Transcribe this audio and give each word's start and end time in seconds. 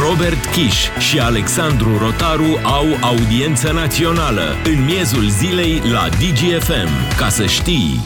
Robert 0.00 0.44
Kiș 0.52 0.88
și 0.98 1.18
Alexandru 1.18 1.98
Rotaru 1.98 2.58
au 2.64 2.84
audiență 3.00 3.72
națională 3.72 4.42
în 4.64 4.84
miezul 4.84 5.28
zilei 5.28 5.82
la 5.92 6.08
DGFM. 6.08 7.16
Ca 7.18 7.28
să 7.28 7.46
știi... 7.46 8.00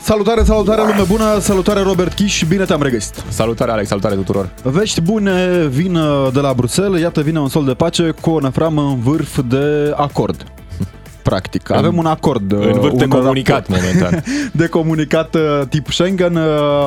Salutare, 0.00 0.42
salutare 0.42 0.80
lume 0.80 1.04
bună, 1.08 1.38
salutare 1.38 1.80
Robert 1.80 2.12
Kiș, 2.12 2.44
bine 2.48 2.64
te-am 2.64 2.82
regăsit. 2.82 3.24
Salutare 3.28 3.70
Alex, 3.70 3.88
salutare 3.88 4.14
tuturor. 4.14 4.50
Vești 4.62 5.00
bune 5.00 5.66
vin 5.66 5.94
uh, 5.94 6.32
de 6.32 6.40
la 6.40 6.54
Bruxelles, 6.54 7.00
iată 7.00 7.20
vine 7.20 7.40
un 7.40 7.48
sol 7.48 7.64
de 7.64 7.74
pace 7.74 8.14
cu 8.20 8.30
o 8.30 8.40
neframă 8.40 8.82
în 8.82 9.00
vârf 9.00 9.38
de 9.48 9.92
acord 9.96 10.44
practic. 11.28 11.70
Avem 11.70 11.96
un 11.96 12.06
acord. 12.06 12.52
În 12.52 12.80
vârf 12.80 12.96
de 12.96 13.08
comunicat 13.08 13.68
raport, 13.68 13.82
momentan. 13.82 14.22
de 14.60 14.66
comunicat 14.66 15.34
uh, 15.34 15.60
tip 15.68 15.86
Schengen 15.90 16.36
uh, 16.36 16.44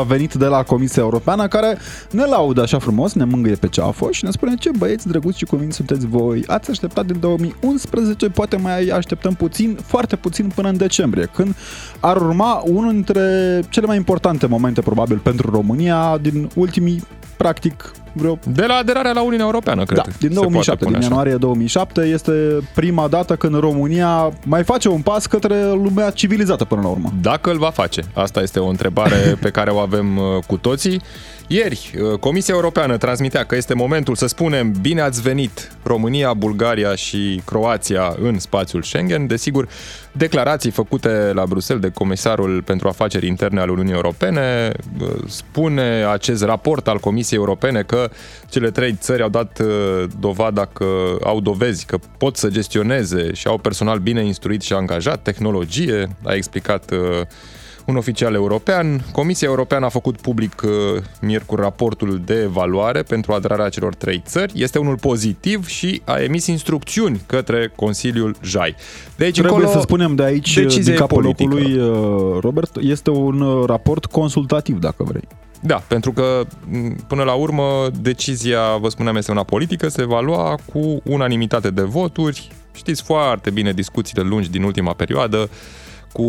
venit 0.08 0.34
de 0.34 0.46
la 0.46 0.64
Comisia 0.64 1.02
Europeană 1.02 1.48
care 1.48 1.78
ne 2.12 2.26
laudă 2.26 2.62
așa 2.62 2.80
frumos, 2.80 3.14
ne 3.14 3.24
mângâie 3.24 3.56
pe 3.56 3.68
ce 3.68 3.82
a 3.82 3.92
fost 3.92 4.14
și 4.14 4.24
ne 4.24 4.32
spune 4.32 4.56
ce 4.56 4.70
băieți 4.78 5.08
drăguți 5.08 5.38
și 5.38 5.46
convins 5.46 5.76
sunteți 5.76 6.08
voi. 6.08 6.44
Ați 6.48 6.70
așteptat 6.70 7.06
din 7.06 7.20
2011, 7.20 8.30
poate 8.30 8.56
mai 8.56 8.88
așteptăm 8.88 9.34
puțin, 9.34 9.78
foarte 9.86 10.16
puțin 10.16 10.52
până 10.56 10.70
în 10.70 10.78
decembrie, 10.78 11.30
când 11.34 11.56
ar 12.00 12.16
urma 12.16 12.62
unul 12.66 12.92
dintre 12.92 13.22
cele 13.70 13.86
mai 13.86 13.96
importante 13.96 14.48
momente 14.48 14.82
probabil 14.82 15.18
pentru 15.18 15.52
România 15.52 16.18
din 16.22 16.50
ultimii 16.56 17.04
practic 17.40 17.92
vreo... 18.14 18.40
De 18.54 18.66
la 18.66 18.74
aderarea 18.74 19.12
la 19.12 19.22
Uniunea 19.22 19.46
Europeană, 19.46 19.84
cred. 19.84 19.98
Da, 19.98 20.04
din 20.20 20.34
2007, 20.34 20.86
din 20.86 21.02
ianuarie 21.02 21.36
2007, 21.36 22.02
este 22.02 22.32
prima 22.76 23.08
dată 23.08 23.36
când 23.36 23.60
România 23.60 24.32
mai 24.46 24.64
face 24.64 24.90
un 24.90 25.02
pas 25.02 25.26
către 25.26 25.56
lumea 25.72 26.10
civilizată 26.10 26.66
până 26.66 26.82
la 26.82 26.88
urmă. 26.88 27.14
Dacă 27.22 27.52
îl 27.52 27.58
va 27.58 27.70
face? 27.70 28.02
Asta 28.14 28.42
este 28.42 28.60
o 28.60 28.68
întrebare 28.68 29.38
pe 29.42 29.50
care 29.50 29.70
o 29.70 29.78
avem 29.78 30.18
uh, 30.18 30.24
cu 30.48 30.58
toții. 30.58 31.02
Ieri, 31.52 31.92
uh, 32.02 32.20
Comisia 32.20 32.54
Europeană 32.54 32.98
transmitea 32.98 33.44
că 33.44 33.56
este 33.56 33.74
momentul 33.74 34.16
să 34.16 34.28
spunem 34.28 34.74
bine 34.82 35.02
ați 35.02 35.22
venit 35.22 35.72
România, 35.84 36.34
Bulgaria 36.34 36.96
și 36.96 37.42
Croația 37.46 38.16
în 38.22 38.40
spațiul 38.40 38.84
Schengen. 38.84 39.28
Desigur, 39.28 39.68
declarații 40.12 40.72
făcute 40.72 41.32
la 41.34 41.46
Bruxelles 41.46 41.84
de 41.84 41.92
Comisarul 41.92 42.62
pentru 42.62 42.88
Afaceri 42.88 43.28
Interne 43.28 43.60
al 43.60 43.70
Uniunii 43.70 43.94
Europene 43.94 44.72
uh, 45.02 45.08
spune 45.28 46.06
acest 46.12 46.44
raport 46.44 46.88
al 46.88 47.00
Comisiei 47.00 47.40
Europene 47.40 47.82
că 47.82 48.10
cele 48.50 48.72
trei 48.72 48.94
țări 49.00 49.22
au 49.22 49.30
dat 49.30 49.60
uh, 49.60 50.04
dovada 50.20 50.66
că 50.66 51.18
au 51.24 51.40
dovezi 51.40 51.86
că 51.86 51.98
pot 52.18 52.38
să 52.38 52.50
gestioneze 52.50 53.34
și 53.34 53.48
au 53.48 53.58
personal 53.58 54.00
bine 54.00 54.26
instruit 54.26 54.62
și 54.62 54.74
angajat, 54.74 55.22
tehnologie, 55.22 56.16
a 56.24 56.34
explicat 56.34 56.92
un 57.90 57.96
oficial 57.96 58.34
european. 58.34 59.06
Comisia 59.12 59.48
Europeană 59.48 59.86
a 59.86 59.90
făcut 59.90 60.22
public 60.22 60.62
uh, 60.64 60.72
miercuri 61.22 61.62
raportul 61.62 62.22
de 62.26 62.42
evaluare 62.42 63.02
pentru 63.02 63.34
aderarea 63.34 63.70
celor 63.70 63.96
trei 63.96 64.22
țări. 64.26 64.52
Este 64.56 64.80
unul 64.80 64.98
pozitiv 64.98 65.68
și 65.68 66.02
a 66.06 66.22
emis 66.22 66.48
instrucțiuni 66.48 67.22
către 67.26 67.72
Consiliul 67.76 68.36
JAI. 68.42 68.76
Deci, 69.16 69.32
Trebuie 69.32 69.54
încolo, 69.54 69.72
să 69.72 69.80
spunem 69.82 70.16
de 70.16 70.24
aici, 70.24 70.54
din 70.54 70.96
capul 70.96 71.24
locului, 71.24 71.78
uh, 71.78 72.38
Robert, 72.40 72.76
este 72.82 73.10
un 73.10 73.42
uh, 73.42 73.66
raport 73.66 74.06
consultativ, 74.06 74.80
dacă 74.80 75.04
vrei. 75.04 75.28
Da, 75.62 75.76
pentru 75.88 76.12
că 76.12 76.42
până 77.08 77.24
la 77.24 77.34
urmă 77.34 77.88
decizia, 78.02 78.78
vă 78.78 78.90
spuneam, 78.90 79.16
este 79.16 79.32
una 79.32 79.44
politică, 79.44 79.88
se 79.88 80.06
va 80.06 80.20
lua 80.20 80.58
cu 80.74 81.02
unanimitate 81.04 81.70
de 81.70 81.82
voturi. 81.82 82.52
Știți 82.74 83.04
foarte 83.04 83.50
bine 83.50 83.74
discuțiile 83.74 84.24
lungi 84.24 84.50
din 84.50 84.64
ultima 84.64 84.94
perioadă 84.94 85.50
cu 86.14 86.26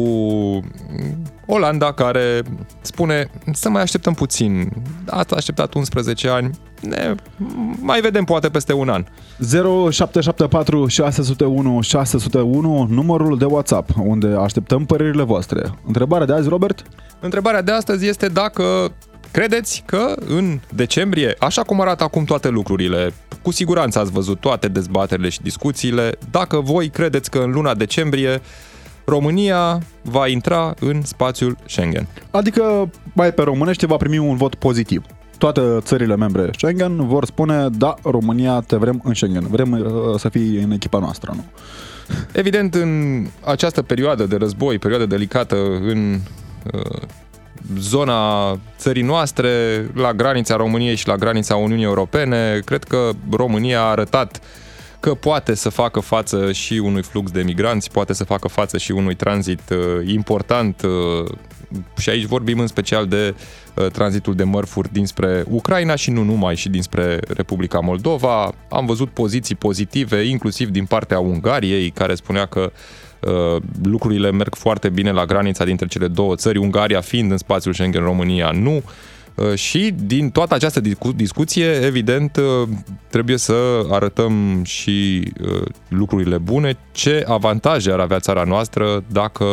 Olanda 1.46 1.92
care 1.92 2.42
spune 2.80 3.30
să 3.52 3.68
mai 3.68 3.82
așteptăm 3.82 4.14
puțin. 4.14 4.72
Ați 5.06 5.34
așteptat 5.34 5.74
11 5.74 6.28
ani, 6.28 6.50
ne 6.80 7.14
mai 7.80 8.00
vedem 8.00 8.24
poate 8.24 8.48
peste 8.48 8.72
un 8.72 8.88
an. 8.88 9.04
0774 9.90 10.86
601 10.86 11.80
601, 11.80 12.86
numărul 12.90 13.38
de 13.38 13.44
WhatsApp, 13.44 13.90
unde 14.04 14.26
așteptăm 14.26 14.84
părerile 14.84 15.22
voastre. 15.22 15.62
Întrebarea 15.86 16.26
de 16.26 16.32
azi, 16.32 16.48
Robert? 16.48 16.82
Întrebarea 17.20 17.62
de 17.62 17.72
astăzi 17.72 18.06
este 18.06 18.26
dacă 18.26 18.92
credeți 19.30 19.82
că 19.86 20.14
în 20.28 20.60
decembrie, 20.74 21.34
așa 21.38 21.62
cum 21.62 21.80
arată 21.80 22.04
acum 22.04 22.24
toate 22.24 22.48
lucrurile, 22.48 23.12
cu 23.42 23.52
siguranță 23.52 23.98
ați 23.98 24.10
văzut 24.10 24.40
toate 24.40 24.68
dezbaterile 24.68 25.28
și 25.28 25.42
discuțiile, 25.42 26.18
dacă 26.30 26.60
voi 26.60 26.88
credeți 26.88 27.30
că 27.30 27.38
în 27.38 27.50
luna 27.50 27.74
decembrie 27.74 28.40
România 29.04 29.78
va 30.02 30.26
intra 30.26 30.74
în 30.80 31.02
spațiul 31.02 31.56
Schengen. 31.66 32.06
Adică, 32.30 32.90
mai 33.12 33.32
pe 33.32 33.42
românește, 33.42 33.86
va 33.86 33.96
primi 33.96 34.18
un 34.18 34.36
vot 34.36 34.54
pozitiv. 34.54 35.04
Toate 35.38 35.60
țările 35.78 36.16
membre 36.16 36.50
Schengen 36.56 37.06
vor 37.06 37.24
spune, 37.24 37.68
da, 37.68 37.94
România, 38.02 38.60
te 38.60 38.76
vrem 38.76 39.00
în 39.04 39.14
Schengen, 39.14 39.46
vrem 39.50 39.72
uh, 39.72 40.18
să 40.18 40.28
fii 40.28 40.62
în 40.62 40.70
echipa 40.70 40.98
noastră, 40.98 41.32
nu? 41.34 41.44
Evident, 42.32 42.74
în 42.74 43.24
această 43.44 43.82
perioadă 43.82 44.26
de 44.26 44.36
război, 44.36 44.78
perioadă 44.78 45.06
delicată 45.06 45.56
în 45.80 46.20
uh, 46.72 47.02
zona 47.78 48.52
țării 48.78 49.02
noastre, 49.02 49.50
la 49.94 50.12
granița 50.12 50.56
României 50.56 50.94
și 50.94 51.08
la 51.08 51.16
granița 51.16 51.56
Uniunii 51.56 51.84
Europene, 51.84 52.60
cred 52.64 52.84
că 52.84 53.10
România 53.30 53.80
a 53.80 53.90
arătat 53.90 54.36
uh, 54.36 54.59
că 55.00 55.14
poate 55.14 55.54
să 55.54 55.68
facă 55.68 56.00
față 56.00 56.52
și 56.52 56.72
unui 56.72 57.02
flux 57.02 57.30
de 57.30 57.42
migranți, 57.42 57.90
poate 57.90 58.12
să 58.12 58.24
facă 58.24 58.48
față 58.48 58.78
și 58.78 58.92
unui 58.92 59.14
tranzit 59.14 59.60
uh, 59.70 60.08
important 60.08 60.82
uh, 60.82 61.30
și 61.98 62.10
aici 62.10 62.24
vorbim 62.24 62.58
în 62.58 62.66
special 62.66 63.06
de 63.06 63.34
uh, 63.74 63.86
tranzitul 63.86 64.34
de 64.34 64.44
mărfuri 64.44 64.92
dinspre 64.92 65.44
Ucraina 65.48 65.94
și 65.94 66.10
nu 66.10 66.22
numai, 66.22 66.56
și 66.56 66.68
dinspre 66.68 67.18
Republica 67.28 67.78
Moldova. 67.80 68.52
Am 68.68 68.86
văzut 68.86 69.10
poziții 69.10 69.54
pozitive, 69.54 70.22
inclusiv 70.22 70.68
din 70.68 70.84
partea 70.84 71.18
Ungariei, 71.18 71.90
care 71.90 72.14
spunea 72.14 72.46
că 72.46 72.72
uh, 73.20 73.62
lucrurile 73.82 74.30
merg 74.30 74.54
foarte 74.54 74.88
bine 74.88 75.10
la 75.12 75.24
granița 75.24 75.64
dintre 75.64 75.86
cele 75.86 76.08
două 76.08 76.34
țări, 76.34 76.58
Ungaria 76.58 77.00
fiind 77.00 77.30
în 77.30 77.38
spațiul 77.38 77.74
Schengen, 77.74 78.02
România 78.02 78.50
nu. 78.50 78.76
Uh, 78.76 78.82
Uh, 78.82 79.19
și 79.54 79.94
din 80.04 80.30
toată 80.30 80.54
această 80.54 80.80
discu- 80.80 81.12
discuție, 81.12 81.70
evident, 81.84 82.36
uh, 82.36 82.68
trebuie 83.08 83.36
să 83.36 83.86
arătăm 83.90 84.62
și 84.64 85.22
uh, 85.40 85.62
lucrurile 85.88 86.38
bune, 86.38 86.78
ce 86.92 87.24
avantaje 87.26 87.92
ar 87.92 87.98
avea 87.98 88.18
țara 88.18 88.44
noastră 88.44 89.04
dacă 89.12 89.44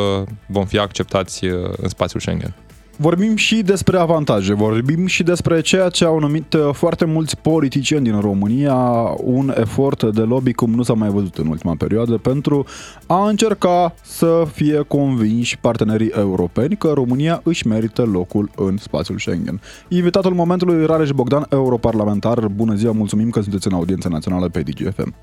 vom 0.47 0.65
fi 0.65 0.77
acceptați 0.79 1.45
în 1.77 1.89
spațiul 1.89 2.21
Schengen. 2.21 2.55
Vorbim 2.99 3.35
și 3.35 3.61
despre 3.61 3.97
avantaje, 3.97 4.53
vorbim 4.53 5.05
și 5.05 5.23
despre 5.23 5.61
ceea 5.61 5.89
ce 5.89 6.05
au 6.05 6.19
numit 6.19 6.53
uh, 6.53 6.69
foarte 6.73 7.05
mulți 7.05 7.41
politicieni 7.41 8.03
din 8.03 8.19
România 8.19 8.75
un 9.23 9.53
efort 9.57 10.03
de 10.03 10.21
lobby 10.21 10.53
cum 10.53 10.73
nu 10.73 10.81
s-a 10.81 10.93
mai 10.93 11.09
văzut 11.09 11.35
în 11.35 11.47
ultima 11.47 11.75
perioadă 11.77 12.17
pentru 12.17 12.65
a 13.07 13.27
încerca 13.27 13.93
să 13.95 14.43
fie 14.53 14.79
convinși 14.87 15.59
partenerii 15.59 16.11
europeni 16.17 16.75
că 16.75 16.91
România 16.93 17.41
își 17.43 17.67
merită 17.67 18.03
locul 18.05 18.49
în 18.55 18.77
spațiul 18.77 19.17
Schengen. 19.17 19.59
Invitatul 19.89 20.33
momentului 20.33 20.85
Rareș 20.85 21.09
Bogdan, 21.09 21.45
europarlamentar. 21.51 22.47
Bună 22.47 22.73
ziua, 22.73 22.91
mulțumim 22.91 23.29
că 23.29 23.41
sunteți 23.41 23.67
în 23.67 23.73
audiența 23.73 24.09
națională 24.09 24.47
pe 24.49 24.61
DGFM. 24.61 25.15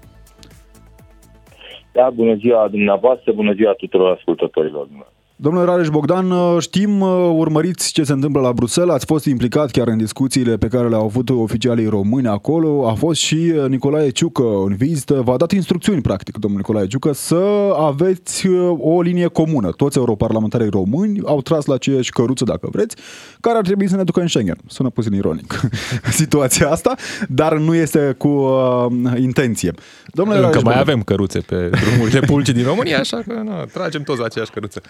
Da, 1.93 2.11
bună 2.15 2.35
ziua 2.35 2.69
dumneavoastră, 2.69 3.33
bună 3.33 3.53
ziua 3.53 3.73
tuturor 3.73 4.11
ascultătorilor 4.17 4.85
dumneavoastră. 4.85 5.24
Domnule 5.37 5.65
Rareș 5.65 5.89
Bogdan, 5.89 6.31
uh, 6.31 6.57
știm, 6.61 7.01
uh, 7.01 7.33
urmăriți 7.37 7.93
ce 7.93 8.03
se 8.05 8.13
întâmplă 8.13 8.41
la 8.41 8.53
Bruxelles, 8.53 8.95
ați 8.95 9.05
fost 9.07 9.25
implicat 9.25 9.71
chiar 9.71 9.89
în 9.89 9.97
discuțiile 9.97 10.57
pe 10.57 10.67
care 10.67 10.89
le-au 10.89 11.05
avut 11.05 11.31
oficialii 11.31 11.87
români 11.87 12.27
acolo, 12.27 12.89
a 12.89 12.95
fost 12.95 13.21
și 13.21 13.53
uh, 13.57 13.69
Nicolae 13.69 14.11
Ciucă 14.11 14.43
în 14.43 14.75
vizită, 14.77 15.23
v-a 15.25 15.37
dat 15.37 15.53
instrucțiuni, 15.53 16.01
practic, 16.01 16.37
domnul 16.37 16.59
Nicolae 16.59 16.87
Ciucă, 16.87 17.13
să 17.13 17.73
aveți 17.79 18.49
o 18.79 19.03
linie 19.03 19.27
comună. 19.27 19.71
Toți 19.71 19.99
europarlamentarii 19.99 20.69
români 20.69 21.21
au 21.25 21.43
tras 21.43 21.65
la 21.65 21.75
aceeași 21.75 22.11
căruță, 22.11 22.45
dacă 22.45 22.69
vreți, 22.73 22.97
care 23.41 23.57
ar 23.57 23.65
trebui 23.65 23.89
să 23.89 23.97
ne 23.97 24.05
ducă 24.05 24.21
în 24.21 24.27
Schengen. 24.27 24.57
Sună 24.67 24.91
puțin 24.91 25.13
ironic 25.13 25.61
situația 26.21 26.71
asta, 26.71 26.95
dar 27.29 27.57
nu 27.57 27.75
este 27.75 28.15
cu 28.19 28.29
uh, 28.29 28.87
intenție. 29.17 29.73
Domnule 30.07 30.39
Încă 30.39 30.51
Rareș 30.51 30.65
mai 30.65 30.75
Bogdan. 30.75 30.95
avem 30.95 31.03
căruțe 31.03 31.39
pe 31.39 31.71
drumurile 31.71 32.21
publice 32.21 32.53
din 32.53 32.65
România, 32.65 32.99
așa 32.99 33.23
că 33.27 33.43
na, 33.45 33.65
tragem 33.65 34.03
toți 34.03 34.19
la 34.19 34.25
aceeași 34.25 34.51
căruță. 34.51 34.83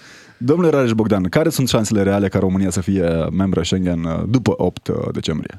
Domnule 0.51 0.71
Rareș 0.71 0.93
Bogdan, 0.93 1.23
care 1.23 1.49
sunt 1.49 1.69
șansele 1.69 2.03
reale 2.03 2.29
ca 2.29 2.39
România 2.39 2.71
să 2.71 2.83
fie 2.83 3.09
membră 3.41 3.63
Schengen 3.63 4.05
uh, 4.05 4.23
după 4.29 4.53
8 4.57 4.89
uh, 4.89 4.95
decembrie? 5.13 5.55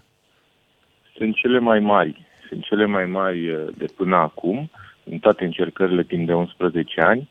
Sunt 1.18 1.36
cele 1.36 1.60
mai 1.60 1.80
mari. 1.80 2.26
Sunt 2.48 2.64
cele 2.64 2.86
mai 2.86 3.06
mari 3.06 3.50
uh, 3.50 3.68
de 3.78 3.86
până 3.98 4.16
acum, 4.16 4.70
în 5.04 5.18
toate 5.18 5.44
încercările 5.44 6.04
timp 6.04 6.28
de 6.28 6.34
11 6.34 7.02
ani 7.02 7.30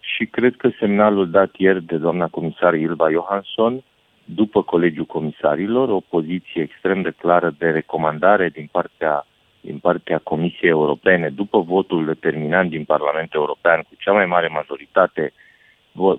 și 0.00 0.24
cred 0.26 0.56
că 0.56 0.70
semnalul 0.78 1.30
dat 1.30 1.50
ieri 1.56 1.84
de 1.84 1.96
doamna 1.96 2.26
comisar 2.26 2.74
Ilva 2.74 3.10
Johansson 3.10 3.82
după 4.24 4.62
Colegiul 4.62 5.06
Comisarilor, 5.06 5.88
o 5.88 6.00
poziție 6.08 6.62
extrem 6.62 7.02
de 7.02 7.14
clară 7.18 7.54
de 7.58 7.66
recomandare 7.66 8.48
din 8.48 8.68
partea, 8.72 9.26
din 9.60 9.78
partea 9.78 10.18
Comisiei 10.18 10.70
Europene, 10.70 11.28
după 11.28 11.60
votul 11.60 12.04
determinant 12.04 12.70
din 12.70 12.84
Parlamentul 12.84 13.40
European 13.40 13.80
cu 13.80 13.94
cea 13.98 14.12
mai 14.12 14.26
mare 14.26 14.48
majoritate 14.48 15.32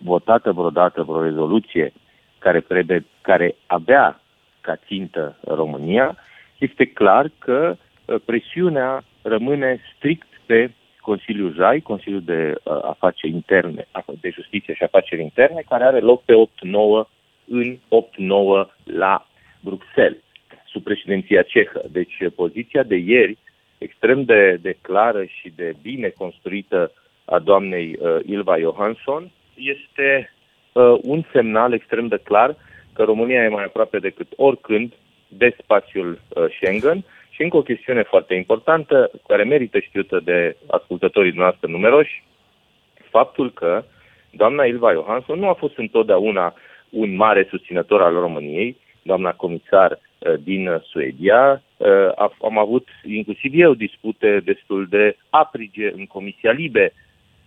votată 0.03 0.51
vreodată 0.51 1.03
vreo 1.03 1.21
rezoluție 1.21 1.93
care, 2.39 2.59
prede, 2.59 3.05
care 3.21 3.55
avea 3.65 4.21
ca 4.61 4.75
țintă 4.75 5.37
România, 5.47 6.17
este 6.57 6.85
clar 6.85 7.31
că 7.39 7.75
presiunea 8.25 9.03
rămâne 9.21 9.79
strict 9.95 10.27
pe 10.45 10.71
Consiliul 11.01 11.53
JAI, 11.53 11.81
Consiliul 11.81 12.21
de 12.21 12.55
Afaceri 12.81 13.33
Interne, 13.33 13.87
de 14.19 14.29
Justiție 14.29 14.73
și 14.73 14.83
Afaceri 14.83 15.21
Interne, 15.21 15.63
care 15.69 15.83
are 15.83 15.99
loc 15.99 16.23
pe 16.23 16.33
8-9 16.33 17.07
în 17.47 17.77
8-9 17.77 17.79
la 18.83 19.27
Bruxelles, 19.59 20.21
sub 20.65 20.83
președinția 20.83 21.41
cehă. 21.41 21.81
Deci 21.91 22.17
poziția 22.35 22.83
de 22.83 22.95
ieri, 22.95 23.37
extrem 23.77 24.23
de, 24.23 24.59
de 24.61 24.77
clară 24.81 25.23
și 25.23 25.53
de 25.55 25.73
bine 25.81 26.07
construită 26.07 26.91
a 27.25 27.39
doamnei 27.39 27.97
uh, 27.99 28.17
Ilva 28.25 28.59
Johansson, 28.59 29.31
este 29.61 30.33
uh, 30.71 30.97
un 31.01 31.23
semnal 31.31 31.73
extrem 31.73 32.07
de 32.07 32.19
clar 32.23 32.55
că 32.93 33.03
România 33.03 33.43
e 33.43 33.47
mai 33.47 33.63
aproape 33.63 33.99
decât 33.99 34.27
oricând 34.35 34.93
de 35.27 35.55
spațiul 35.63 36.19
uh, 36.29 36.45
Schengen 36.55 37.03
și 37.29 37.41
încă 37.41 37.57
o 37.57 37.61
chestiune 37.61 38.03
foarte 38.03 38.33
importantă, 38.33 39.11
care 39.27 39.43
merită 39.43 39.79
știută 39.79 40.19
de 40.23 40.55
ascultătorii 40.67 41.31
noastre 41.31 41.67
numeroși, 41.71 42.23
faptul 43.09 43.51
că 43.51 43.83
doamna 44.31 44.63
Ilva 44.63 44.93
Johansson 44.93 45.39
nu 45.39 45.47
a 45.47 45.53
fost 45.53 45.77
întotdeauna 45.77 46.53
un 46.89 47.15
mare 47.15 47.47
susținător 47.49 48.01
al 48.01 48.13
României, 48.13 48.77
doamna 49.01 49.31
comisar 49.31 49.91
uh, 49.91 50.33
din 50.43 50.81
Suedia. 50.83 51.61
Uh, 51.77 51.87
am 52.41 52.57
avut 52.57 52.87
inclusiv 53.03 53.51
eu 53.55 53.73
dispute 53.73 54.41
destul 54.43 54.87
de 54.89 55.17
aprige 55.29 55.91
în 55.95 56.05
Comisia 56.05 56.51
Libe, 56.51 56.93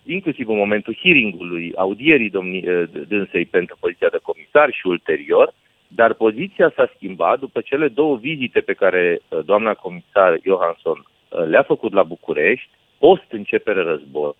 inclusiv 0.05 0.49
în 0.49 0.57
momentul 0.57 0.99
hearingului, 1.03 1.73
audierii 1.77 2.31
domnii, 2.31 2.69
uh, 2.69 2.89
dânsei 3.09 3.45
pentru 3.45 3.77
poziția 3.81 4.09
de 4.09 4.19
comisar 4.23 4.73
și 4.73 4.87
ulterior, 4.87 5.55
dar 5.89 6.15
poziția 6.15 6.73
s-a 6.77 6.91
schimbat 6.95 7.39
după 7.39 7.61
cele 7.61 7.89
două 7.89 8.17
vizite 8.17 8.61
pe 8.61 8.73
care 8.73 9.21
doamna 9.45 9.75
comisar 9.75 10.39
Johansson 10.45 11.05
le-a 11.29 11.63
făcut 11.63 11.93
la 11.93 12.03
București, 12.03 12.69
post 12.99 13.25
începere 13.31 13.83
război, 13.83 14.33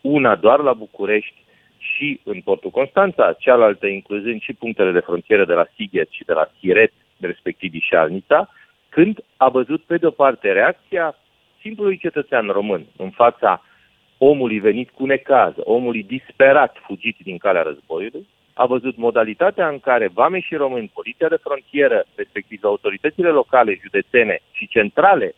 una 0.00 0.36
doar 0.36 0.60
la 0.60 0.72
București 0.72 1.44
și 1.78 2.20
în 2.24 2.40
portul 2.40 2.70
Constanța, 2.70 3.32
cealaltă 3.32 3.86
incluzând 3.86 4.40
și 4.40 4.52
punctele 4.52 4.92
de 4.92 4.98
frontieră 4.98 5.44
de 5.44 5.52
la 5.52 5.66
Sighet 5.74 6.08
și 6.10 6.24
de 6.24 6.32
la 6.32 6.48
Siret, 6.58 6.92
respectiv 7.20 7.72
și 7.80 7.94
Alnița, 7.94 8.50
când 8.88 9.24
a 9.36 9.48
văzut 9.48 9.82
pe 9.82 9.96
de-o 9.96 10.10
parte 10.10 10.52
reacția 10.52 11.16
simplului 11.60 11.98
cetățean 11.98 12.46
român 12.46 12.86
în 12.96 13.10
fața 13.10 13.62
omului 14.18 14.58
venit 14.58 14.90
cu 14.90 15.06
necaz, 15.06 15.52
omului 15.56 16.02
disperat 16.02 16.76
fugit 16.86 17.16
din 17.22 17.38
calea 17.38 17.62
războiului, 17.62 18.26
a 18.52 18.66
văzut 18.66 18.96
modalitatea 18.96 19.68
în 19.68 19.78
care 19.78 20.10
vame 20.14 20.40
și 20.40 20.54
români, 20.54 20.90
poliția 20.94 21.28
de 21.28 21.38
frontieră, 21.42 22.04
respectiv 22.14 22.64
autoritățile 22.64 23.28
locale, 23.28 23.78
județene 23.82 24.40
și 24.50 24.68
centrale 24.68 25.34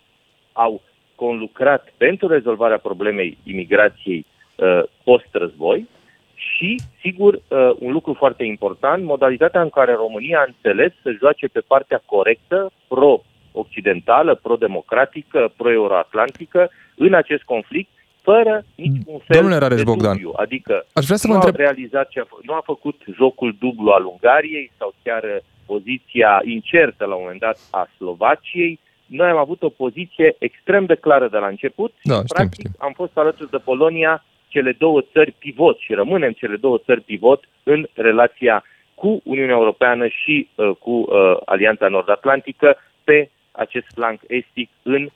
au 0.52 0.82
conlucrat 1.14 1.92
pentru 1.96 2.26
rezolvarea 2.28 2.78
problemei 2.78 3.38
imigrației 3.44 4.26
uh, 4.26 4.82
post-război. 5.04 5.88
Și, 6.34 6.80
sigur, 7.00 7.34
uh, 7.34 7.70
un 7.78 7.92
lucru 7.92 8.12
foarte 8.14 8.44
important, 8.44 9.04
modalitatea 9.04 9.60
în 9.60 9.68
care 9.68 9.92
România 9.94 10.38
a 10.38 10.46
înțeles 10.46 10.92
să 11.02 11.10
joace 11.18 11.46
pe 11.48 11.60
partea 11.66 12.02
corectă, 12.04 12.70
pro-occidentală, 12.88 14.34
pro-democratică, 14.34 15.52
pro-euroatlantică 15.56 16.70
în 16.96 17.14
acest 17.14 17.42
conflict, 17.42 17.90
fără 18.32 18.64
niciun 18.74 19.18
fel 19.26 19.36
Domnule 19.36 19.58
Rares 19.58 19.76
de 19.76 19.82
Bogdan, 19.84 20.12
dubiu. 20.12 20.32
Adică 20.36 20.86
aș 20.92 21.04
vrea 21.04 21.16
să 21.16 21.26
nu 21.26 21.32
vă 21.32 21.38
întreb... 21.38 21.54
a 21.54 21.62
realizat 21.70 22.08
ce 22.08 22.20
a, 22.20 22.24
f- 22.24 22.42
nu 22.42 22.52
a 22.54 22.62
făcut 22.64 22.98
jocul 23.16 23.56
dublu 23.58 23.90
al 23.90 24.04
Ungariei 24.04 24.72
sau 24.78 24.94
chiar 25.02 25.22
uh, 25.22 25.36
poziția 25.66 26.40
incertă 26.44 27.04
la 27.04 27.14
un 27.14 27.20
moment 27.22 27.40
dat 27.40 27.58
a 27.70 27.88
Slovaciei. 27.96 28.78
Noi 29.06 29.28
am 29.28 29.36
avut 29.36 29.62
o 29.62 29.68
poziție 29.68 30.34
extrem 30.38 30.84
de 30.84 30.94
clară 30.94 31.28
de 31.28 31.36
la 31.38 31.46
început 31.46 31.92
Da, 32.02 32.14
și, 32.14 32.20
știm, 32.20 32.34
practic, 32.36 32.58
știm. 32.66 32.74
am 32.78 32.92
fost 32.92 33.16
alături 33.18 33.50
de 33.50 33.56
Polonia 33.56 34.24
cele 34.48 34.72
două 34.78 35.00
țări 35.12 35.32
pivot 35.38 35.78
și 35.78 35.92
rămânem 35.94 36.32
cele 36.32 36.56
două 36.56 36.78
țări 36.78 37.00
pivot 37.00 37.48
în 37.62 37.86
relația 37.94 38.64
cu 38.94 39.20
Uniunea 39.24 39.54
Europeană 39.54 40.06
și 40.06 40.48
uh, 40.54 40.70
cu 40.78 40.90
uh, 40.90 41.36
Alianța 41.44 41.88
Nord-Atlantică 41.88 42.76
pe 43.04 43.30
acest 43.52 43.86
flanc 43.94 44.20
estic 44.26 44.68
în, 44.82 45.02
uh, 45.02 45.10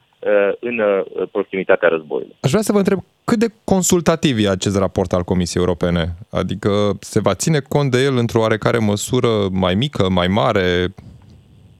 în 0.60 0.78
uh, 0.78 1.28
proximitatea 1.32 1.88
războiului. 1.88 2.36
Aș 2.40 2.50
vrea 2.50 2.62
să 2.62 2.72
vă 2.72 2.78
întreb 2.78 2.98
cât 3.24 3.38
de 3.38 3.46
consultativ 3.64 4.44
e 4.44 4.48
acest 4.48 4.78
raport 4.78 5.12
al 5.12 5.22
Comisiei 5.22 5.62
Europene? 5.62 6.04
Adică 6.30 6.70
se 7.00 7.20
va 7.20 7.34
ține 7.34 7.60
cont 7.68 7.90
de 7.90 8.02
el 8.02 8.16
într-o 8.16 8.40
oarecare 8.40 8.78
măsură 8.78 9.28
mai 9.52 9.74
mică, 9.74 10.08
mai 10.08 10.26
mare? 10.26 10.94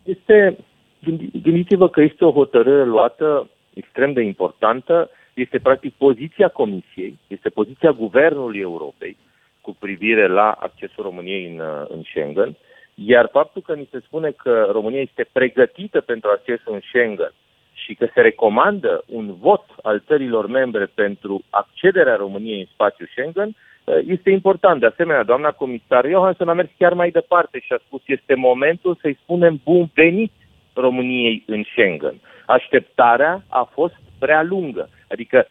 Este, 0.03 0.57
gândi- 1.05 1.43
gândiți-vă 1.43 1.89
că 1.89 2.01
este 2.03 2.25
o 2.25 2.33
hotărâre 2.33 2.85
luată 2.85 3.49
extrem 3.75 4.13
de 4.13 4.23
importantă, 4.23 5.11
este 5.35 5.59
practic 5.59 5.95
poziția 5.95 6.49
Comisiei, 6.49 7.19
este 7.27 7.49
poziția 7.49 7.91
Guvernului 7.91 8.61
Europei 8.61 9.17
cu 9.61 9.77
privire 9.79 10.27
la 10.29 10.51
accesul 10.51 11.05
României 11.05 11.45
în, 11.53 11.59
uh, 11.59 11.85
în 11.89 12.03
Schengen, 12.03 12.57
iar 12.95 13.29
faptul 13.33 13.63
că 13.63 13.75
ni 13.75 13.89
se 13.91 14.01
spune 14.07 14.31
că 14.31 14.69
România 14.73 15.01
este 15.01 15.29
pregătită 15.33 16.01
pentru 16.01 16.31
accesul 16.31 16.75
în 16.75 16.81
Schengen 16.81 17.33
și 17.75 17.95
că 17.95 18.09
se 18.15 18.21
recomandă 18.21 19.05
un 19.07 19.35
vot 19.41 19.65
al 19.83 20.03
țărilor 20.07 20.47
membre 20.47 20.85
pentru 20.95 21.43
accederea 21.51 22.17
României 22.17 22.61
în 22.61 22.67
spațiul 22.73 23.09
Schengen, 23.11 23.49
uh, 23.49 23.99
este 24.07 24.31
important. 24.31 24.81
De 24.81 24.87
asemenea, 24.87 25.23
doamna 25.23 25.51
comisar 25.51 26.07
Johansson 26.07 26.49
a 26.49 26.53
mers 26.53 26.69
chiar 26.79 26.93
mai 26.93 27.11
departe 27.11 27.59
și 27.59 27.73
a 27.73 27.83
spus 27.87 28.03
este 28.07 28.35
momentul 28.35 28.99
să-i 29.01 29.19
spunem 29.23 29.61
bun 29.65 29.91
venit 29.95 30.33
României 30.75 31.43
în 31.47 31.63
Schengen. 31.63 32.15
Așteptarea 32.47 33.43
a 33.49 33.63
fost 33.73 33.95
prea 34.19 34.43
lungă. 34.43 34.89
Adică 35.09 35.47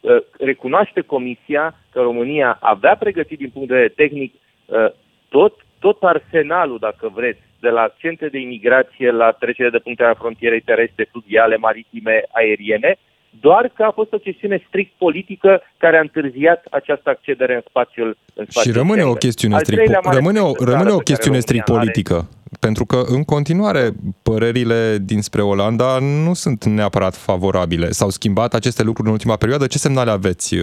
uh, 0.00 0.16
recunoaște 0.38 1.00
Comisia 1.00 1.74
că 1.92 2.00
România 2.00 2.58
avea 2.60 2.96
pregătit 2.96 3.38
din 3.38 3.50
punct 3.50 3.68
de 3.68 3.74
vedere 3.74 3.92
tehnic 3.96 4.34
uh, 4.66 4.86
tot, 5.28 5.54
tot 5.78 6.02
arsenalul, 6.02 6.78
dacă 6.78 7.08
vreți, 7.14 7.40
de 7.60 7.68
la 7.68 7.94
centre 7.96 8.28
de 8.28 8.38
imigrație 8.38 9.10
la 9.10 9.30
trecere 9.30 9.70
de 9.70 9.78
puncte 9.78 10.02
la 10.02 10.14
frontierei 10.14 10.60
terestre, 10.60 11.08
fluviale, 11.10 11.56
maritime, 11.56 12.22
aeriene, 12.32 12.98
doar 13.40 13.70
că 13.74 13.82
a 13.82 13.90
fost 13.90 14.12
o 14.12 14.18
chestiune 14.18 14.62
strict 14.68 14.92
politică 14.98 15.62
care 15.76 15.96
a 15.96 16.00
întârziat 16.00 16.64
această 16.70 17.10
accedere 17.10 17.54
în 17.54 17.62
spațiul 17.68 18.16
în 18.34 18.44
Și 18.44 18.50
spațiul 18.50 18.74
rămâne 18.74 19.00
o 19.00 19.02
Schengen. 19.02 19.20
chestiune 19.20 19.54
Al 19.54 19.60
strict, 19.60 19.78
treilea 19.80 20.00
mare 20.04 20.16
rămâne 20.16 20.40
o, 20.40 20.52
țară 20.52 20.70
rămâne 20.70 20.90
o 20.90 20.96
pe 20.96 21.02
care 21.02 21.12
chestiune 21.12 21.38
strict 21.38 21.68
România 21.68 21.90
are- 21.90 22.02
politică. 22.02 22.28
Pentru 22.60 22.84
că 22.84 23.02
în 23.06 23.24
continuare 23.24 23.88
părerile 24.22 24.96
dinspre 25.00 25.42
Olanda 25.42 25.98
nu 26.24 26.34
sunt 26.34 26.64
neapărat 26.64 27.14
favorabile. 27.14 27.90
S-au 27.90 28.08
schimbat 28.08 28.54
aceste 28.54 28.82
lucruri 28.82 29.08
în 29.08 29.14
ultima 29.14 29.36
perioadă. 29.36 29.66
Ce 29.66 29.78
semnale 29.78 30.10
aveți 30.10 30.54
uh, 30.54 30.62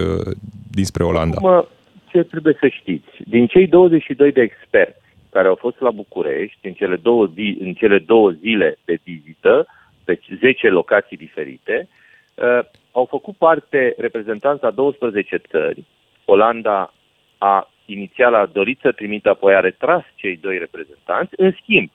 dinspre 0.71 1.03
Olanda? 1.03 1.37
Acum, 1.37 1.67
ce 2.11 2.23
trebuie 2.23 2.57
să 2.59 2.67
știți? 2.67 3.09
Din 3.17 3.47
cei 3.47 3.67
22 3.67 4.31
de 4.31 4.41
experți 4.41 5.04
care 5.35 5.47
au 5.47 5.55
fost 5.55 5.79
la 5.79 5.91
București 5.91 6.67
în 6.67 6.73
cele 6.73 6.95
două, 6.95 7.25
zi, 7.25 7.57
în 7.59 7.73
cele 7.73 7.99
două 7.99 8.29
zile 8.31 8.77
de 8.85 8.97
vizită, 9.03 9.67
pe 10.05 10.19
10 10.39 10.67
locații 10.69 11.17
diferite, 11.17 11.87
uh, 12.35 12.59
au 12.91 13.05
făcut 13.05 13.35
parte 13.35 13.95
reprezentanța 13.97 14.69
12 14.71 15.37
țări. 15.37 15.83
Olanda 16.25 16.93
a 17.37 17.69
inițial 17.85 18.33
a 18.33 18.45
dorit 18.45 18.79
să 18.81 18.91
trimită, 18.91 19.29
apoi 19.29 19.55
a 19.55 19.59
retras 19.59 20.03
cei 20.15 20.37
doi 20.37 20.57
reprezentanți. 20.57 21.33
În 21.37 21.51
schimb, 21.61 21.89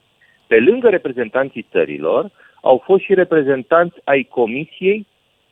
pe 0.47 0.61
lângă 0.61 0.89
reprezentanții 0.89 1.67
țărilor, 1.71 2.31
au 2.63 2.83
fost 2.85 3.03
și 3.03 3.15
reprezentanți 3.15 3.97
ai 4.05 4.23
Comisiei 4.23 5.07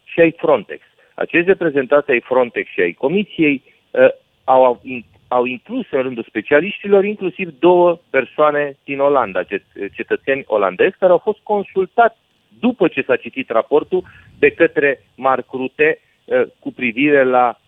și 0.04 0.21
ai 0.21 0.35
Frontex. 0.37 0.83
Acești 1.14 1.47
reprezentanți 1.47 2.11
ai 2.11 2.21
Frontex 2.21 2.71
și 2.71 2.80
ai 2.80 2.92
Comisiei 2.92 3.62
uh, 3.90 4.09
au, 4.45 4.80
in, 4.83 5.04
au 5.28 5.44
inclus 5.44 5.87
în 5.90 6.02
rândul 6.02 6.25
specialiștilor 6.28 7.04
inclusiv 7.04 7.58
două 7.58 7.99
persoane 8.11 8.76
din 8.85 8.99
Olanda, 8.99 9.42
cet- 9.44 9.92
cetățeni 9.92 10.44
olandezi, 10.47 10.97
care 10.99 11.12
au 11.12 11.18
fost 11.18 11.38
consultați 11.42 12.18
după 12.61 12.88
ce 12.88 13.02
s-a 13.02 13.16
citit 13.16 13.50
raportul 13.50 14.04
de 14.38 14.50
către 14.50 15.04
Mark 15.16 15.52
Rutte 15.52 15.99
uh, 16.25 16.42
cu 16.58 16.73
privire 16.73 17.25
la 17.25 17.58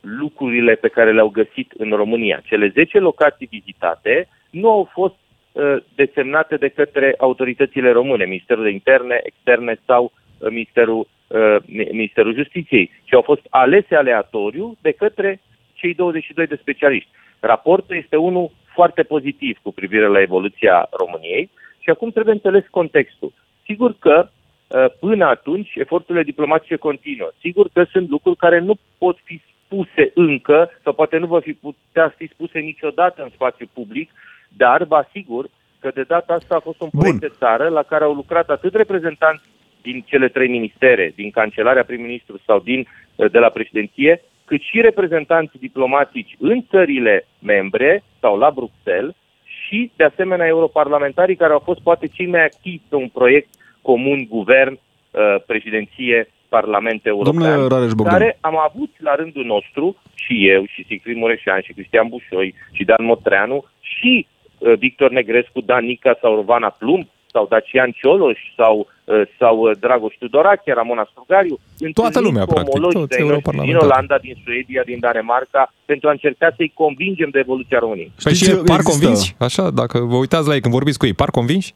lucrurile 0.00 0.74
pe 0.74 0.88
care 0.88 1.12
le-au 1.12 1.28
găsit 1.28 1.72
în 1.76 1.90
România. 1.90 2.42
Cele 2.44 2.68
10 2.68 2.98
locații 2.98 3.48
vizitate 3.50 4.28
nu 4.50 4.70
au 4.70 4.88
fost 4.92 5.14
uh, 5.52 5.76
desemnate 5.94 6.56
de 6.56 6.68
către 6.68 7.14
autoritățile 7.18 7.90
române, 7.90 8.24
Ministerul 8.24 8.64
de 8.64 8.70
Interne, 8.70 9.20
Externe 9.22 9.80
sau 9.86 10.12
uh, 10.38 10.48
Ministerul, 10.50 11.08
uh, 11.26 11.56
Ministerul 11.92 12.34
Justiției, 12.34 12.90
ci 13.04 13.14
au 13.14 13.22
fost 13.22 13.46
alese 13.50 13.94
aleatoriu 13.94 14.76
de 14.80 14.92
către 14.92 15.40
cei 15.80 15.94
22 15.94 16.46
de 16.46 16.58
specialiști. 16.60 17.10
Raportul 17.40 17.96
este 17.96 18.16
unul 18.16 18.50
foarte 18.74 19.02
pozitiv 19.02 19.58
cu 19.62 19.72
privire 19.72 20.06
la 20.06 20.20
evoluția 20.20 20.88
României 20.90 21.50
și 21.78 21.90
acum 21.90 22.10
trebuie 22.10 22.34
înțeles 22.34 22.64
contextul. 22.70 23.32
Sigur 23.64 23.96
că 23.98 24.28
uh, 24.28 24.84
până 25.00 25.24
atunci 25.26 25.70
eforturile 25.74 26.24
diplomatice 26.24 26.76
continuă. 26.76 27.30
Sigur 27.40 27.68
că 27.72 27.84
sunt 27.92 28.08
lucruri 28.08 28.36
care 28.36 28.58
nu 28.58 28.74
pot 28.98 29.18
fi 29.24 29.40
spuse 29.64 30.10
încă 30.14 30.70
sau 30.82 30.92
poate 30.92 31.16
nu 31.16 31.26
vor 31.26 31.42
fi 31.42 31.52
putea 31.52 32.14
fi 32.16 32.26
spuse 32.28 32.58
niciodată 32.58 33.22
în 33.22 33.30
spațiu 33.34 33.66
public, 33.72 34.10
dar 34.56 34.84
vă 34.84 34.96
asigur 34.96 35.48
că 35.80 35.90
de 35.94 36.02
data 36.02 36.32
asta 36.34 36.54
a 36.54 36.66
fost 36.68 36.80
un 36.80 36.88
proiect 36.88 37.18
Bun. 37.18 37.28
de 37.28 37.34
țară 37.38 37.68
la 37.68 37.82
care 37.82 38.04
au 38.04 38.12
lucrat 38.12 38.48
atât 38.50 38.74
reprezentanți 38.74 39.42
din 39.82 40.04
cele 40.06 40.28
trei 40.28 40.48
ministere, 40.48 41.12
din 41.14 41.30
Cancelarea 41.30 41.84
prim-ministru 41.84 42.40
sau 42.46 42.58
din, 42.58 42.86
de 43.16 43.38
la 43.38 43.48
președinție, 43.48 44.22
cât 44.50 44.60
și 44.60 44.80
reprezentanți 44.80 45.58
diplomatici 45.58 46.36
în 46.38 46.58
țările 46.70 47.26
membre 47.38 48.02
sau 48.20 48.38
la 48.38 48.50
Bruxelles 48.50 49.14
și, 49.44 49.90
de 49.96 50.04
asemenea, 50.04 50.46
europarlamentarii 50.46 51.36
care 51.36 51.52
au 51.52 51.62
fost 51.68 51.80
poate 51.80 52.06
cei 52.06 52.26
mai 52.26 52.44
activi 52.44 52.82
pe 52.88 52.96
un 52.96 53.08
proiect 53.08 53.48
comun, 53.82 54.26
guvern, 54.28 54.72
uh, 54.78 55.42
președinție, 55.46 56.28
Parlament 56.48 57.06
European, 57.06 57.68
care 58.04 58.38
am 58.40 58.58
avut 58.68 58.90
la 58.98 59.14
rândul 59.14 59.44
nostru, 59.44 59.96
și 60.14 60.48
eu, 60.48 60.64
și 60.66 60.84
Sicrin 60.86 61.18
Mureșan, 61.18 61.60
și 61.60 61.72
Cristian 61.72 62.08
Bușoi, 62.08 62.54
și 62.72 62.84
Dan 62.84 63.04
Motreanu, 63.04 63.64
și 63.80 64.26
uh, 64.58 64.72
Victor 64.78 65.10
Negrescu, 65.10 65.60
Dan 65.60 65.84
Nica 65.84 66.18
sau 66.20 66.34
Rovana 66.34 66.68
Plumb, 66.68 67.06
sau 67.32 67.46
Dacian 67.46 67.90
Cioloș, 67.90 68.38
sau, 68.56 68.88
uh, 69.04 69.22
sau 69.38 69.70
Dragoș 69.72 70.14
Tudorache, 70.18 70.72
Ramona 70.72 71.08
Strugariu, 71.10 71.58
Toată 71.92 72.20
lumea, 72.20 72.44
practic, 72.44 72.80
toți 72.80 73.16
din 73.64 73.76
Olanda, 73.76 74.18
din 74.18 74.36
Suedia, 74.44 74.82
din 74.82 74.98
Danemarca, 75.00 75.72
pentru 75.84 76.08
a 76.08 76.10
încerca 76.10 76.52
să-i 76.56 76.72
convingem 76.74 77.28
de 77.30 77.38
evoluția 77.38 77.78
României. 77.78 78.12
Păi 78.22 78.34
și 78.34 78.50
par 78.64 78.80
convinși? 78.82 79.34
Așa, 79.38 79.70
dacă 79.70 79.98
vă 79.98 80.16
uitați 80.16 80.48
la 80.48 80.54
ei 80.54 80.60
când 80.60 80.74
vorbiți 80.74 80.98
cu 80.98 81.06
ei, 81.06 81.14
par 81.14 81.30
convinși? 81.30 81.74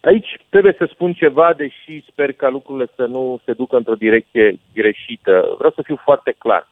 Aici 0.00 0.30
trebuie 0.48 0.74
să 0.78 0.88
spun 0.92 1.12
ceva, 1.12 1.54
deși 1.56 2.04
sper 2.10 2.32
ca 2.32 2.48
lucrurile 2.48 2.86
să 2.96 3.04
nu 3.04 3.40
se 3.44 3.52
ducă 3.52 3.76
într-o 3.76 3.94
direcție 3.94 4.58
greșită. 4.74 5.54
Vreau 5.56 5.72
să 5.74 5.82
fiu 5.84 5.98
foarte 6.04 6.34
clar. 6.38 6.68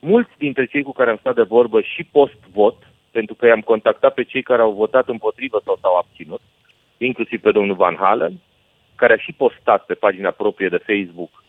Mulți 0.00 0.30
dintre 0.38 0.66
cei 0.66 0.82
cu 0.82 0.92
care 0.92 1.10
am 1.10 1.16
stat 1.20 1.34
de 1.34 1.42
vorbă 1.42 1.80
și 1.80 2.04
post-vot, 2.04 2.76
pentru 3.10 3.34
că 3.34 3.46
i-am 3.46 3.60
contactat 3.60 4.14
pe 4.14 4.24
cei 4.24 4.42
care 4.42 4.62
au 4.62 4.72
votat 4.72 5.08
împotrivă 5.08 5.60
sau 5.64 5.78
s-au 5.80 5.96
abținut, 5.96 6.40
inclusiv 6.98 7.40
pe 7.40 7.52
domnul 7.52 7.76
Van 7.76 7.96
Halen, 7.96 8.32
care 8.96 9.12
a 9.12 9.16
și 9.16 9.32
postat 9.32 9.84
pe 9.84 9.94
pagina 9.94 10.30
proprie 10.30 10.68
de 10.68 10.84
Facebook 10.86 11.44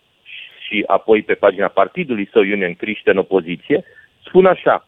și 0.68 0.84
apoi 0.88 1.22
pe 1.22 1.34
pagina 1.34 1.68
partidului 1.68 2.30
său 2.32 2.42
Union 2.42 2.74
Christian 2.74 3.18
opoziție, 3.18 3.84
spun 4.26 4.46
așa, 4.46 4.88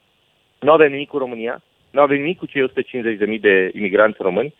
nu 0.59 0.71
avem 0.71 0.91
nimic 0.91 1.09
cu 1.09 1.17
România, 1.17 1.61
nu 1.91 2.01
avem 2.01 2.17
nimic 2.17 2.37
cu 2.37 2.45
cei 2.45 2.69
150.000 3.35 3.39
de 3.39 3.71
imigranți 3.73 4.21
români, 4.21 4.53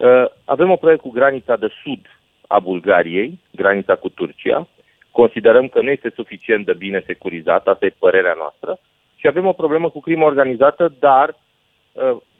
Uh, 0.00 0.24
avem 0.44 0.70
o 0.70 0.76
proiect 0.76 1.00
cu 1.00 1.10
granița 1.10 1.56
de 1.56 1.68
sud 1.82 2.06
a 2.46 2.58
Bulgariei, 2.58 3.40
granița 3.50 3.94
cu 3.94 4.08
Turcia. 4.08 4.68
Considerăm 5.10 5.68
că 5.68 5.80
nu 5.80 5.90
este 5.90 6.12
suficient 6.14 6.66
de 6.66 6.74
bine 6.74 7.02
securizată, 7.06 7.70
asta 7.70 7.86
e 7.86 7.94
părerea 7.98 8.34
noastră. 8.36 8.78
Și 9.20 9.26
avem 9.26 9.46
o 9.46 9.52
problemă 9.52 9.90
cu 9.90 10.00
crimă 10.00 10.24
organizată, 10.24 10.94
dar 10.98 11.36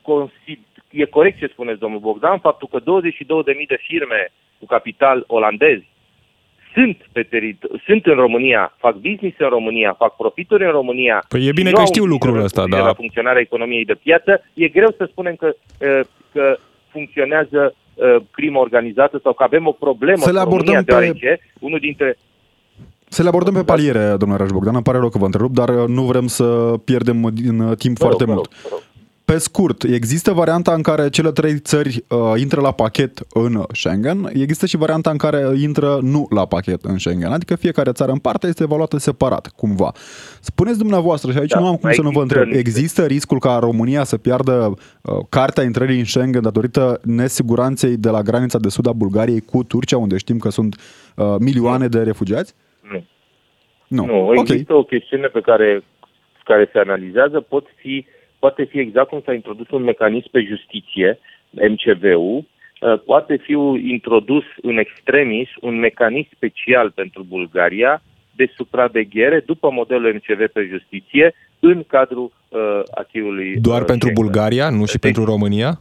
uh, 0.06 0.30
e 0.90 1.04
corect 1.04 1.38
ce 1.38 1.46
spuneți, 1.46 1.78
domnul 1.78 2.00
Bogdan, 2.00 2.38
faptul 2.38 2.68
că 2.70 2.78
22.000 2.80 2.84
de 3.68 3.78
firme 3.88 4.32
cu 4.58 4.66
capital 4.66 5.24
olandez 5.26 5.78
sunt, 6.74 6.96
pe 7.12 7.22
terit- 7.22 7.64
sunt 7.86 8.06
în 8.06 8.14
România, 8.14 8.74
fac 8.78 8.94
business 8.94 9.38
în 9.38 9.48
România, 9.48 9.94
fac 9.98 10.16
profituri 10.16 10.64
în 10.64 10.70
România. 10.70 11.24
Păi 11.28 11.46
e 11.46 11.52
bine 11.52 11.70
că 11.70 11.82
știu 11.84 12.04
lucrul 12.04 12.42
ăsta, 12.42 12.64
da. 12.66 12.78
La 12.78 12.94
funcționarea 12.94 13.40
economiei 13.40 13.84
de 13.84 13.94
piață, 14.02 14.44
e 14.54 14.68
greu 14.68 14.94
să 14.96 15.04
spunem 15.10 15.34
că, 15.34 15.48
uh, 15.54 16.00
că 16.32 16.58
funcționează 16.88 17.74
uh, 17.94 18.16
crimă 18.30 18.58
organizată 18.58 19.20
sau 19.22 19.32
că 19.32 19.42
avem 19.42 19.66
o 19.66 19.72
problemă 19.72 20.22
să 20.22 20.32
le 20.32 20.38
abordăm 20.38 20.74
România, 20.74 20.82
pe... 20.84 20.90
deoarece 20.92 21.40
unul 21.58 21.78
dintre 21.78 22.16
să 23.12 23.22
le 23.22 23.28
abordăm 23.28 23.54
pe 23.54 23.62
paliere, 23.62 24.14
domnule 24.18 24.40
Raș 24.40 24.50
Bogdan, 24.50 24.74
îmi 24.74 24.82
pare 24.82 24.98
rău 24.98 25.08
că 25.08 25.18
vă 25.18 25.24
întrerup, 25.24 25.54
dar 25.54 25.68
uh, 25.68 25.88
nu 25.88 26.02
vrem 26.02 26.26
să 26.26 26.44
pierdem 26.84 27.30
din 27.32 27.60
uh, 27.60 27.76
timp 27.76 27.98
vă 27.98 28.04
foarte 28.04 28.24
rog, 28.24 28.34
mult. 28.34 28.48
Vă 28.48 28.56
rog, 28.62 28.62
vă 28.62 28.68
rog. 28.70 28.88
Pe 29.24 29.38
scurt, 29.38 29.82
există 29.82 30.32
varianta 30.32 30.72
în 30.72 30.82
care 30.82 31.08
cele 31.08 31.30
trei 31.30 31.58
țări 31.58 32.04
uh, 32.08 32.40
intră 32.40 32.60
la 32.60 32.72
pachet 32.72 33.20
în 33.32 33.64
Schengen, 33.72 34.30
există 34.32 34.66
și 34.66 34.76
varianta 34.76 35.10
în 35.10 35.16
care 35.16 35.52
intră 35.60 35.98
nu 36.02 36.26
la 36.30 36.46
pachet 36.46 36.84
în 36.84 36.98
Schengen, 36.98 37.32
adică 37.32 37.54
fiecare 37.56 37.92
țară 37.92 38.12
în 38.12 38.18
parte 38.18 38.46
este 38.46 38.62
evaluată 38.62 38.98
separat, 38.98 39.52
cumva. 39.56 39.92
Spuneți 40.40 40.78
dumneavoastră, 40.78 41.32
și 41.32 41.38
aici 41.38 41.50
da, 41.50 41.60
nu 41.60 41.66
am 41.66 41.76
cum 41.76 41.92
să 41.92 42.02
nu 42.02 42.10
vă 42.10 42.22
întreb, 42.22 42.48
există 42.52 43.04
riscul 43.04 43.38
ca 43.38 43.58
România 43.58 44.04
să 44.04 44.16
piardă 44.16 44.74
uh, 45.02 45.18
cartea 45.28 45.64
intrării 45.64 45.98
în 45.98 46.04
Schengen 46.04 46.42
datorită 46.42 47.00
nesiguranței 47.04 47.96
de 47.96 48.08
la 48.08 48.22
granița 48.22 48.58
de 48.58 48.68
sud 48.68 48.88
a 48.88 48.92
Bulgariei 48.92 49.40
cu 49.40 49.62
Turcia, 49.62 49.98
unde 49.98 50.16
știm 50.16 50.38
că 50.38 50.50
sunt 50.50 50.76
uh, 51.16 51.34
milioane 51.38 51.88
de 51.88 51.98
refugiați? 51.98 52.54
Nu. 52.56 52.69
Nu, 53.90 54.04
nu 54.04 54.32
există 54.34 54.72
okay. 54.72 54.82
o 54.82 54.98
chestiune 54.98 55.26
pe 55.26 55.40
care, 55.40 55.82
care 56.44 56.68
se 56.72 56.78
analizează, 56.78 57.40
pot 57.40 57.66
fi 57.76 58.04
uh, 58.06 58.18
poate 58.40 58.64
fi 58.64 58.78
exact 58.78 59.08
cum 59.08 59.22
s-a 59.24 59.32
introdus 59.32 59.70
un 59.70 59.82
mecanism 59.82 60.30
pe 60.30 60.40
justiție, 60.40 61.18
MCV-ul, 61.50 62.36
uh, 62.38 63.00
poate 63.04 63.36
fi 63.36 63.52
introdus 63.96 64.44
în 64.62 64.76
extremis 64.78 65.48
un 65.60 65.78
mecanism 65.78 66.28
special 66.34 66.90
pentru 66.90 67.22
Bulgaria 67.28 68.02
de 68.36 68.52
supraveghere 68.56 69.40
după 69.46 69.70
modelul 69.70 70.14
MCV 70.14 70.46
pe 70.52 70.68
justiție 70.70 71.34
în 71.60 71.84
cadrul 71.86 72.32
uh, 72.48 72.82
achiului. 72.90 73.56
Doar 73.56 73.80
uh, 73.80 73.86
pentru 73.86 74.08
Schengen. 74.08 74.24
Bulgaria, 74.24 74.70
nu 74.70 74.84
și 74.86 74.92
deci, 74.92 75.00
pentru 75.00 75.24
România? 75.24 75.80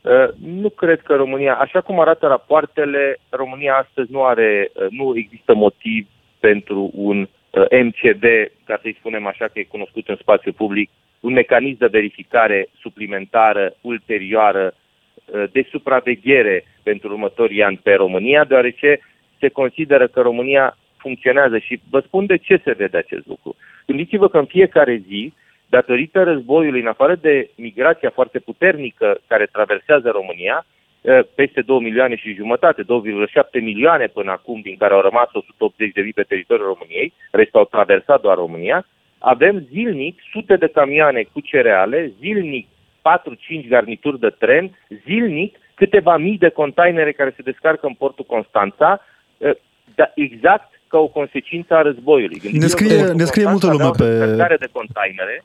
Uh, 0.00 0.28
nu 0.62 0.68
cred 0.68 1.00
că 1.00 1.14
România, 1.14 1.54
așa 1.54 1.80
cum 1.80 2.00
arată 2.00 2.26
rapoartele, 2.26 3.18
România 3.28 3.74
astăzi 3.74 4.12
nu 4.12 4.24
are, 4.24 4.70
uh, 4.74 4.86
nu 4.90 5.16
există 5.16 5.54
motiv 5.54 6.06
pentru 6.48 6.90
un 6.94 7.18
uh, 7.20 7.82
MCD, 7.84 8.24
ca 8.64 8.78
să-i 8.82 8.96
spunem 8.98 9.26
așa 9.26 9.46
că 9.46 9.58
e 9.58 9.74
cunoscut 9.76 10.08
în 10.08 10.16
spațiu 10.20 10.52
public, 10.52 10.90
un 11.20 11.32
mecanism 11.32 11.78
de 11.78 11.86
verificare 11.98 12.68
suplimentară, 12.80 13.74
ulterioară, 13.80 14.74
uh, 14.74 15.44
de 15.52 15.66
supraveghere 15.70 16.64
pentru 16.82 17.08
următorii 17.08 17.62
ani 17.62 17.80
pe 17.82 17.92
România, 17.94 18.44
deoarece 18.44 19.00
se 19.38 19.48
consideră 19.48 20.06
că 20.06 20.20
România 20.20 20.76
funcționează 20.96 21.58
și 21.58 21.80
vă 21.90 22.00
spun 22.00 22.26
de 22.26 22.36
ce 22.36 22.60
se 22.64 22.72
vede 22.72 22.96
acest 22.96 23.26
lucru. 23.26 23.56
Gândiți-vă 23.86 24.28
că 24.28 24.38
în 24.38 24.46
fiecare 24.56 25.02
zi, 25.08 25.32
datorită 25.68 26.22
războiului, 26.22 26.80
în 26.80 26.86
afară 26.94 27.14
de 27.14 27.50
migrația 27.56 28.10
foarte 28.10 28.38
puternică 28.38 29.20
care 29.26 29.46
traversează 29.46 30.08
România, 30.10 30.66
uh, 30.66 30.81
peste 31.34 31.60
2 31.60 31.78
milioane 31.80 32.16
și 32.16 32.34
jumătate, 32.34 32.82
2,7 32.82 32.86
milioane 33.52 34.06
până 34.06 34.30
acum, 34.30 34.60
din 34.60 34.76
care 34.76 34.94
au 34.94 35.00
rămas 35.00 35.28
180 35.32 35.92
de 35.92 36.00
mii 36.00 36.12
pe 36.12 36.22
teritoriul 36.22 36.66
României, 36.66 37.12
restul 37.30 37.60
au 37.60 37.66
traversat 37.66 38.20
doar 38.20 38.36
România, 38.36 38.86
avem 39.18 39.66
zilnic 39.72 40.18
sute 40.32 40.56
de 40.56 40.66
camioane 40.66 41.22
cu 41.32 41.40
cereale, 41.40 42.12
zilnic 42.20 42.66
4-5 43.64 43.68
garnituri 43.68 44.20
de 44.20 44.34
tren, 44.38 44.78
zilnic 45.04 45.56
câteva 45.74 46.16
mii 46.16 46.38
de 46.38 46.48
containere 46.48 47.12
care 47.12 47.32
se 47.36 47.42
descarcă 47.42 47.86
în 47.86 47.94
portul 47.94 48.24
Constanța, 48.24 49.00
da, 49.94 50.10
exact 50.14 50.80
ca 50.86 50.98
o 50.98 51.06
consecință 51.06 51.74
a 51.74 51.82
războiului. 51.82 52.40
ne 52.52 52.66
scrie, 52.66 53.06
ne 53.06 53.24
scrie 53.24 53.46
multă 53.48 53.66
lume 53.66 53.90
pe... 53.96 54.56
de 54.58 54.68
containere, 54.72 55.44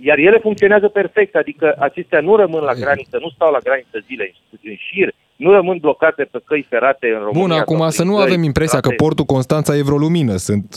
iar 0.00 0.18
ele 0.18 0.38
funcționează 0.38 0.88
perfect, 0.88 1.34
adică 1.34 1.74
acestea 1.78 2.20
nu 2.20 2.36
rămân 2.36 2.62
la 2.62 2.74
graniță, 2.74 3.18
nu 3.20 3.28
stau 3.34 3.50
la 3.52 3.58
graniță 3.58 3.98
zile 4.06 4.34
în 4.64 4.74
șir, 4.76 5.14
nu 5.36 5.50
rămân 5.50 5.78
blocate 5.80 6.22
pe 6.30 6.38
căi 6.44 6.66
ferate 6.68 7.06
în 7.06 7.18
România. 7.18 7.40
Bun, 7.40 7.50
acum 7.50 7.88
să 7.88 8.04
nu 8.04 8.16
avem 8.16 8.42
impresia 8.42 8.78
ferate. 8.78 8.96
că 8.96 9.04
portul 9.04 9.24
Constanța 9.24 9.76
e 9.76 9.82
vreo 9.82 9.96
lumină. 9.96 10.36
Sunt 10.36 10.76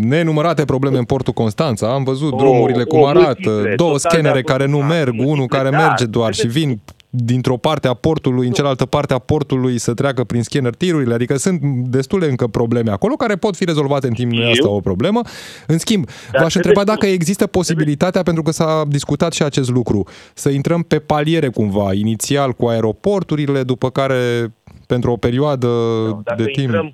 nenumărate 0.00 0.64
probleme 0.64 0.98
în 0.98 1.04
portul 1.04 1.32
Constanța. 1.32 1.92
Am 1.92 2.04
văzut 2.04 2.32
o, 2.32 2.36
drumurile 2.36 2.84
cum 2.84 3.04
arată, 3.04 3.72
două 3.76 3.98
scanere 3.98 4.42
care 4.42 4.66
nu 4.66 4.78
merg, 4.78 5.14
unul 5.18 5.46
care 5.46 5.70
da, 5.70 5.76
merge 5.76 6.06
doar 6.06 6.34
și 6.34 6.46
vin 6.46 6.80
dintr-o 7.10 7.56
parte 7.56 7.88
a 7.88 7.94
portului 7.94 8.46
în 8.46 8.52
cealaltă 8.52 8.86
parte 8.86 9.14
a 9.14 9.18
portului 9.18 9.78
să 9.78 9.94
treacă 9.94 10.24
prin 10.24 10.42
scanner 10.42 10.74
tirurile, 10.74 11.14
adică 11.14 11.36
sunt 11.36 11.60
destule 11.90 12.26
încă 12.26 12.46
probleme 12.46 12.90
acolo 12.90 13.14
care 13.14 13.36
pot 13.36 13.56
fi 13.56 13.64
rezolvate 13.64 14.06
în 14.06 14.12
timp 14.12 14.32
nu 14.32 14.50
asta 14.50 14.68
o 14.68 14.80
problemă. 14.80 15.20
În 15.66 15.78
schimb, 15.78 16.06
Dar 16.32 16.42
v-aș 16.42 16.54
întreba 16.54 16.84
dacă 16.84 17.06
există 17.06 17.46
posibilitatea, 17.46 18.22
pentru 18.22 18.42
că 18.42 18.50
s-a 18.50 18.84
discutat 18.88 19.32
și 19.32 19.42
acest 19.42 19.70
lucru, 19.70 20.06
să 20.34 20.48
intrăm 20.48 20.82
pe 20.82 20.98
paliere 20.98 21.48
cumva, 21.48 21.92
inițial 21.92 22.52
cu 22.52 22.66
aeroporturile, 22.66 23.62
după 23.62 23.90
care 23.90 24.52
pentru 24.86 25.10
o 25.10 25.16
perioadă 25.16 25.66
no, 25.66 26.20
de 26.36 26.44
timp 26.44 26.56
intrăm, 26.56 26.90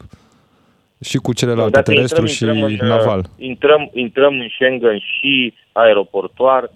și 1.01 1.17
cu 1.17 1.33
celelalte, 1.33 1.77
no, 1.77 1.83
terestru 1.83 2.27
și 2.27 2.45
intrăm 2.45 2.63
în, 2.63 2.79
naval. 2.87 3.25
Intrăm, 3.37 3.91
intrăm 3.93 4.33
în 4.33 4.49
Schengen 4.55 4.99
și 4.99 5.55
aeroportuar, 5.73 6.71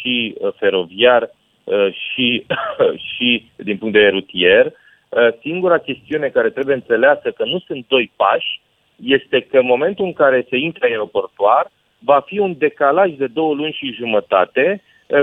și 0.00 0.34
uh, 0.38 0.52
feroviar, 0.58 1.22
Uh, 1.22 1.45
și, 1.90 2.46
și 3.14 3.50
din 3.56 3.76
punct 3.76 3.92
de 3.92 3.98
vedere 3.98 4.18
rutier. 4.18 4.66
Uh, 4.66 5.28
singura 5.40 5.78
chestiune 5.78 6.28
care 6.28 6.50
trebuie 6.50 6.74
înțeleasă 6.74 7.30
că 7.30 7.44
nu 7.44 7.58
sunt 7.58 7.84
doi 7.88 8.12
pași 8.16 8.60
este 8.96 9.40
că 9.50 9.58
în 9.58 9.66
momentul 9.66 10.04
în 10.04 10.12
care 10.12 10.46
se 10.48 10.56
intră 10.56 10.86
aeroportuar 10.86 11.70
va 11.98 12.22
fi 12.26 12.38
un 12.38 12.54
decalaj 12.58 13.10
de 13.12 13.26
două 13.26 13.54
luni 13.54 13.76
și 13.78 13.96
jumătate 13.98 14.82
uh, 15.06 15.20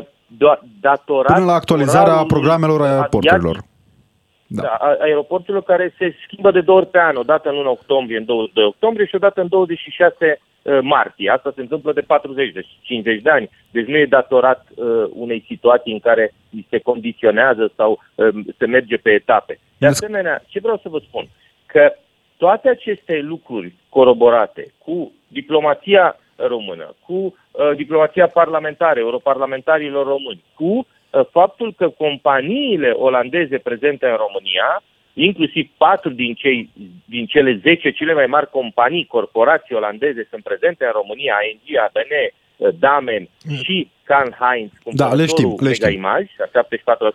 datorat... 0.81 1.33
Până 1.33 1.45
la 1.45 1.53
actualizarea 1.53 2.23
programelor 2.27 2.81
aeroporturilor. 2.81 3.57
Da. 4.47 4.61
Da, 4.61 4.67
a- 4.67 4.97
aeroporturilor 4.99 5.63
care 5.63 5.93
se 5.97 6.15
schimbă 6.25 6.51
de 6.51 6.61
două 6.61 6.77
ori 6.77 6.87
pe 6.87 6.99
an, 6.99 7.15
o 7.15 7.23
dată 7.23 7.49
în 7.49 7.55
1 7.55 7.69
octombrie, 7.69 8.17
în 8.17 8.25
22 8.25 8.65
octombrie 8.65 9.05
și 9.05 9.15
o 9.15 9.17
dată 9.17 9.41
în 9.41 9.47
26 9.47 10.15
uh, 10.19 10.52
martie. 10.81 11.29
Asta 11.29 11.51
se 11.55 11.61
întâmplă 11.61 11.93
de 11.93 12.01
40, 12.01 12.53
de 12.53 12.65
50 12.81 13.21
de 13.21 13.29
ani. 13.29 13.49
Deci 13.71 13.85
nu 13.85 13.97
e 13.97 14.05
datorat 14.05 14.67
uh, 14.75 14.85
unei 15.13 15.43
situații 15.47 15.93
în 15.93 15.99
care 15.99 16.33
îi 16.51 16.67
se 16.69 16.79
condiționează 16.79 17.71
sau 17.75 17.99
uh, 18.15 18.27
se 18.57 18.65
merge 18.65 18.97
pe 18.97 19.11
etape. 19.11 19.59
De 19.77 19.87
Desc- 19.87 19.89
asemenea, 19.89 20.43
ce 20.47 20.59
vreau 20.59 20.79
să 20.81 20.89
vă 20.89 20.99
spun? 20.99 21.27
Că 21.65 21.93
toate 22.37 22.69
aceste 22.69 23.19
lucruri 23.21 23.73
coroborate 23.89 24.73
cu 24.77 25.11
diplomația 25.27 26.17
română, 26.35 26.95
cu 27.05 27.13
uh, 27.13 27.75
diplomația 27.75 28.27
parlamentară, 28.27 28.99
europarlamentarilor 28.99 30.05
români, 30.05 30.43
cu 30.53 30.63
uh, 30.63 31.25
faptul 31.31 31.73
că 31.73 31.89
companiile 31.89 32.89
olandeze 32.89 33.57
prezente 33.57 34.05
în 34.05 34.15
România, 34.15 34.83
inclusiv 35.13 35.69
patru 35.77 36.09
din, 36.09 36.33
cei, 36.33 36.69
din 37.05 37.25
cele 37.25 37.59
10 37.61 37.91
cele 37.91 38.13
mai 38.13 38.25
mari 38.25 38.49
companii, 38.49 39.05
corporații 39.05 39.75
olandeze 39.75 40.27
sunt 40.29 40.43
prezente 40.43 40.85
în 40.85 40.91
România, 40.93 41.35
ING, 41.51 41.77
ABN, 41.77 42.13
uh, 42.57 42.69
Damen 42.79 43.27
și 43.63 43.89
Can 44.03 44.35
Heinz, 44.39 44.71
Da, 44.83 45.13
le 45.13 45.25
știm, 45.25 45.49
le 45.49 45.69
Mega 45.69 45.73
știm. 45.73 45.97
Image, 45.97 46.31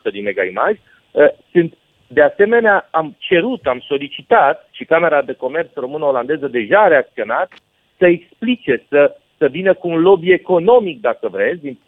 74% 0.08 0.10
din 0.12 0.22
Mega 0.22 0.44
Image, 0.44 0.80
uh, 1.10 1.28
sunt 1.52 1.74
de 2.06 2.22
asemenea, 2.22 2.88
am 2.90 3.16
cerut, 3.18 3.66
am 3.66 3.80
solicitat 3.86 4.68
și 4.70 4.84
Camera 4.84 5.22
de 5.22 5.32
Comerț 5.32 5.70
română-olandeză 5.74 6.46
deja 6.46 6.80
a 6.80 6.88
reacționat 6.88 7.52
să 7.98 8.06
explice, 8.06 8.84
să, 8.88 9.16
să 9.38 9.46
vină 9.46 9.74
cu 9.74 9.88
un 9.88 10.00
lobby 10.00 10.30
economic, 10.30 11.00
dacă 11.00 11.28
vreți, 11.28 11.60
din, 11.60 11.78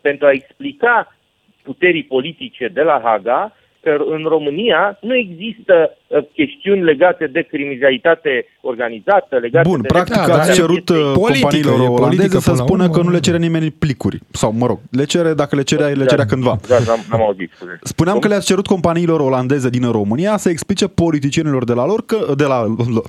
pentru 0.00 0.26
a 0.26 0.30
explica 0.30 1.16
puterii 1.62 2.04
politice 2.04 2.68
de 2.68 2.82
la 2.82 3.00
Haga 3.04 3.40
că 3.40 3.63
în 3.84 4.22
România 4.22 4.98
nu 5.00 5.16
există 5.16 5.74
uh, 5.90 6.03
chestiuni 6.22 6.82
legate 6.82 7.26
de 7.26 7.40
criminalitate 7.42 8.46
organizată, 8.60 9.36
legate 9.36 9.68
Bun, 9.68 9.80
de... 9.80 9.86
practic 9.86 10.16
Da, 10.16 10.26
dar 10.26 10.38
ați 10.38 10.50
e 10.50 10.54
cerut 10.54 10.88
uh, 10.88 11.12
politică, 11.14 11.40
companiilor 11.40 11.80
e 11.80 11.88
olandeze 11.88 12.04
politică 12.06 12.38
să 12.38 12.50
până 12.50 12.58
la 12.60 12.66
spună 12.66 12.82
urmă. 12.82 12.94
că 12.96 13.02
nu 13.02 13.10
le 13.10 13.20
cere 13.20 13.38
nimeni 13.38 13.70
plicuri. 13.70 14.18
Sau, 14.30 14.52
mă 14.52 14.66
rog, 14.66 14.78
le 14.90 15.04
cere, 15.04 15.34
dacă 15.34 15.56
le 15.56 15.62
cerea, 15.62 15.86
le 15.86 16.04
cerea 16.04 16.24
cândva. 16.26 16.56
Da, 16.68 16.78
n-am, 16.86 17.00
n-am 17.10 17.20
auzit. 17.20 17.50
scuze. 17.54 17.78
Spuneam 17.82 18.18
că 18.18 18.28
le-ați 18.28 18.46
cerut 18.46 18.66
companiilor 18.66 19.20
olandeze 19.20 19.68
din 19.68 19.90
România 19.90 20.36
să 20.36 20.48
explice 20.48 20.88
politicienilor 20.88 21.64
de 21.64 21.72
la 21.72 21.86
lor, 21.86 22.04
că, 22.06 22.34
de, 22.36 22.44
la, 22.44 22.64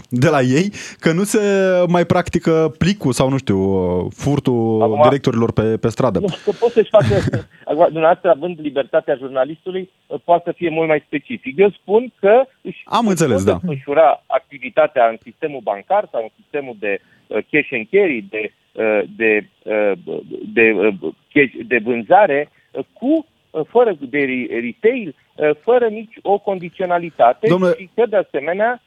de 0.10 0.30
la 0.30 0.42
ei, 0.42 0.72
că 1.00 1.12
nu 1.12 1.24
se 1.24 1.40
mai 1.88 2.06
practică 2.06 2.74
plicul 2.78 3.12
sau, 3.12 3.30
nu 3.30 3.38
știu, 3.38 3.58
uh, 3.58 4.06
furtul 4.16 4.82
Acum- 4.82 5.04
directorilor 5.04 5.52
pe, 5.52 5.62
pe 5.62 5.90
stradă. 5.90 6.20
Nu, 6.20 6.28
că 6.46 6.52
pot 6.60 6.72
să-și 6.72 6.90
facă, 6.90 7.14
acum, 7.70 7.86
dumneavoastră, 7.86 8.30
având 8.30 8.60
libertatea 8.62 9.16
jurnalistului, 9.16 9.90
poate 10.24 10.44
să 10.46 10.54
fie 10.56 10.70
mult 10.70 10.88
mai 10.88 11.04
specific. 11.08 11.58
Eu 11.58 11.70
spun 11.70 12.14
că 12.20 12.44
își 12.66 12.82
Am 12.86 13.00
își 13.00 13.10
înțeles, 13.10 13.44
pot 13.44 13.52
da. 13.54 13.60
desfășura 13.62 14.24
activitatea 14.28 15.08
în 15.08 15.18
sistemul 15.22 15.60
bancar 15.64 16.08
sau 16.12 16.22
în 16.24 16.30
sistemul 16.42 16.76
de 16.80 17.00
uh, 17.28 17.38
cash 17.52 17.70
and 17.72 17.88
carry, 17.92 18.26
de, 18.30 18.52
uh, 18.72 19.02
de, 19.16 19.48
uh, 19.64 19.92
de, 20.54 20.72
uh, 20.72 20.94
cash, 21.34 21.54
de 21.68 21.78
vânzare, 21.84 22.50
uh, 22.72 22.84
cu 22.94 23.26
uh, 23.52 23.62
fără 23.70 23.98
de 24.00 24.20
re- 24.20 24.60
retail, 24.60 25.16
uh, 25.36 25.50
fără 25.62 25.88
nici 25.88 26.16
o 26.22 26.38
condiționalitate 26.38 27.48
Domnule- 27.48 27.76
și 27.80 27.90
că, 27.96 28.06
de 28.06 28.16
asemenea, 28.16 28.82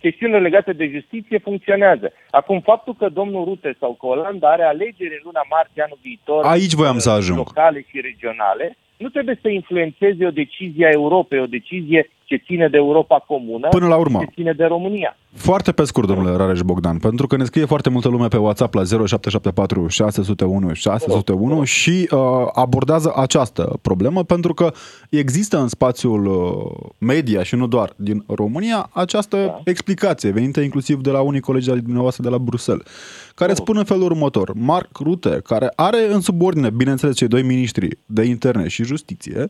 chestiunile 0.00 0.38
legate 0.40 0.72
de 0.72 0.90
justiție 0.92 1.38
funcționează. 1.38 2.12
Acum, 2.30 2.60
faptul 2.60 2.94
că 2.94 3.08
domnul 3.08 3.44
Rute 3.44 3.76
sau 3.80 3.92
că 4.00 4.06
Olanda 4.06 4.50
are 4.50 4.62
alegeri 4.62 5.14
în 5.18 5.20
luna 5.24 5.44
martie 5.50 5.82
anul 5.82 5.98
viitor 6.02 6.44
Aici 6.44 6.72
voiam 6.72 6.98
să 6.98 7.10
uh, 7.10 7.16
ajung. 7.16 7.38
locale 7.38 7.84
și 7.88 8.00
regionale, 8.00 8.76
nu 8.96 9.08
trebuie 9.08 9.38
să 9.42 9.48
influențeze 9.48 10.26
o 10.26 10.30
decizie 10.30 10.86
a 10.86 10.90
Europei, 10.90 11.40
o 11.40 11.46
decizie 11.46 12.10
ce 12.36 12.42
ține 12.46 12.68
de 12.68 12.76
Europa 12.76 13.24
comună, 13.26 13.68
Până 13.68 13.86
la 13.86 13.96
urmă. 13.96 14.18
ce 14.18 14.30
ține 14.34 14.52
de 14.52 14.64
România. 14.64 15.16
Foarte 15.34 15.72
pe 15.72 15.84
scurt, 15.84 16.06
domnule 16.06 16.36
Rareș 16.36 16.60
Bogdan, 16.60 16.98
pentru 16.98 17.26
că 17.26 17.36
ne 17.36 17.44
scrie 17.44 17.64
foarte 17.64 17.90
multă 17.90 18.08
lume 18.08 18.28
pe 18.28 18.36
WhatsApp 18.36 18.74
la 18.74 18.84
0774 18.84 19.86
601 19.88 20.72
601 20.72 21.64
și 21.64 22.08
uh, 22.10 22.18
abordează 22.52 23.12
această 23.16 23.78
problemă 23.82 24.22
pentru 24.22 24.54
că 24.54 24.72
există 25.10 25.58
în 25.58 25.68
spațiul 25.68 26.26
uh, 26.26 26.90
media 26.98 27.42
și 27.42 27.54
nu 27.54 27.66
doar 27.66 27.92
din 27.96 28.24
România 28.26 28.90
această 28.92 29.36
da. 29.36 29.60
explicație 29.64 30.30
venită 30.30 30.60
inclusiv 30.60 31.00
de 31.00 31.10
la 31.10 31.20
unii 31.20 31.40
colegi 31.40 31.70
al 31.70 31.80
dumneavoastră 31.80 32.22
de 32.22 32.28
la 32.28 32.38
Bruxelles, 32.38 32.86
care 33.34 33.50
oh. 33.50 33.56
spun 33.56 33.76
în 33.76 33.84
felul 33.84 34.02
următor. 34.02 34.52
Mark 34.54 34.98
Rutte, 34.98 35.40
care 35.44 35.72
are 35.76 36.12
în 36.12 36.20
subordine, 36.20 36.70
bineînțeles, 36.70 37.16
cei 37.16 37.28
doi 37.28 37.42
miniștri 37.42 37.88
de 38.06 38.22
interne 38.22 38.68
și 38.68 38.84
justiție, 38.84 39.46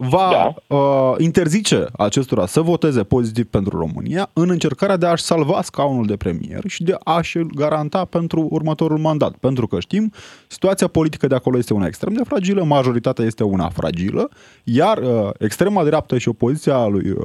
va 0.00 0.54
da. 0.68 0.76
uh, 0.76 1.14
interzice 1.18 1.86
acestora 1.96 2.46
să 2.46 2.60
voteze 2.60 3.02
pozitiv 3.02 3.46
pentru 3.46 3.78
România 3.78 4.30
în 4.32 4.50
încercarea 4.50 4.96
de 4.96 5.06
a-și 5.06 5.22
salva 5.22 5.62
scaunul 5.62 6.06
de 6.06 6.16
premier 6.16 6.62
și 6.66 6.82
de 6.82 6.96
a-și 7.04 7.36
îl 7.36 7.50
garanta 7.54 8.04
pentru 8.04 8.48
următorul 8.50 8.98
mandat. 8.98 9.32
Pentru 9.32 9.66
că 9.66 9.80
știm, 9.80 10.12
situația 10.46 10.86
politică 10.86 11.26
de 11.26 11.34
acolo 11.34 11.58
este 11.58 11.74
una 11.74 11.86
extrem 11.86 12.12
de 12.12 12.22
fragilă, 12.24 12.64
majoritatea 12.64 13.24
este 13.24 13.44
una 13.44 13.68
fragilă, 13.68 14.28
iar 14.64 14.98
uh, 14.98 15.30
extrema 15.38 15.84
dreaptă 15.84 16.18
și 16.18 16.28
opoziția 16.28 16.86
lui 16.86 17.10
uh, 17.10 17.18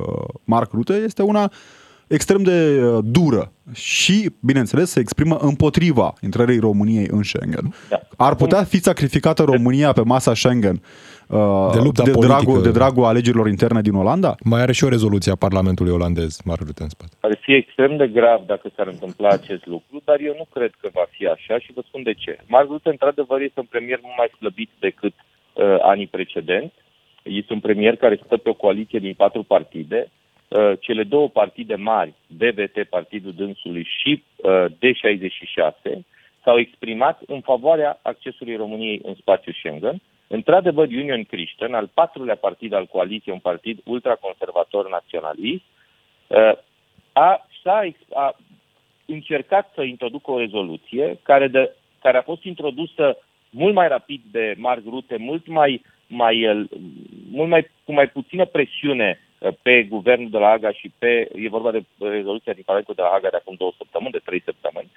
Mark 0.44 0.72
Rutte 0.72 0.94
este 0.94 1.22
una 1.22 1.52
extrem 2.08 2.44
de 2.44 2.82
uh, 2.84 3.04
dură 3.04 3.52
și, 3.72 4.30
bineînțeles, 4.40 4.90
se 4.90 5.00
exprimă 5.00 5.36
împotriva 5.36 6.14
intrării 6.22 6.60
României 6.60 7.08
în 7.12 7.24
Schengen. 7.24 7.74
Da. 7.90 8.02
Ar 8.18 8.36
putea 8.36 8.64
fi 8.64 8.82
sacrificată 8.82 9.44
România 9.44 9.92
pe 9.92 10.02
masa 10.02 10.34
Schengen 10.34 10.82
uh, 10.82 11.13
De 11.28 11.80
lupta 11.84 12.04
de, 12.04 12.12
politică. 12.12 12.42
dragul, 12.42 12.62
de 12.62 12.72
dragul 12.72 13.04
alegerilor 13.04 13.48
interne 13.48 13.82
din 13.82 13.94
Olanda? 13.94 14.36
Mai 14.44 14.62
are 14.62 14.72
și 14.72 14.84
o 14.84 14.90
rezoluție 14.90 15.32
a 15.32 15.36
Parlamentului 15.36 15.92
olandez, 15.92 16.42
Mark 16.46 16.60
Rutte 16.60 16.84
în 16.84 16.90
spate. 16.90 17.14
Ar 17.20 17.38
fi 17.42 17.54
extrem 17.54 17.98
de 17.98 18.08
grav 18.08 18.42
dacă 18.46 18.70
s-ar 18.76 18.88
întâmpla 18.88 19.30
acest 19.30 19.66
lucru, 19.66 20.02
dar 20.04 20.20
eu 20.20 20.36
nu 20.38 20.46
cred 20.54 20.72
că 20.82 20.90
va 20.94 21.06
fi 21.10 21.26
așa 21.28 21.60
și 21.60 21.74
vă 21.76 21.82
spun 21.88 22.04
de 22.04 22.14
ce. 22.14 22.38
Mark 22.48 22.68
Rutte, 22.70 22.90
într-adevăr, 22.90 23.42
este 23.42 23.60
un 23.60 23.70
premier 23.70 24.00
mult 24.02 24.16
mai 24.18 24.32
slăbit 24.38 24.70
decât 24.80 25.14
uh, 25.14 25.76
anii 25.82 26.08
precedenți. 26.08 26.76
Este 27.24 27.54
un 27.54 27.60
premier 27.60 27.96
care 27.96 28.20
stă 28.26 28.38
pe 28.38 28.50
o 28.50 28.54
coaliție 28.54 29.00
din 29.00 29.14
patru 29.14 29.44
partide. 29.44 30.12
Uh, 30.48 30.72
cele 30.80 31.04
două 31.04 31.28
partide 31.30 31.76
mari, 31.76 32.14
BBT, 32.28 32.84
Partidul 32.90 33.34
Dânsului 33.36 33.88
și 34.00 34.24
uh, 34.36 34.66
D66, 34.66 36.00
s-au 36.44 36.58
exprimat 36.60 37.22
în 37.28 37.42
favoarea 37.42 38.00
accesului 38.02 38.56
României 38.56 39.02
în 39.04 39.14
spațiul 39.14 39.56
Schengen. 39.58 40.02
Într-adevăr, 40.38 40.88
Union 40.88 41.24
Christian, 41.24 41.74
al 41.74 41.90
patrulea 41.94 42.36
partid 42.36 42.74
al 42.74 42.86
coaliției, 42.86 43.34
un 43.34 43.40
partid 43.40 43.80
ultraconservator 43.84 44.90
naționalist, 44.90 45.64
uh, 46.28 46.52
a, 47.12 47.48
s-a, 47.64 47.82
ex- 47.84 48.14
a 48.14 48.36
încercat 49.06 49.72
să 49.76 49.82
introducă 49.82 50.32
o 50.32 50.40
rezoluție 50.40 51.20
care, 51.24 51.48
de, 51.48 51.72
care 52.02 52.18
a 52.18 52.22
fost 52.22 52.44
introdusă 52.44 53.18
mult 53.50 53.74
mai 53.74 53.88
rapid 53.88 54.22
de 54.32 54.56
Mark 54.58 54.84
Rutte, 54.90 55.18
mult 55.18 55.48
mai, 55.48 55.82
mai, 56.08 56.40
el- 56.40 56.70
mult 57.32 57.50
mai, 57.50 57.72
cu 57.84 57.94
mai 57.94 58.08
puțină 58.08 58.46
presiune 58.46 59.20
uh, 59.38 59.54
pe 59.62 59.84
guvernul 59.84 60.30
de 60.30 60.38
la 60.38 60.48
Haga 60.48 60.72
și 60.72 60.92
pe, 60.98 61.30
e 61.36 61.50
vorba 61.50 61.72
de 61.72 61.84
rezoluția 62.00 62.54
din 62.54 62.64
Parlamentul 62.66 62.96
de 62.96 63.02
la 63.02 63.10
Haga 63.12 63.30
de 63.30 63.38
acum 63.38 63.56
două 63.58 63.72
săptămâni, 63.78 64.12
de 64.12 64.22
trei 64.26 64.42
săptămâni. 64.42 64.92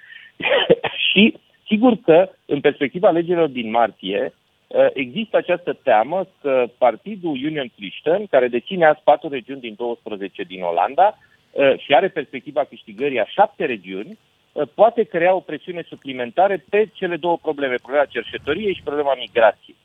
și 1.11 1.33
sigur 1.67 1.97
că 2.03 2.29
în 2.45 2.61
perspectiva 2.61 3.07
alegerilor 3.07 3.47
din 3.47 3.69
martie 3.69 4.21
uh, 4.23 4.45
există 4.93 5.37
această 5.37 5.73
teamă 5.83 6.27
că 6.41 6.65
partidul 6.77 7.29
Union 7.29 7.71
Christian, 7.75 8.25
care 8.25 8.47
deține 8.47 8.85
azi 8.85 9.01
patru 9.03 9.29
regiuni 9.29 9.61
din 9.61 9.73
12 9.77 10.43
din 10.43 10.61
Olanda 10.63 11.17
uh, 11.51 11.79
și 11.79 11.93
are 11.93 12.07
perspectiva 12.07 12.63
câștigării 12.63 13.19
a 13.19 13.25
șapte 13.25 13.65
regiuni, 13.65 14.17
uh, 14.51 14.67
poate 14.75 15.03
crea 15.03 15.33
o 15.33 15.39
presiune 15.39 15.85
suplimentară 15.87 16.57
pe 16.69 16.89
cele 16.93 17.15
două 17.15 17.37
probleme, 17.37 17.75
problema 17.75 18.05
cerșetoriei 18.05 18.73
și 18.73 18.83
problema 18.83 19.15
migrației, 19.15 19.75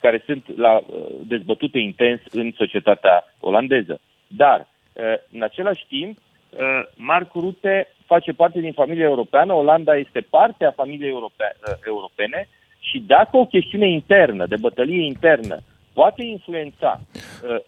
care 0.00 0.22
sunt 0.26 0.56
la, 0.56 0.76
uh, 0.76 1.06
dezbătute 1.26 1.78
intens 1.78 2.20
în 2.30 2.52
societatea 2.56 3.24
olandeză. 3.40 4.00
Dar, 4.26 4.60
uh, 4.92 5.02
în 5.32 5.42
același 5.42 5.86
timp, 5.86 6.18
uh, 6.18 6.80
Mark 6.94 7.32
Rutte 7.34 7.88
face 8.06 8.32
parte 8.32 8.60
din 8.60 8.72
familia 8.72 9.04
europeană, 9.04 9.52
Olanda 9.52 9.96
este 9.96 10.20
parte 10.20 10.64
a 10.64 10.70
familiei 10.70 11.10
europe- 11.10 11.56
uh, 11.68 11.74
europene 11.86 12.48
și 12.88 12.98
dacă 12.98 13.36
o 13.36 13.46
chestiune 13.46 13.88
internă, 13.88 14.46
de 14.46 14.56
bătălie 14.56 15.04
internă, 15.04 15.56
poate 15.92 16.22
influența 16.22 17.00
uh, 17.00 17.60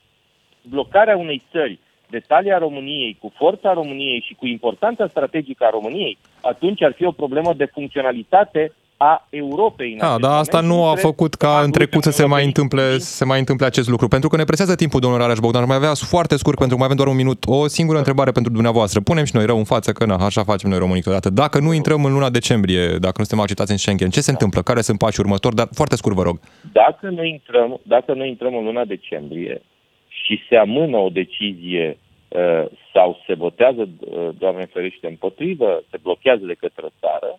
blocarea 0.63 1.17
unei 1.17 1.43
țări 1.51 1.79
de 2.11 2.19
talia 2.19 2.59
României, 2.59 3.17
cu 3.21 3.33
forța 3.37 3.73
României 3.73 4.25
și 4.27 4.35
cu 4.35 4.47
importanța 4.47 5.07
strategică 5.07 5.65
a 5.65 5.71
României, 5.71 6.19
atunci 6.41 6.83
ar 6.83 6.93
fi 6.93 7.05
o 7.05 7.11
problemă 7.11 7.53
de 7.55 7.65
funcționalitate 7.65 8.73
a 9.01 9.27
Europei. 9.31 9.93
în 9.93 9.99
Da, 9.99 10.07
acest 10.07 10.21
dar 10.21 10.39
asta 10.39 10.61
moment. 10.61 10.79
nu 10.79 10.85
a 10.87 10.93
Cred 10.93 11.05
făcut 11.05 11.35
că 11.35 11.47
ca 11.47 11.53
Mark 11.53 11.65
în 11.65 11.71
Rutte 11.71 11.79
trecut 11.85 12.03
să 12.03 12.09
nu 12.09 12.15
se 12.15 12.23
va 12.23 12.29
mai 12.29 12.39
veni 12.39 12.47
întâmple, 12.55 12.83
cu- 12.93 12.99
să 12.99 13.13
se 13.15 13.25
mai 13.25 13.39
întâmple 13.39 13.67
acest 13.67 13.89
lucru. 13.89 14.09
Pentru 14.09 14.29
că 14.29 14.37
ne 14.37 14.45
presează 14.45 14.75
timpul, 14.75 15.01
domnul 15.01 15.19
Rareș 15.21 15.39
Bogdan. 15.39 15.65
Mai 15.67 15.77
avea 15.77 15.95
foarte 15.95 16.37
scurt, 16.37 16.59
pentru 16.59 16.75
că 16.77 16.83
mai 16.83 16.91
avem 16.91 16.97
doar 17.05 17.09
un 17.09 17.17
minut. 17.23 17.45
O 17.47 17.67
singură 17.67 17.99
întrebare 17.99 18.31
pentru 18.31 18.53
dumneavoastră. 18.53 19.01
Punem 19.01 19.25
și 19.25 19.37
noi 19.37 19.47
rău 19.47 19.59
în 19.59 19.65
față, 19.65 19.93
că 19.93 20.05
na, 20.05 20.15
așa 20.15 20.43
facem 20.45 20.71
noi 20.71 20.79
românii 20.79 21.03
câteodată. 21.03 21.31
Dacă 21.31 21.59
nu 21.59 21.73
intrăm 21.73 22.05
în 22.05 22.13
luna 22.13 22.31
decembrie, 22.31 22.87
dacă 22.87 23.15
nu 23.17 23.25
suntem 23.25 23.41
acceptați 23.41 23.71
în 23.71 23.77
Schengen, 23.77 24.11
ce 24.11 24.21
se 24.21 24.31
întâmplă? 24.31 24.63
Care 24.63 24.81
sunt 24.81 24.99
pașii 24.99 25.23
următori? 25.23 25.55
Dar 25.55 25.69
foarte 25.73 25.97
scurt, 25.97 26.15
vă 26.15 26.23
rog. 26.23 26.41
Dacă 26.73 27.09
noi 27.11 27.29
intrăm, 27.31 27.81
dacă 27.83 28.13
noi 28.15 28.29
intrăm 28.29 28.57
în 28.57 28.65
luna 28.65 28.85
decembrie 28.85 29.63
și 30.09 30.41
se 30.49 30.57
amână 30.57 30.97
o 30.97 31.09
decizie 31.09 31.99
uh, 32.29 32.65
sau 32.93 33.23
se 33.27 33.35
votează, 33.35 33.89
uh, 34.01 34.29
Doamne 34.39 34.69
ferește, 34.73 35.07
împotrivă, 35.09 35.83
se 35.91 35.97
blochează 36.03 36.45
de 36.45 36.57
către 36.61 36.83
o 36.85 36.97
țară, 37.01 37.39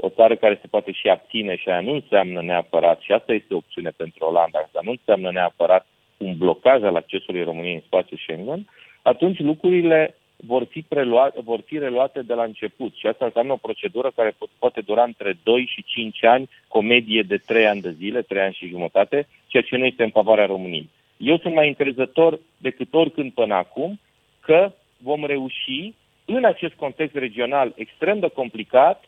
o 0.00 0.08
țară 0.08 0.36
care 0.36 0.58
se 0.60 0.66
poate 0.66 0.92
și 0.92 1.08
abține 1.08 1.56
și 1.56 1.68
aia 1.68 1.80
nu 1.80 1.92
înseamnă 1.92 2.42
neapărat, 2.42 3.00
și 3.00 3.12
asta 3.12 3.32
este 3.32 3.54
o 3.54 3.56
opțiune 3.56 3.90
pentru 3.96 4.24
Olanda, 4.24 4.58
asta 4.58 4.80
nu 4.82 4.90
înseamnă 4.90 5.30
neapărat 5.30 5.86
un 6.16 6.36
blocaj 6.36 6.82
al 6.82 6.96
accesului 6.96 7.42
României 7.44 7.74
în 7.74 7.82
spațiul 7.86 8.18
Schengen, 8.22 8.66
atunci 9.02 9.38
lucrurile 9.38 10.14
vor 10.36 10.64
fi, 10.64 10.82
preluate, 10.82 11.40
vor 11.44 11.60
fi 11.64 11.78
reluate 11.78 12.22
de 12.22 12.34
la 12.34 12.42
început. 12.42 12.94
Și 12.94 13.06
asta 13.06 13.24
înseamnă 13.24 13.52
o 13.52 13.56
procedură 13.56 14.10
care 14.14 14.36
poate 14.58 14.80
dura 14.80 15.02
între 15.02 15.38
2 15.42 15.70
și 15.72 15.84
5 15.84 16.24
ani, 16.24 16.48
cu 16.68 16.78
o 16.78 16.80
medie 16.80 17.22
de 17.22 17.36
3 17.36 17.66
ani 17.66 17.80
de 17.80 17.90
zile, 17.90 18.22
3 18.22 18.42
ani 18.42 18.54
și 18.54 18.68
jumătate, 18.68 19.28
ceea 19.46 19.62
ce 19.62 19.76
nu 19.76 19.84
este 19.84 20.02
în 20.02 20.10
favoarea 20.10 20.46
României. 20.46 20.88
Eu 21.16 21.38
sunt 21.38 21.54
mai 21.54 21.68
încrezător 21.68 22.40
decât 22.56 22.94
oricând 22.94 23.32
până 23.32 23.54
acum 23.54 24.00
că 24.40 24.72
vom 24.98 25.24
reuși, 25.24 25.94
în 26.24 26.44
acest 26.44 26.74
context 26.74 27.14
regional 27.14 27.72
extrem 27.76 28.18
de 28.18 28.28
complicat, 28.28 29.04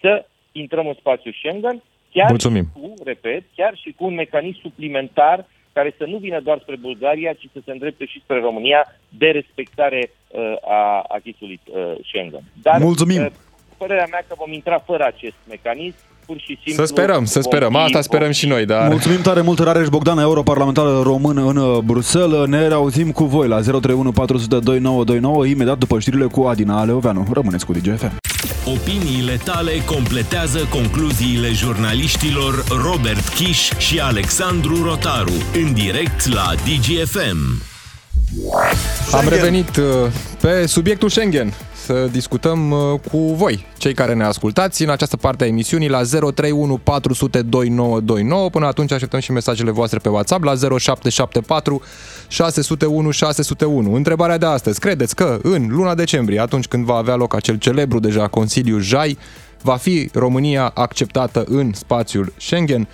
să 0.00 0.26
intrăm 0.52 0.86
în 0.86 0.94
spațiul 0.98 1.34
Schengen, 1.38 1.82
chiar 2.12 2.28
Mulțumim. 2.28 2.62
și 2.74 2.80
cu, 2.80 2.94
repet, 3.04 3.42
chiar 3.56 3.72
și 3.82 3.94
cu 3.98 4.04
un 4.04 4.14
mecanism 4.14 4.58
suplimentar 4.60 5.46
care 5.72 5.94
să 5.98 6.04
nu 6.08 6.18
vină 6.18 6.40
doar 6.40 6.58
spre 6.62 6.76
Bulgaria, 6.80 7.32
ci 7.32 7.48
să 7.52 7.60
se 7.64 7.70
îndrepte 7.72 8.04
și 8.04 8.20
spre 8.24 8.40
România 8.40 8.80
de 9.08 9.26
respectare 9.26 10.10
uh, 10.28 10.40
a 10.68 11.04
achisului 11.08 11.60
uh, 11.64 11.92
Schengen. 12.08 12.42
Dar, 12.62 12.80
Mulțumim! 12.80 13.20
Uh, 13.22 13.26
părerea 13.78 14.06
mea 14.10 14.24
că 14.28 14.34
vom 14.38 14.52
intra 14.52 14.78
fără 14.86 15.04
acest 15.06 15.34
mecanism, 15.48 15.96
pur 16.26 16.38
și 16.38 16.58
simplu... 16.64 16.72
Să 16.72 16.84
sperăm, 16.84 17.24
să 17.24 17.38
vom 17.40 17.50
sperăm. 17.50 17.70
fi- 17.70 17.76
Asta 17.76 17.90
vom 17.92 18.02
sperăm 18.02 18.28
fi- 18.28 18.34
și 18.38 18.46
noi, 18.46 18.64
dar... 18.66 18.88
Mulțumim 18.88 19.20
tare 19.22 19.40
mult, 19.40 19.58
Rareș 19.58 19.88
Bogdan, 19.88 20.18
europarlamentar 20.18 20.84
român 21.02 21.36
în 21.36 21.56
uh, 21.56 21.78
Bruxelles. 21.78 22.46
Ne 22.48 22.68
reauzim 22.68 23.10
cu 23.10 23.24
voi 23.24 23.48
la 23.48 23.60
031 23.60 24.12
400 24.12 24.58
2929, 24.58 25.46
imediat 25.46 25.78
după 25.78 25.98
știrile 26.00 26.26
cu 26.26 26.42
Adina 26.42 26.84
Leoveanu. 26.84 27.26
Rămâneți 27.32 27.66
cu 27.66 27.72
DGFM. 27.72 28.12
Opiniile 28.64 29.36
tale 29.36 29.84
completează 29.84 30.66
concluziile 30.70 31.52
jurnaliștilor 31.52 32.64
Robert 32.68 33.28
Kiș 33.28 33.70
și 33.78 34.00
Alexandru 34.00 34.82
Rotaru 34.82 35.32
în 35.54 35.72
direct 35.72 36.26
la 36.32 36.54
DGFM. 36.54 37.71
Am 39.12 39.28
revenit 39.28 39.76
uh, 39.76 39.84
pe 40.40 40.66
subiectul 40.66 41.08
Schengen 41.08 41.52
să 41.84 42.08
discutăm 42.12 42.70
uh, 42.70 43.00
cu 43.10 43.18
voi, 43.18 43.66
cei 43.78 43.94
care 43.94 44.14
ne 44.14 44.24
ascultați 44.24 44.82
în 44.82 44.90
această 44.90 45.16
parte 45.16 45.44
a 45.44 45.46
emisiunii 45.46 45.88
la 45.88 46.02
031 46.02 46.76
400 46.76 47.42
2929. 47.42 48.50
Până 48.50 48.66
atunci 48.66 48.92
așteptăm 48.92 49.20
și 49.20 49.32
mesajele 49.32 49.70
voastre 49.70 49.98
pe 49.98 50.08
WhatsApp 50.08 50.44
la 50.44 50.54
0774 50.54 51.82
601 52.28 53.10
601. 53.10 53.94
Întrebarea 53.94 54.38
de 54.38 54.46
astăzi, 54.46 54.80
credeți 54.80 55.14
că 55.14 55.38
în 55.42 55.66
luna 55.70 55.94
decembrie, 55.94 56.40
atunci 56.40 56.66
când 56.66 56.84
va 56.84 56.94
avea 56.94 57.14
loc 57.14 57.34
acel 57.34 57.56
celebru 57.56 57.98
deja 57.98 58.28
Consiliu 58.28 58.78
JAI, 58.78 59.18
va 59.62 59.76
fi 59.76 60.08
România 60.12 60.70
acceptată 60.74 61.44
în 61.48 61.72
spațiul 61.72 62.32
Schengen? 62.36 62.88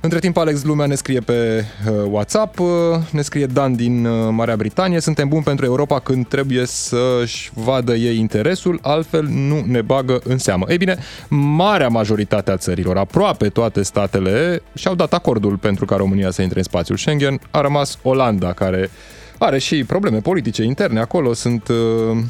Între 0.00 0.18
timp, 0.18 0.36
Alex 0.36 0.64
Lumea 0.64 0.86
ne 0.86 0.94
scrie 0.94 1.20
pe 1.20 1.64
uh, 1.88 1.92
WhatsApp, 2.10 2.58
uh, 2.58 2.66
ne 3.10 3.22
scrie 3.22 3.46
Dan 3.46 3.76
din 3.76 4.04
uh, 4.04 4.28
Marea 4.30 4.56
Britanie, 4.56 5.00
suntem 5.00 5.28
buni 5.28 5.42
pentru 5.42 5.64
Europa 5.64 5.98
când 5.98 6.28
trebuie 6.28 6.66
să-și 6.66 7.50
vadă 7.54 7.94
ei 7.94 8.18
interesul, 8.18 8.78
altfel 8.82 9.24
nu 9.24 9.64
ne 9.66 9.82
bagă 9.82 10.20
în 10.24 10.38
seamă. 10.38 10.64
Ei 10.68 10.76
bine, 10.76 10.98
marea 11.28 11.88
majoritate 11.88 12.50
a 12.50 12.56
țărilor, 12.56 12.96
aproape 12.96 13.48
toate 13.48 13.82
statele, 13.82 14.62
și-au 14.74 14.94
dat 14.94 15.12
acordul 15.12 15.56
pentru 15.56 15.84
ca 15.84 15.96
România 15.96 16.30
să 16.30 16.42
intre 16.42 16.58
în 16.58 16.64
spațiul 16.64 16.96
Schengen. 16.96 17.40
A 17.50 17.60
rămas 17.60 17.98
Olanda, 18.02 18.52
care 18.52 18.90
are 19.38 19.58
și 19.58 19.84
probleme 19.84 20.18
politice 20.18 20.62
interne 20.62 21.00
acolo, 21.00 21.32
sunt 21.32 21.68
uh, 21.68 21.76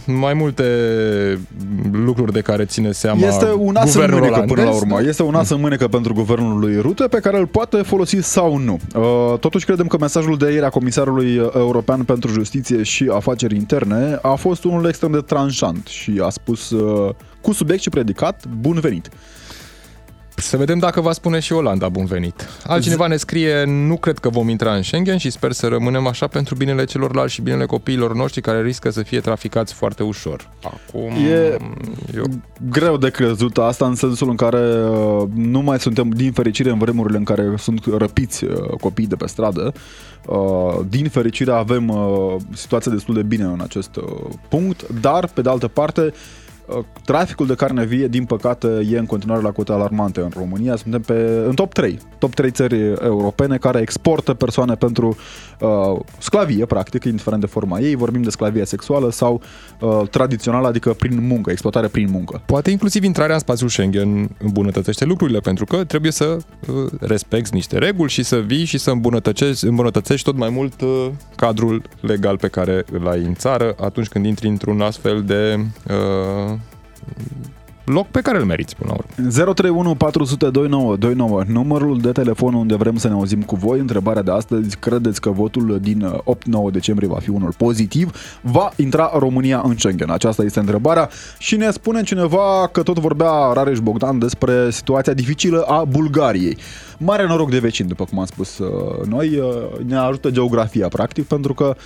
mai 0.06 0.34
multe 0.34 0.64
lucruri 1.92 2.32
de 2.32 2.40
care 2.40 2.64
ține 2.64 2.92
seama 2.92 3.26
Este 3.26 3.52
un 3.58 3.76
as 3.76 3.94
în 3.94 4.00
guvernul 4.00 4.20
mânecă 4.20 4.40
până 4.40 4.62
la 4.62 4.68
olandez, 4.68 4.80
urmă. 4.80 5.00
da? 5.00 5.08
Este 5.08 5.22
un 5.22 5.34
as 5.34 5.50
în 5.50 5.60
mânecă 5.60 5.88
pentru 5.88 6.12
guvernul 6.12 6.58
lui 6.58 6.80
Rute 6.80 7.04
pe 7.04 7.18
care 7.18 7.38
îl 7.38 7.46
poate 7.46 7.76
folosi 7.76 8.16
sau 8.20 8.56
nu. 8.56 8.78
Uh, 8.94 9.38
Totuși 9.38 9.64
credem 9.64 9.86
că 9.86 9.96
mesajul 10.00 10.36
de 10.36 10.52
ieri 10.52 10.64
a 10.64 10.68
Comisarului 10.68 11.34
European 11.54 12.02
pentru 12.04 12.30
Justiție 12.30 12.82
și 12.82 13.10
Afaceri 13.12 13.56
Interne 13.56 14.18
a 14.22 14.34
fost 14.34 14.64
unul 14.64 14.86
extrem 14.86 15.10
de 15.10 15.20
tranșant 15.20 15.86
și 15.86 16.20
a 16.22 16.28
spus 16.28 16.70
uh, 16.70 17.14
cu 17.40 17.52
subiect 17.52 17.82
și 17.82 17.88
predicat, 17.88 18.44
bun 18.60 18.78
venit. 18.80 19.08
Să 20.40 20.56
vedem 20.56 20.78
dacă 20.78 21.00
va 21.00 21.12
spune 21.12 21.38
și 21.38 21.52
Olanda 21.52 21.88
bun 21.88 22.04
venit. 22.04 22.48
Altcineva 22.66 23.06
ne 23.06 23.16
scrie, 23.16 23.64
nu 23.64 23.96
cred 23.96 24.18
că 24.18 24.28
vom 24.28 24.48
intra 24.48 24.74
în 24.74 24.82
Schengen 24.82 25.16
și 25.16 25.30
sper 25.30 25.52
să 25.52 25.66
rămânem 25.66 26.06
așa 26.06 26.26
pentru 26.26 26.54
binele 26.54 26.84
celorlalți 26.84 27.34
și 27.34 27.42
binele 27.42 27.66
copiilor 27.66 28.14
noștri 28.14 28.40
care 28.40 28.62
riscă 28.62 28.90
să 28.90 29.02
fie 29.02 29.20
traficați 29.20 29.74
foarte 29.74 30.02
ușor. 30.02 30.48
Acum, 30.64 31.10
E- 31.10 31.56
eu 32.16 32.24
Greu 32.70 32.96
de 32.96 33.10
crezut 33.10 33.58
asta 33.58 33.86
în 33.86 33.94
sensul 33.94 34.28
în 34.28 34.36
care 34.36 34.58
uh, 34.58 35.22
nu 35.34 35.60
mai 35.60 35.80
suntem, 35.80 36.08
din 36.08 36.32
fericire, 36.32 36.70
în 36.70 36.78
vremurile 36.78 37.18
în 37.18 37.24
care 37.24 37.54
sunt 37.56 37.84
răpiți 37.96 38.44
uh, 38.44 38.50
copiii 38.80 39.08
de 39.08 39.16
pe 39.16 39.26
stradă. 39.26 39.72
Uh, 40.26 40.80
Din 40.88 41.08
fericire 41.08 41.52
avem 41.52 41.88
uh, 41.88 42.36
situația 42.54 42.92
destul 42.92 43.14
de 43.14 43.22
bine 43.22 43.44
în 43.44 43.60
acest 43.62 43.96
uh, 43.96 44.04
punct, 44.48 44.88
dar, 45.00 45.26
pe 45.26 45.40
de 45.40 45.48
altă 45.48 45.68
parte, 45.68 46.00
uh, 46.00 46.12
traficul 47.04 47.46
de 47.46 47.54
carne 47.54 47.84
vie, 47.84 48.06
din 48.06 48.24
păcate, 48.24 48.86
e 48.90 48.98
în 48.98 49.06
continuare 49.06 49.42
la 49.42 49.50
cote 49.50 49.72
alarmante 49.72 50.20
în 50.20 50.30
România. 50.36 50.76
Suntem 50.76 51.00
pe, 51.00 51.42
în 51.46 51.54
top 51.54 51.72
3, 51.72 51.98
top 52.18 52.34
3 52.34 52.50
țări 52.50 52.92
europene 53.02 53.56
care 53.56 53.80
exportă 53.80 54.34
persoane 54.34 54.74
pentru 54.74 55.16
uh, 55.60 56.00
sclavie, 56.18 56.64
practic, 56.64 57.04
indiferent 57.04 57.40
de 57.40 57.46
forma 57.46 57.78
ei. 57.78 57.94
Vorbim 57.94 58.22
de 58.22 58.30
sclavie 58.30 58.64
sexuală 58.64 59.10
sau 59.10 59.40
uh, 59.80 60.08
tradițională, 60.10 60.66
adică 60.66 60.92
prin 60.92 61.26
muncă, 61.26 61.50
exploatare 61.50 61.86
prin 61.86 62.08
muncă. 62.10 62.42
Poate 62.46 62.70
inclusiv 62.70 63.04
intrarea 63.04 63.34
în 63.34 63.40
spațiul 63.40 63.68
Schengen 63.68 64.30
îmbunătățește 64.38 65.04
lucrurile, 65.04 65.38
pentru 65.38 65.64
că 65.64 65.84
trebuie 65.84 66.12
să 66.12 66.24
uh, 66.68 66.90
respecti 67.00 67.54
niște 67.54 67.78
reguli 67.78 68.10
și 68.10 68.22
să 68.22 68.36
vii 68.36 68.64
și 68.64 68.78
să 68.78 68.90
îmbunătățești, 68.90 69.66
îmbunătățești 69.66 70.24
tot 70.24 70.36
mai 70.36 70.48
mult 70.48 70.80
uh, 70.80 71.06
cadrul 71.36 71.82
legal 72.00 72.38
pe 72.38 72.48
care 72.48 72.84
îl 72.92 73.08
ai 73.08 73.22
în 73.24 73.34
țară 73.34 73.74
atunci 73.80 74.08
când 74.08 74.26
intri 74.26 74.48
într-un 74.48 74.80
astfel 74.80 75.22
de 75.22 75.58
uh, 75.88 76.58
loc 77.88 78.06
pe 78.06 78.20
care 78.20 78.38
îl 78.38 78.44
meriți 78.44 78.76
până 78.76 78.92
la 78.92 78.96
urmă. 78.98 79.30
031 79.30 79.94
400 79.94 80.50
2929, 80.50 81.42
numărul 81.46 82.00
de 82.00 82.12
telefon 82.12 82.54
unde 82.54 82.74
vrem 82.74 82.96
să 82.96 83.08
ne 83.08 83.14
auzim 83.14 83.42
cu 83.42 83.56
voi. 83.56 83.78
Întrebarea 83.78 84.22
de 84.22 84.30
astăzi, 84.30 84.76
credeți 84.76 85.20
că 85.20 85.30
votul 85.30 85.78
din 85.80 86.06
8-9 86.20 86.72
decembrie 86.72 87.08
va 87.08 87.18
fi 87.18 87.30
unul 87.30 87.52
pozitiv? 87.56 88.38
Va 88.40 88.70
intra 88.76 89.10
România 89.18 89.62
în 89.64 89.76
Schengen? 89.76 90.10
Aceasta 90.10 90.42
este 90.42 90.58
întrebarea 90.58 91.08
și 91.38 91.56
ne 91.56 91.70
spune 91.70 92.02
cineva 92.02 92.68
că 92.72 92.82
tot 92.82 92.98
vorbea 92.98 93.52
Rareș 93.52 93.78
Bogdan 93.78 94.18
despre 94.18 94.70
situația 94.70 95.12
dificilă 95.12 95.60
a 95.60 95.84
Bulgariei. 95.84 96.58
Mare 96.98 97.26
noroc 97.26 97.50
de 97.50 97.58
vecin, 97.58 97.86
după 97.86 98.04
cum 98.04 98.18
am 98.18 98.24
spus 98.24 98.58
uh, 98.58 99.06
noi, 99.06 99.38
uh, 99.38 99.78
ne 99.86 99.96
ajută 99.96 100.30
geografia, 100.30 100.88
practic, 100.88 101.24
pentru 101.24 101.54
că 101.54 101.76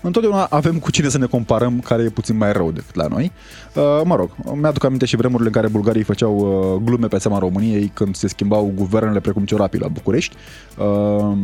întotdeauna 0.00 0.46
avem 0.50 0.78
cu 0.78 0.90
cine 0.90 1.08
să 1.08 1.18
ne 1.18 1.26
comparăm 1.26 1.80
care 1.80 2.02
e 2.02 2.08
puțin 2.08 2.36
mai 2.36 2.52
rău 2.52 2.70
decât 2.70 2.94
la 2.94 3.06
noi. 3.06 3.32
Uh, 3.74 4.00
Mă 4.04 4.16
rog, 4.16 4.30
mi-aduc 4.54 4.84
aminte 4.84 5.04
și 5.04 5.16
vremurile 5.16 5.50
în 5.52 5.60
care 5.60 5.72
bulgarii 5.72 6.02
făceau 6.02 6.36
uh, 6.36 6.80
glume 6.84 7.06
pe 7.06 7.18
seama 7.18 7.38
României 7.38 7.90
când 7.94 8.14
se 8.14 8.28
schimbau 8.28 8.72
guvernele 8.74 9.20
precum 9.20 9.44
ciorapii 9.44 9.80
la 9.80 9.88
București, 9.88 10.36
uh, 10.78 11.36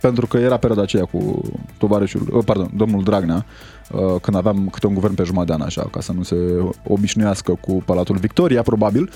pentru 0.00 0.26
că 0.26 0.36
era 0.36 0.56
perioada 0.56 0.82
aceea 0.82 1.04
cu 1.04 1.42
tovarășul, 1.78 2.28
uh, 2.32 2.44
pardon, 2.44 2.70
domnul 2.76 3.02
Dragnea, 3.02 3.44
uh, 3.90 4.20
când 4.20 4.36
aveam 4.36 4.68
câte 4.72 4.86
un 4.86 4.94
guvern 4.94 5.14
pe 5.14 5.22
jumătate 5.22 5.48
de 5.48 5.62
an 5.62 5.66
așa, 5.66 5.88
ca 5.90 6.00
să 6.00 6.12
nu 6.12 6.22
se 6.22 6.36
obișnuiască 6.86 7.58
cu 7.60 7.82
Palatul 7.84 8.16
Victoria, 8.16 8.62
probabil. 8.62 9.10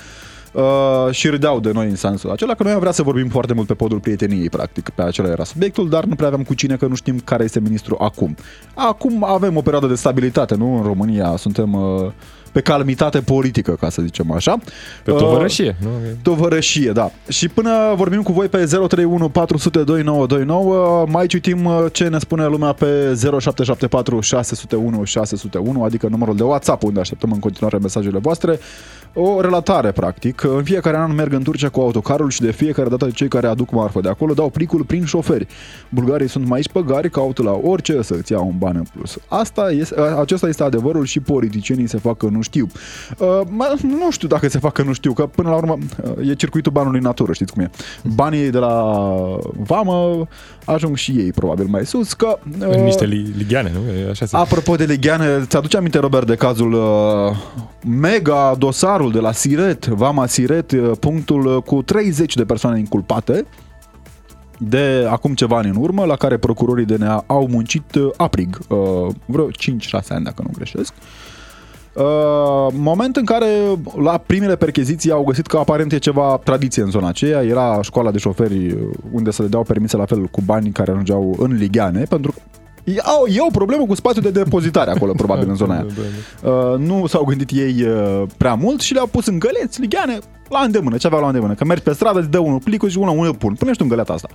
Uh, 0.53 1.11
și 1.11 1.27
râdeau 1.27 1.59
de 1.59 1.71
noi 1.71 1.89
în 1.89 1.95
sensul 1.95 2.29
acela 2.29 2.53
că 2.53 2.63
noi 2.63 2.71
am 2.71 2.79
vrea 2.79 2.91
să 2.91 3.03
vorbim 3.03 3.29
foarte 3.29 3.53
mult 3.53 3.67
pe 3.67 3.73
podul 3.73 3.99
prieteniei, 3.99 4.49
practic, 4.49 4.89
pe 4.89 5.01
acela 5.01 5.27
era 5.27 5.43
subiectul, 5.43 5.89
dar 5.89 6.03
nu 6.03 6.15
prea 6.15 6.27
aveam 6.27 6.43
cu 6.43 6.53
cine 6.53 6.75
că 6.75 6.85
nu 6.85 6.95
știm 6.95 7.19
care 7.19 7.43
este 7.43 7.59
ministru 7.59 7.97
acum. 7.99 8.35
Acum 8.73 9.23
avem 9.23 9.57
o 9.57 9.61
perioadă 9.61 9.87
de 9.87 9.95
stabilitate, 9.95 10.55
nu? 10.55 10.75
În 10.75 10.83
România 10.83 11.35
suntem 11.35 11.73
uh, 11.73 12.11
pe 12.53 12.61
calmitate 12.61 13.19
politică, 13.19 13.71
ca 13.79 13.89
să 13.89 14.01
zicem 14.01 14.31
așa. 14.31 14.57
Pe 15.03 15.11
Uh, 15.11 15.17
tovărășie, 15.17 15.75
nu? 15.81 15.89
Tovărășie, 16.21 16.91
da. 16.91 17.11
Și 17.27 17.47
până 17.49 17.93
vorbim 17.95 18.21
cu 18.21 18.31
voi 18.31 18.47
pe 18.47 18.57
031 18.65 19.29
400 19.29 19.83
2929, 19.83 21.05
mai 21.07 21.27
citim 21.27 21.65
uh, 21.65 21.85
ce 21.91 22.07
ne 22.07 22.19
spune 22.19 22.45
lumea 22.45 22.71
pe 22.71 22.85
0774 23.39 24.19
601 24.19 25.03
601, 25.03 25.83
adică 25.83 26.07
numărul 26.07 26.35
de 26.35 26.43
WhatsApp 26.43 26.83
unde 26.83 26.99
așteptăm 26.99 27.31
în 27.31 27.39
continuare 27.39 27.77
mesajele 27.77 28.19
voastre. 28.19 28.59
O 29.15 29.41
relatare, 29.41 29.91
practic. 29.91 30.43
În 30.43 30.63
fiecare 30.63 30.97
an 30.97 31.15
merg 31.15 31.33
în 31.33 31.43
Turcia 31.43 31.69
cu 31.69 31.79
autocarul 31.79 32.29
și 32.29 32.41
de 32.41 32.51
fiecare 32.51 32.89
dată 32.89 33.09
cei 33.09 33.27
care 33.27 33.47
aduc 33.47 33.71
marfă 33.71 34.01
de 34.01 34.09
acolo 34.09 34.33
dau 34.33 34.49
plicul 34.49 34.83
prin 34.83 35.05
șoferi. 35.05 35.47
Bulgarii 35.89 36.27
sunt 36.27 36.47
mai 36.47 36.63
spăgari, 36.63 37.09
caută 37.09 37.43
la 37.43 37.59
orice 37.63 38.01
să-ți 38.01 38.31
ia 38.31 38.39
un 38.39 38.53
ban 38.57 38.75
în 38.75 38.85
plus. 38.95 39.17
Asta 39.27 39.71
este, 39.71 39.95
acesta 40.19 40.47
este 40.47 40.63
adevărul 40.63 41.05
și 41.05 41.19
politicienii 41.19 41.87
se 41.87 41.97
fac 41.97 42.17
că 42.17 42.27
nu 42.31 42.41
știu. 42.43 42.67
Uh, 43.17 43.41
mă, 43.49 43.75
nu 43.81 44.11
știu 44.11 44.27
dacă 44.27 44.47
se 44.47 44.59
fac 44.59 44.73
că 44.73 44.83
nu 44.83 44.93
știu, 44.93 45.13
că 45.13 45.25
până 45.25 45.49
la 45.49 45.55
urmă 45.55 45.77
uh, 46.17 46.29
e 46.29 46.33
circuitul 46.33 46.71
banului 46.71 46.99
natură, 46.99 47.33
știți 47.33 47.53
cum 47.53 47.61
e. 47.61 47.69
Banii 48.15 48.49
de 48.49 48.57
la 48.57 48.95
vamă 49.57 50.27
ajung 50.65 50.95
și 50.95 51.11
ei 51.11 51.31
probabil 51.31 51.65
mai 51.65 51.85
sus, 51.85 52.13
că... 52.13 52.37
Uh, 52.59 52.75
În 52.75 52.83
niște 52.83 53.05
li- 53.05 53.33
ligheane, 53.37 53.71
nu? 53.73 53.91
E 54.07 54.09
Așa 54.09 54.25
se... 54.25 54.35
Apropo 54.35 54.75
de 54.75 54.83
Ligheane, 54.83 55.45
ți-aduce 55.47 55.77
aminte, 55.77 55.99
Robert, 55.99 56.27
de 56.27 56.35
cazul 56.35 56.73
uh, 56.73 57.35
mega 57.85 58.55
dosarul 58.57 59.11
de 59.11 59.19
la 59.19 59.31
Siret, 59.31 59.85
Vama 59.85 60.25
Siret, 60.25 60.71
uh, 60.71 60.91
punctul 60.99 61.45
uh, 61.45 61.63
cu 61.63 61.81
30 61.81 62.35
de 62.35 62.45
persoane 62.45 62.79
inculpate 62.79 63.45
de 64.57 65.07
acum 65.09 65.33
ceva 65.33 65.57
ani 65.57 65.69
în 65.69 65.75
urmă, 65.75 66.05
la 66.05 66.15
care 66.15 66.37
procurorii 66.37 66.85
DNA 66.85 67.23
au 67.27 67.47
muncit 67.47 67.95
uh, 67.95 68.09
aprig, 68.17 68.59
uh, 68.69 68.77
vreo 69.25 69.47
5-6 69.47 69.51
ani, 70.09 70.23
dacă 70.23 70.41
nu 70.41 70.49
greșesc. 70.55 70.93
Uh, 71.93 72.73
moment 72.75 73.15
în 73.15 73.25
care 73.25 73.47
la 73.97 74.17
primele 74.17 74.55
percheziții 74.55 75.11
au 75.11 75.23
găsit 75.23 75.47
că 75.47 75.57
aparent 75.57 75.91
e 75.91 75.97
ceva 75.97 76.39
tradiție 76.43 76.81
în 76.81 76.89
zona 76.89 77.07
aceea, 77.07 77.43
era 77.43 77.81
școala 77.81 78.11
de 78.11 78.17
șoferi 78.17 78.71
uh, 78.71 78.79
unde 79.11 79.31
se 79.31 79.41
le 79.41 79.47
dau 79.47 79.63
permise 79.63 79.97
la 79.97 80.05
fel 80.05 80.25
cu 80.25 80.41
bani 80.45 80.71
care 80.71 80.91
ajungeau 80.91 81.35
în 81.39 81.53
ligheane, 81.53 82.03
pentru 82.03 82.31
că 82.31 82.39
e, 82.83 82.99
au, 83.03 83.25
e 83.25 83.45
o 83.47 83.51
problemă 83.51 83.85
cu 83.85 83.95
spațiul 83.95 84.23
de 84.23 84.31
depozitare 84.43 84.91
acolo, 84.91 85.11
probabil, 85.11 85.49
în 85.49 85.55
zona 85.55 85.73
aia. 85.75 85.85
Uh, 86.43 86.79
nu 86.79 87.05
s-au 87.07 87.23
gândit 87.23 87.49
ei 87.51 87.83
uh, 87.83 88.23
prea 88.37 88.53
mult 88.53 88.81
și 88.81 88.93
le-au 88.93 89.07
pus 89.07 89.25
în 89.25 89.39
găleți, 89.39 89.81
ligheane, 89.81 90.19
la 90.49 90.59
îndemână, 90.59 90.97
ce 90.97 91.07
aveau 91.07 91.21
la 91.21 91.27
îndemână. 91.27 91.53
Că 91.53 91.65
mergi 91.65 91.83
pe 91.83 91.93
stradă, 91.93 92.19
îți 92.19 92.29
dă 92.29 92.39
unul 92.39 92.59
plicul 92.59 92.89
și 92.89 92.97
unul 92.97 93.17
unul 93.17 93.35
pun. 93.35 93.53
Punești 93.53 93.81
în 93.81 93.87
găleata 93.87 94.13
asta. 94.13 94.27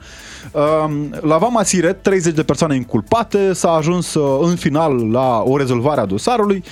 Uh, 0.53 1.09
la 1.21 1.37
Vama 1.37 1.63
Siret, 1.63 2.03
30 2.03 2.35
de 2.35 2.43
persoane 2.43 2.75
inculpate, 2.75 3.53
s-a 3.53 3.71
ajuns 3.71 4.15
uh, 4.15 4.49
în 4.49 4.57
final 4.57 5.11
la 5.11 5.43
o 5.45 5.57
rezolvare 5.57 6.01
a 6.01 6.05
dosarului. 6.05 6.65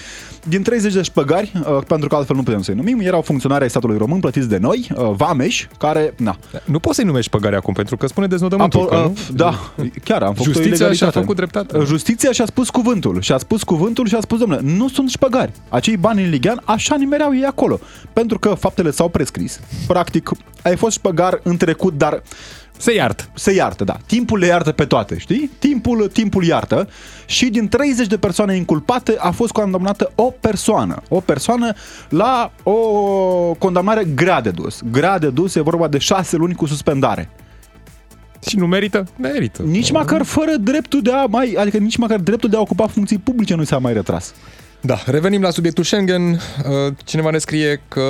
Din 0.49 0.63
30 0.63 0.93
de 0.93 1.03
șpăgari, 1.03 1.53
uh, 1.55 1.79
pentru 1.87 2.09
că 2.09 2.15
altfel 2.15 2.37
nu 2.37 2.43
putem 2.43 2.63
să-i 2.63 2.75
numim, 2.75 3.01
erau 3.01 3.23
funcționari 3.23 3.63
ai 3.63 3.71
statului 3.71 3.97
român 3.99 4.21
plătiți 4.21 4.49
de 4.49 4.59
noi, 4.59 4.89
uh, 4.97 5.11
vameși, 5.17 5.69
care, 5.79 6.15
na, 6.17 6.37
Nu 6.65 6.79
poți 6.79 6.97
să-i 6.97 7.05
numești 7.05 7.31
păgare 7.31 7.57
acum, 7.57 7.75
pentru 7.75 7.97
că 7.97 8.07
spune 8.07 8.27
deznodământul. 8.27 8.87
Apo- 8.87 8.89
că 8.89 8.97
nu? 8.97 9.05
uh, 9.05 9.19
da, 9.35 9.73
chiar 10.05 10.23
am 10.23 10.35
făcut 10.35 10.49
o 10.49 10.53
Justiția 10.53 10.77
și-a 10.77 10.87
ilegalitate. 10.87 11.19
făcut 11.19 11.37
dreptate. 11.37 11.79
Uh, 11.79 11.85
Justiția 11.85 12.33
și-a 12.33 12.47
spus 12.47 12.71
cuvântul. 12.71 13.21
Și-a 13.21 13.39
spus 13.39 13.63
cuvântul 13.63 14.07
și 14.07 14.15
a 14.15 14.21
spus, 14.21 14.39
domnule, 14.39 14.61
nu 14.65 14.89
sunt 14.89 15.11
șpăgari. 15.11 15.53
Acei 15.69 15.97
bani 15.97 16.23
în 16.25 16.31
lighean, 16.31 16.63
așa 16.65 16.97
nimereau 16.97 17.35
ei 17.35 17.45
acolo. 17.45 17.81
Pentru 18.13 18.39
că 18.39 18.49
faptele 18.49 18.91
s-au 18.91 19.09
prescris. 19.09 19.61
Practic, 19.87 20.31
ai 20.63 20.77
fost 20.77 20.93
șpăgar 20.97 21.41
în 21.43 21.57
trecut, 21.57 21.99
dar 21.99 22.23
Se 22.77 22.95
iart. 22.95 23.31
se 23.35 23.53
iartă, 23.53 23.85
da. 23.85 23.97
Timpul 24.07 24.39
le 24.39 24.47
iartă 24.47 24.73
pe 24.73 24.85
toate, 24.85 25.19
știi? 25.19 25.51
Timpul, 25.59 26.09
timpul 26.13 26.45
iartă. 26.45 26.89
Și 27.27 27.47
din 27.47 27.69
30 27.69 28.07
de 28.07 28.17
persoane 28.17 28.57
inculpate 28.57 29.17
a 29.19 29.31
fost 29.31 29.53
condamnată 29.53 30.13
o 30.15 30.23
persoană. 30.23 31.03
O 31.09 31.21
persoană 31.21 31.73
la 32.09 32.53
o 32.63 32.75
condamnare 33.59 34.05
grea 34.05 34.41
de 34.41 34.51
dus. 34.51 34.81
Grea 34.91 35.19
de 35.19 35.31
dus, 35.31 35.55
e 35.55 35.61
vorba 35.61 35.89
de 35.89 35.99
6 35.99 36.37
luni 36.37 36.55
cu 36.55 36.67
suspendare. 36.67 37.31
Și 38.47 38.57
nu 38.57 38.67
merită? 38.67 39.05
Merită. 39.19 39.63
Nici 39.63 39.91
măcar 39.91 40.23
fără 40.23 40.57
dreptul 40.61 41.03
de 41.03 41.13
a 41.13 41.25
mai, 41.25 41.57
adică 41.59 41.77
nici 41.77 41.97
măcar 41.97 42.19
dreptul 42.19 42.51
de 42.51 42.57
a 42.57 42.61
ocupa 42.61 42.87
funcții 42.87 43.19
publice 43.19 43.55
nu 43.55 43.65
s-a 43.65 43.79
mai 43.79 43.93
retras. 43.93 44.35
Da, 44.81 44.95
revenim 45.07 45.43
la 45.43 45.51
subiectul 45.51 45.85
Schengen. 45.85 46.23
Uh, 46.31 46.93
Cineva 47.05 47.31
ne 47.31 47.39
scrie 47.39 47.81
că 47.89 48.01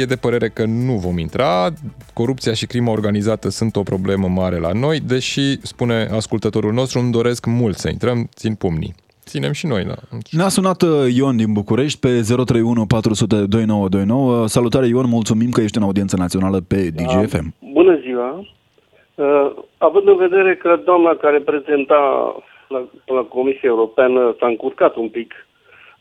e 0.00 0.04
de 0.04 0.16
părere 0.16 0.48
că 0.48 0.64
nu 0.64 0.92
vom 0.92 1.18
intra. 1.18 1.68
Corupția 2.12 2.52
și 2.52 2.66
crima 2.66 2.90
organizată 2.92 3.48
sunt 3.48 3.76
o 3.76 3.82
problemă 3.82 4.28
mare 4.28 4.58
la 4.58 4.72
noi, 4.72 5.00
deși, 5.00 5.66
spune 5.66 6.08
ascultătorul 6.12 6.72
nostru, 6.72 6.98
îmi 6.98 7.12
doresc 7.12 7.46
mult 7.46 7.76
să 7.76 7.88
intrăm, 7.88 8.28
țin 8.34 8.54
pumnii. 8.54 8.94
Ținem 9.24 9.52
și 9.52 9.66
noi, 9.66 9.84
da. 9.84 9.94
Ne-a 10.30 10.48
sunat 10.48 10.82
uh, 10.82 11.14
Ion 11.14 11.36
din 11.36 11.52
București 11.52 12.00
pe 12.00 12.08
031 12.08 12.86
400 12.86 13.34
2929. 13.34 14.46
Salutare 14.46 14.86
Ion, 14.86 15.08
mulțumim 15.08 15.50
că 15.50 15.60
ești 15.60 15.76
în 15.76 15.82
audiență 15.82 16.16
națională 16.16 16.60
pe 16.68 16.90
DGFM. 16.96 17.54
Bună 17.72 17.98
ziua! 18.04 18.46
Uh, 19.14 19.52
având 19.78 20.08
în 20.08 20.16
vedere 20.16 20.56
că 20.56 20.80
doamna 20.84 21.14
care 21.20 21.38
prezenta 21.38 22.00
la, 22.68 22.88
la 23.06 23.22
Comisia 23.22 23.68
Europeană 23.68 24.36
s-a 24.38 24.46
încurcat 24.46 24.96
un 24.96 25.08
pic, 25.08 25.46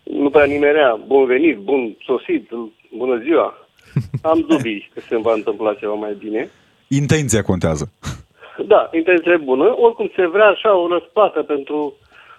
nu 0.04 0.30
prea 0.30 0.45
nimerea, 0.45 0.99
bun 1.08 1.25
venit, 1.25 1.58
bun 1.58 1.95
sosit, 2.06 2.49
bună 2.97 3.17
ziua, 3.17 3.67
am 4.32 4.45
dubii 4.47 4.89
că 4.93 4.99
se 4.99 5.17
va 5.17 5.34
întâmpla 5.34 5.73
ceva 5.73 5.93
mai 5.93 6.15
bine. 6.19 6.49
Intenția 6.88 7.41
contează. 7.41 7.91
Da, 8.67 8.89
intenție 8.91 9.38
bună. 9.38 9.75
Oricum 9.78 10.12
se 10.15 10.28
vrea 10.28 10.45
așa 10.45 10.75
o 10.78 10.88
răsplată 10.88 11.43
pentru 11.43 11.93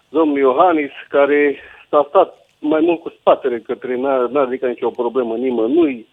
domnul 0.09 0.39
Iohannis, 0.39 0.91
care 1.09 1.57
s-a 1.91 2.07
stat 2.09 2.47
mai 2.59 2.81
mult 2.81 3.01
cu 3.01 3.09
spatele 3.21 3.59
către 3.59 3.97
n-a, 3.97 4.29
n-a 4.33 4.45
ridicat 4.45 4.69
nicio 4.69 4.91
problemă 4.91 5.35
nimănui. 5.35 6.07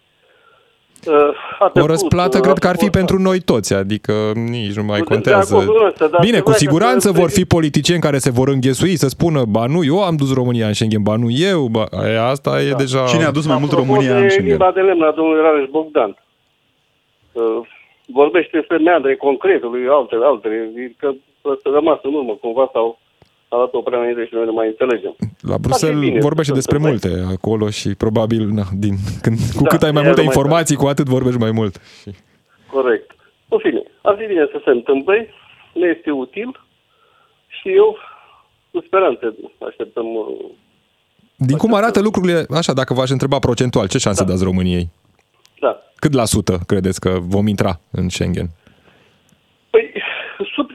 Uh, 1.06 1.14
a 1.58 1.64
O 1.64 1.68
trecut, 1.68 1.90
răsplată 1.90 2.36
uh, 2.36 2.42
cred 2.42 2.56
a 2.56 2.58
că 2.60 2.68
ar 2.68 2.74
fi 2.74 2.80
fost- 2.80 2.90
pentru 2.92 3.18
noi 3.18 3.40
toți, 3.40 3.74
adică 3.74 4.12
nici 4.34 4.72
nu 4.74 4.82
mai 4.84 4.98
Nu, 4.98 5.04
de 5.04 5.12
contează. 5.14 5.54
acord 5.54 5.68
cu 5.76 5.84
ăsta, 5.86 6.06
dar 6.06 6.20
Bine, 6.20 6.36
se 6.36 6.42
cu 6.42 6.48
vrea 6.50 6.58
că 6.58 6.64
siguranță 6.64 7.08
să- 7.08 7.18
vor 7.20 7.30
fi 7.30 7.44
politicieni 7.44 8.00
care 8.00 8.18
se 8.18 8.30
vor 8.30 8.48
înghesui 8.48 8.96
să 8.96 9.08
spună 9.08 9.44
ba 9.48 9.66
nu, 9.66 9.84
eu 9.84 10.02
am 10.02 10.16
dus 10.16 10.34
România 10.34 10.66
în 10.66 10.72
Schengen, 10.72 11.02
ba 11.02 11.16
nu 11.16 11.30
eu, 11.30 11.66
ba... 11.66 11.84
E, 12.04 12.20
asta 12.20 12.60
e 12.62 12.72
deja... 12.72 13.04
Cine 13.04 13.24
a 13.24 13.30
dus 13.30 13.46
mai 13.46 13.56
mult 13.58 13.72
Apropo 13.72 13.86
România 13.92 14.16
de 14.16 14.22
în 14.22 14.28
Schengen? 14.30 14.50
limba 14.56 14.70
de 14.74 14.80
lemn 14.80 15.02
a 15.02 15.10
domnului 15.10 15.42
Rareș 15.42 15.68
Bogdan. 15.70 16.16
Uh, 17.32 17.42
vorbește 18.06 18.50
despre 18.58 18.76
meandre 18.78 19.16
concretului, 19.16 19.82
altele, 19.90 20.24
altele, 20.24 20.72
că 20.98 21.08
să 21.42 21.68
rămas 21.78 21.98
în 22.02 22.14
urmă, 22.14 22.32
cumva 22.40 22.70
sau 22.72 22.98
a 23.48 23.56
dat 23.56 23.72
o 23.74 23.80
prea 23.82 23.98
înainte 23.98 24.26
și 24.26 24.34
noi 24.34 24.44
nu 24.44 24.52
mai 24.52 24.66
înțelegem. 24.66 25.16
La 25.40 25.58
Bruxelles 25.58 25.98
bine, 26.00 26.18
vorbește 26.20 26.52
să 26.52 26.58
despre 26.58 26.76
se 26.76 26.82
mai- 26.82 26.90
multe 26.90 27.10
acolo 27.36 27.70
și 27.70 27.88
probabil 27.94 28.46
na, 28.46 28.62
din, 28.72 28.94
când, 29.22 29.38
cu 29.56 29.62
Da, 29.62 29.68
cât 29.68 29.82
ai 29.82 29.90
mai 29.90 30.02
iar 30.02 30.10
multe 30.10 30.20
mai 30.24 30.30
informații, 30.34 30.76
cu 30.76 30.86
atât 30.86 31.06
vorbești 31.06 31.38
mai 31.40 31.50
mult. 31.50 31.80
Și... 32.02 32.10
Corect. 32.70 33.10
În 33.48 33.58
fine, 33.58 33.82
ar 34.02 34.16
fi 34.18 34.26
bine 34.26 34.48
să 34.52 34.60
se 34.64 34.70
întâmple, 34.70 35.28
ne 35.74 35.86
este 35.96 36.10
util 36.10 36.60
și 37.46 37.68
eu 37.74 37.96
cu 38.70 38.82
speranțe 38.86 39.34
așteptăm 39.68 40.06
uh, 40.14 40.26
Din 41.36 41.56
cum 41.56 41.74
arată 41.74 42.00
lucrurile, 42.00 42.44
așa, 42.50 42.72
dacă 42.72 42.94
v-aș 42.94 43.10
întreba 43.10 43.38
procentual, 43.38 43.88
ce 43.88 43.98
șanse 43.98 44.24
dați 44.24 44.44
României? 44.44 44.88
da. 45.60 45.78
Cât 45.96 46.12
la 46.12 46.24
sută 46.24 46.58
credeți 46.66 47.00
că 47.00 47.18
vom 47.20 47.46
intra 47.46 47.80
în 47.90 48.08
Schengen? 48.08 48.46
Păi, 49.70 49.92
sub 50.54 50.68
50%, 50.70 50.74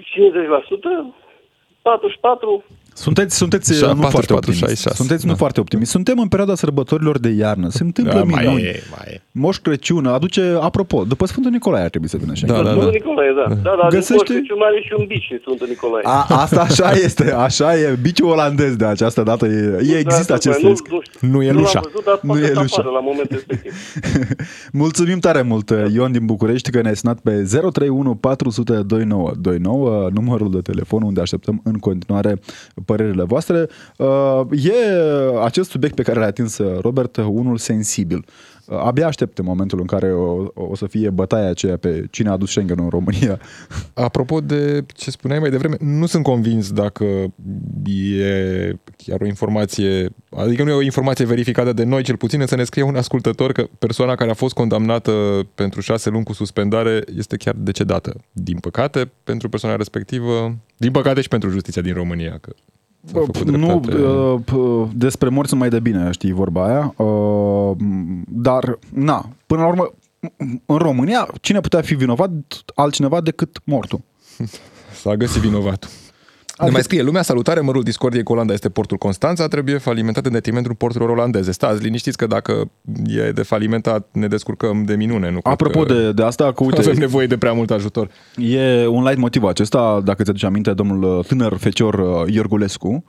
Status 1.82 2.13
4 2.22 2.63
Sunteți, 2.99 3.35
sunteți 3.38 3.73
Și- 3.73 3.83
uh, 3.83 3.89
nu 3.89 3.95
44, 3.95 4.12
foarte 4.12 4.33
optimist. 4.33 4.59
66, 4.59 4.95
Sunteți 4.95 5.25
nu 5.25 5.31
da. 5.31 5.38
foarte 5.38 5.59
optimist. 5.59 5.91
Suntem 5.91 6.19
în 6.19 6.27
perioada 6.27 6.55
sărbătorilor 6.55 7.19
de 7.19 7.29
iarnă. 7.29 7.69
Se 7.69 7.83
întâmplă 7.83 8.13
Da, 8.13 8.23
mai 8.23 8.43
minuni. 8.45 8.63
e, 8.63 8.83
mai 8.95 9.05
e. 9.13 9.21
Moș 9.31 9.57
Crăciun 9.57 10.05
aduce, 10.05 10.57
apropo, 10.62 11.03
după 11.03 11.25
Sfântul 11.25 11.51
Nicolae 11.51 11.83
ar 11.83 11.89
trebui 11.89 12.07
să 12.09 12.17
vină 12.17 12.31
Schengen. 12.35 12.57
Da, 12.57 12.63
da, 12.63 12.69
Sfântul 12.69 12.91
da. 12.91 12.97
Nicolae, 12.97 13.29
da. 13.39 13.53
Da, 13.55 13.75
da, 13.81 13.88
Găsește- 13.89 14.13
Găsește... 14.13 14.33
din 14.33 14.62
are 14.67 14.81
și 14.85 14.93
un 14.97 15.05
bici 15.07 15.27
în 15.31 15.38
Sfântul 15.41 15.67
Nicolae. 15.67 16.03
A, 16.05 16.25
asta 16.29 16.62
așa 16.62 16.91
este, 17.05 17.31
așa 17.31 17.77
e. 17.79 17.97
Biciul 18.01 18.27
olandez 18.29 18.75
de 18.75 18.85
această 18.85 19.21
dată. 19.23 19.45
E, 19.45 19.77
e 19.93 19.97
există 19.97 20.25
Da, 20.27 20.33
acest 20.33 20.59
nu, 20.59 20.69
risc. 20.69 20.88
nu, 20.88 20.99
știu. 21.01 21.27
Nu 21.31 21.41
e 21.43 21.51
Nu 21.51 21.59
lușa. 21.59 21.71
l-am 21.79 21.83
văzut, 21.91 22.05
dar 22.05 22.19
Nu 22.21 22.29
poate 22.29 22.43
e 22.45 22.53
să 22.53 22.59
lușa. 22.59 22.75
apară 22.79 22.93
la 22.93 22.99
momentul 23.09 23.35
respectiv. 23.35 23.71
Mulțumim 24.83 25.19
tare 25.19 25.41
mult, 25.41 25.71
Ion 25.93 26.12
din 26.12 26.25
București, 26.25 26.71
că 26.71 26.81
ne-ai 26.81 26.95
sunat 26.95 27.19
pe 27.19 27.31
031 27.31 28.15
400 28.15 28.73
2929, 28.73 30.09
numărul 30.13 30.51
de 30.51 30.59
telefon 30.62 31.01
unde 31.03 31.21
așteptăm 31.21 31.62
în 31.63 31.73
continuare 31.77 32.39
părerile 32.91 33.23
voastre. 33.23 33.67
Uh, 33.97 34.41
E 34.52 34.73
acest 35.43 35.69
subiect 35.69 35.95
pe 35.95 36.04
care 36.04 36.19
l-a 36.19 36.25
atins 36.25 36.58
Robert, 36.82 37.17
unul 37.17 37.58
sensibil. 37.58 38.25
Uh, 38.25 38.49
Abia 38.78 39.08
aștept 39.08 39.41
momentul 39.41 39.80
în 39.80 39.86
care 39.86 40.13
o, 40.13 40.45
o 40.54 40.75
să 40.75 40.88
fie 40.88 41.10
bătaia 41.10 41.49
aceea 41.49 41.78
pe 41.78 42.06
cine 42.12 42.30
a 42.30 42.32
adus 42.32 42.49
Schengen 42.49 42.80
în 42.80 42.89
România. 42.89 43.39
Apropo 43.93 44.39
de 44.39 44.86
ce 44.93 45.12
spuneai 45.12 45.39
mai 45.39 45.49
devreme, 45.49 45.75
nu 45.80 46.06
sunt 46.06 46.23
convins 46.23 46.71
dacă 46.71 47.06
e 47.86 48.73
chiar 48.97 49.21
o 49.21 49.25
informație, 49.25 50.10
adică 50.30 50.63
nu 50.63 50.69
e 50.69 50.73
o 50.73 50.82
informație 50.82 51.25
verificată 51.25 51.73
de 51.73 51.84
noi, 51.84 52.04
cel 52.04 52.17
puțin, 52.17 52.43
să 52.45 52.56
ne 52.56 52.63
scrie 52.63 52.84
un 52.84 52.95
ascultător 52.95 53.52
că 53.52 53.67
persoana 53.80 54.15
care 54.15 54.30
a 54.30 54.34
fost 54.34 54.54
condamnată 54.54 55.12
pentru 55.56 55.82
șase 55.82 56.10
luni 56.10 56.23
cu 56.23 56.34
suspendare 56.34 57.04
este 57.17 57.38
chiar 57.38 57.56
decedată. 57.58 58.15
Din 58.32 58.58
păcate, 58.58 59.12
pentru 59.23 59.49
persoana 59.49 59.75
respectivă, 59.75 60.58
din 60.78 60.91
păcate 60.91 61.21
și 61.21 61.28
pentru 61.28 61.49
justiția 61.49 61.82
din 61.82 61.93
România, 61.93 62.38
că 62.41 62.52
s-a 62.52 62.56
făcut 62.56 62.79
Nu, 63.45 63.79
dreptate. 63.79 64.01
uh, 64.03 64.39
p- 64.45 64.88
despre 64.93 65.29
morți 65.29 65.49
sunt 65.49 65.62
mai 65.62 65.69
de 65.69 65.79
bine, 65.79 66.12
știi 66.12 66.31
vorba 66.31 66.65
aia. 66.65 66.93
Uh, 67.05 67.75
Dar, 68.27 68.79
na, 68.93 69.29
până 69.45 69.62
la 69.62 69.67
urmă, 69.67 69.93
în 70.65 70.77
România, 70.77 71.27
cine 71.41 71.59
putea 71.59 71.81
fi 71.81 71.95
vinovat 71.95 72.31
altcineva 72.75 73.21
decât 73.21 73.59
mortul? 73.63 74.01
S-a 75.01 75.15
găsit 75.15 75.41
vinovatul. 75.41 75.89
Ne 76.65 76.69
mai 76.69 76.84
scrie 76.84 77.02
lumea, 77.02 77.22
salutare, 77.22 77.60
mărul 77.60 77.84
discordiei 77.84 78.24
cu 78.24 78.32
Olanda 78.32 78.54
este 78.54 78.69
portul 78.69 78.98
Constanța, 78.98 79.48
trebuie 79.48 79.78
falimentat 79.78 80.26
în 80.26 80.32
detrimentul 80.32 80.76
porturilor 80.76 81.10
olandeze. 81.13 81.52
Stați 81.52 81.84
liniștiți 81.84 82.17
că 82.17 82.28
dacă 82.28 82.72
e 83.06 83.32
de 83.32 83.41
falimentat 83.41 84.08
ne 84.12 84.28
descurcăm 84.28 84.84
de 84.84 84.95
minune. 84.95 85.32
Nu 85.32 85.39
cred 85.39 85.54
Apropo 85.54 85.80
că 85.80 85.93
de, 85.93 86.12
de 86.12 86.24
asta, 86.24 86.54
că 86.54 86.63
uite, 86.63 86.80
avem 86.80 86.98
nevoie 86.98 87.28
de 87.28 87.38
prea 87.38 87.54
mult 87.54 87.72
ajutor. 87.72 88.10
e 88.38 88.88
un 88.88 89.04
light 89.04 89.17
motiv 89.17 89.43
acesta, 89.43 90.02
dacă 90.04 90.24
ți-aduce 90.24 90.45
aminte, 90.45 90.74
domnul 90.74 91.17
uh, 91.17 91.26
tânăr 91.26 91.58
fecior 91.58 91.93
uh, 91.93 92.34
Iorgulescu, 92.34 93.04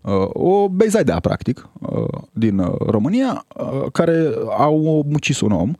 uh, 0.00 0.12
o 0.28 0.68
bezaidea, 0.68 1.20
practic, 1.20 1.68
uh, 1.80 2.04
din 2.32 2.58
uh, 2.58 2.74
România, 2.86 3.46
uh, 3.56 3.90
care 3.92 4.30
au 4.58 5.04
mucis 5.08 5.40
un 5.40 5.52
om 5.52 5.72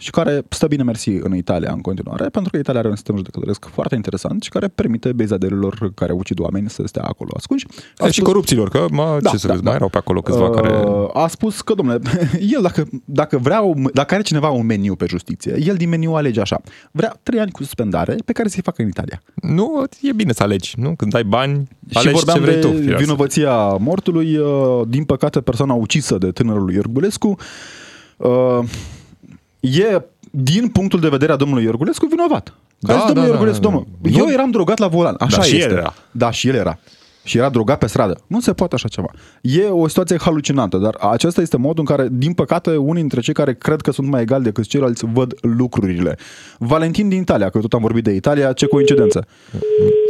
și 0.00 0.10
care 0.10 0.42
stă 0.48 0.66
bine 0.66 0.82
mersi 0.82 1.08
în 1.10 1.34
Italia 1.34 1.72
în 1.72 1.80
continuare, 1.80 2.28
pentru 2.28 2.50
că 2.50 2.56
Italia 2.58 2.80
are 2.80 2.88
un 2.88 2.94
sistem 2.94 3.16
judecătoresc 3.16 3.64
foarte 3.72 3.94
interesant 3.94 4.42
și 4.42 4.48
care 4.50 4.68
permite 4.68 5.12
bezadelor 5.12 5.90
care 5.94 6.12
ucid 6.12 6.38
oameni 6.40 6.70
să 6.70 6.82
stea 6.86 7.02
acolo 7.02 7.30
ascunși. 7.36 7.66
A 7.96 8.06
E 8.06 8.10
și 8.10 8.20
corupților, 8.20 8.68
că 8.68 8.86
mă, 8.90 9.18
Da, 9.22 9.30
ce 9.30 9.36
să 9.36 9.46
da, 9.46 9.52
vezi, 9.52 9.62
da. 9.64 9.68
mai 9.68 9.76
erau 9.78 9.88
pe 9.88 9.96
acolo 9.98 10.20
câțiva 10.20 10.50
care... 10.50 10.84
Uh, 10.88 11.08
A 11.12 11.26
spus 11.26 11.60
că, 11.60 11.74
domnule, 11.74 12.00
el 12.54 12.62
dacă, 12.62 12.86
dacă 13.04 13.38
vrea, 13.38 13.62
o- 13.64 13.72
dacă 13.92 14.14
are 14.14 14.22
cineva 14.22 14.48
un 14.50 14.66
meniu 14.66 14.94
pe 14.94 15.06
justiție, 15.08 15.54
el 15.64 15.76
din 15.76 15.88
meniu 15.88 16.12
alege 16.14 16.40
așa. 16.40 16.60
Vrea 16.90 17.18
trei 17.22 17.40
ani 17.40 17.50
cu 17.50 17.62
suspendare 17.62 18.16
pe 18.24 18.32
care 18.32 18.48
să-i 18.48 18.62
facă 18.62 18.82
în 18.82 18.88
Italia. 18.88 19.22
Nu, 19.34 19.84
e 20.00 20.12
bine 20.12 20.32
să 20.32 20.42
alegi, 20.42 20.74
nu? 20.76 20.94
Când 20.96 21.14
ai 21.14 21.24
bani, 21.24 21.68
și 21.88 21.98
alegi 21.98 22.14
vorbeam 22.14 22.36
ce 22.36 22.42
vrei 22.42 22.54
de 22.54 22.60
tu. 22.60 22.72
firească. 22.72 23.02
vinovăția 23.04 23.56
mortului. 23.76 24.36
uh, 24.36 24.80
Din 24.88 25.04
păcate, 25.04 25.40
persoana 25.40 25.74
ucisă 25.74 26.18
de 26.18 26.30
tânărul 26.30 26.72
Iorgulescu 26.72 27.36
uh, 28.16 28.58
e, 29.60 30.02
din 30.30 30.68
punctul 30.68 31.00
de 31.00 31.08
vedere 31.08 31.32
a 31.32 31.36
domnului 31.36 31.64
Iorgulescu, 31.64 32.06
vinovat. 32.06 32.54
Da, 32.78 32.92
Da, 32.94 32.98
domnul 33.06 33.22
da, 33.22 33.28
Iorgulescu, 33.28 33.60
da, 33.62 33.68
da. 33.68 33.74
domnul, 33.74 33.86
Nu- 34.02 34.18
eu 34.18 34.32
eram 34.32 34.50
drogat 34.50 34.78
la 34.78 34.86
volan, 34.86 35.14
așa 35.18 35.36
Da, 35.36 35.42
și 35.42 35.56
este. 35.56 35.70
el 35.70 35.76
era. 35.76 35.94
Da, 36.10 36.30
și 36.30 36.48
el 36.48 36.54
era. 36.54 36.78
Și 37.22 37.38
era 37.38 37.48
drogat 37.48 37.78
pe 37.78 37.86
stradă. 37.86 38.20
Nu 38.26 38.40
se 38.40 38.52
poate 38.52 38.74
așa 38.74 38.88
ceva. 38.88 39.06
E 39.40 39.62
o 39.64 39.88
situație 39.88 40.16
halucinantă, 40.20 40.76
dar 40.76 40.96
acesta 41.10 41.40
este 41.40 41.56
modul 41.56 41.84
în 41.88 41.96
care, 41.96 42.08
din 42.12 42.32
păcate, 42.32 42.76
unii 42.76 43.00
dintre 43.00 43.20
cei 43.20 43.34
care 43.34 43.54
cred 43.54 43.80
că 43.80 43.90
sunt 43.92 44.08
mai 44.08 44.20
egali 44.22 44.42
decât 44.44 44.66
ceilalți 44.66 45.04
văd 45.12 45.34
lucrurile. 45.40 46.18
Valentin 46.58 47.08
din 47.08 47.20
Italia, 47.20 47.48
că 47.50 47.58
tot 47.58 47.72
am 47.72 47.80
vorbit 47.80 48.04
de 48.04 48.10
Italia, 48.10 48.52
ce 48.52 48.66
coincidență. 48.66 49.26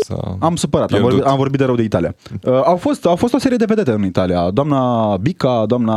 Să... 0.04 0.16
Am 0.38 0.56
supărat, 0.56 0.82
am 0.92 0.98
Pierdut. 0.98 1.10
vorbit, 1.10 1.30
am 1.30 1.36
vorbit 1.36 1.58
de 1.58 1.64
rău 1.64 1.74
de 1.74 1.82
Italia. 1.82 2.14
Uh, 2.44 2.52
au, 2.64 2.76
fost, 2.76 3.06
au 3.06 3.16
fost 3.16 3.34
o 3.34 3.38
serie 3.38 3.56
de 3.56 3.64
vedete 3.64 3.90
în 3.90 4.04
Italia. 4.04 4.50
Doamna 4.50 5.16
Bica, 5.16 5.64
doamna... 5.66 5.96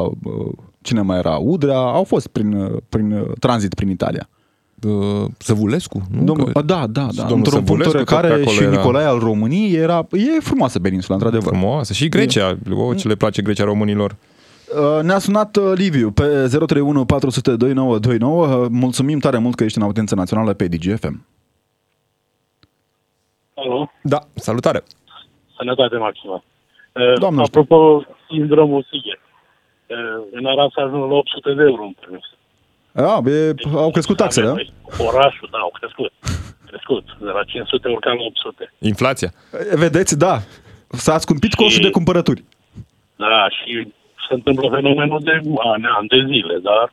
Uh, 0.00 0.10
cine 0.84 1.00
mai 1.00 1.18
era? 1.18 1.36
Udrea, 1.36 1.76
au 1.78 2.04
fost 2.04 2.26
prin, 2.26 2.52
uh, 2.52 2.80
prin 2.88 3.12
uh, 3.12 3.30
tranzit 3.40 3.74
prin 3.74 3.88
Italia. 3.90 4.28
Uh, 4.82 5.24
Săvulescu? 5.38 6.02
Nu? 6.10 6.24
Domnul, 6.24 6.52
Că- 6.52 6.62
da, 6.62 6.86
da, 6.86 7.08
și 7.08 7.16
da. 7.16 7.22
domnul 7.22 7.36
Într-un 7.36 7.64
punct 7.64 7.82
Săvulescu 7.82 7.96
tot 7.96 8.06
pe 8.06 8.14
care 8.14 8.26
acolo 8.32 8.50
și 8.50 8.62
era. 8.62 8.70
Nicolae 8.70 9.04
al 9.06 9.18
României 9.18 9.74
era... 9.74 10.06
E 10.12 10.40
frumoasă 10.40 10.80
peninsula, 10.80 11.14
într-adevăr. 11.16 11.48
Frumoasă. 11.56 11.92
Și 11.92 12.08
Grecia. 12.08 12.58
O, 12.74 12.94
ce 12.94 13.08
le 13.08 13.14
place 13.14 13.42
Grecia 13.42 13.64
românilor. 13.64 14.16
Uh, 14.96 15.02
Ne-a 15.02 15.18
sunat 15.18 15.56
uh, 15.56 15.72
Liviu 15.74 16.10
pe 16.10 16.22
031 16.48 17.04
400 17.04 17.56
2929. 17.56 18.46
Uh, 18.46 18.66
Mulțumim 18.70 19.18
tare 19.18 19.38
mult 19.38 19.54
că 19.54 19.64
ești 19.64 19.78
în 19.78 19.84
audiență 19.84 20.14
națională 20.14 20.52
pe 20.52 20.66
DGFM. 20.66 21.26
Alo, 23.54 23.90
Da, 24.02 24.18
salutare. 24.34 24.82
sănătate 25.56 25.96
maximă. 25.96 26.42
Uh, 26.92 27.18
Doamnă 27.18 27.42
Apropo, 27.42 28.04
sindromul 28.28 28.86
Siger. 28.90 29.18
Uh, 29.94 30.24
În 30.32 30.46
Arad 30.46 30.70
s-a 30.72 30.82
ajuns 30.82 31.08
la 31.10 31.16
800 31.16 31.52
de 31.54 31.62
euro 31.62 31.82
în 31.90 31.94
permis. 32.00 32.24
A, 32.94 33.22
e, 33.30 33.54
au 33.84 33.90
crescut 33.90 34.16
taxele, 34.16 34.46
da? 34.46 34.52
Avem 34.52 34.66
noi. 34.98 35.06
Orașul, 35.06 35.48
da, 35.52 35.58
au 35.58 35.72
crescut. 35.78 36.12
Crescut. 36.70 37.04
De 37.18 37.30
la 37.38 37.42
500 37.44 37.88
urcat 37.88 38.14
la 38.16 38.22
800. 38.22 38.72
Inflația. 38.78 39.30
E, 39.72 39.76
Vedeți, 39.76 40.18
da. 40.18 40.38
S-a 40.88 41.18
scumpit 41.18 41.54
costul 41.54 41.82
de 41.82 41.90
cumpărături. 41.90 42.44
Da, 43.16 43.48
și 43.48 43.92
se 44.28 44.34
întâmplă 44.34 44.68
fenomenul 44.74 45.20
de 45.22 45.30
ani, 45.72 45.84
ani 45.98 46.08
de 46.08 46.24
zile, 46.26 46.58
dar 46.62 46.92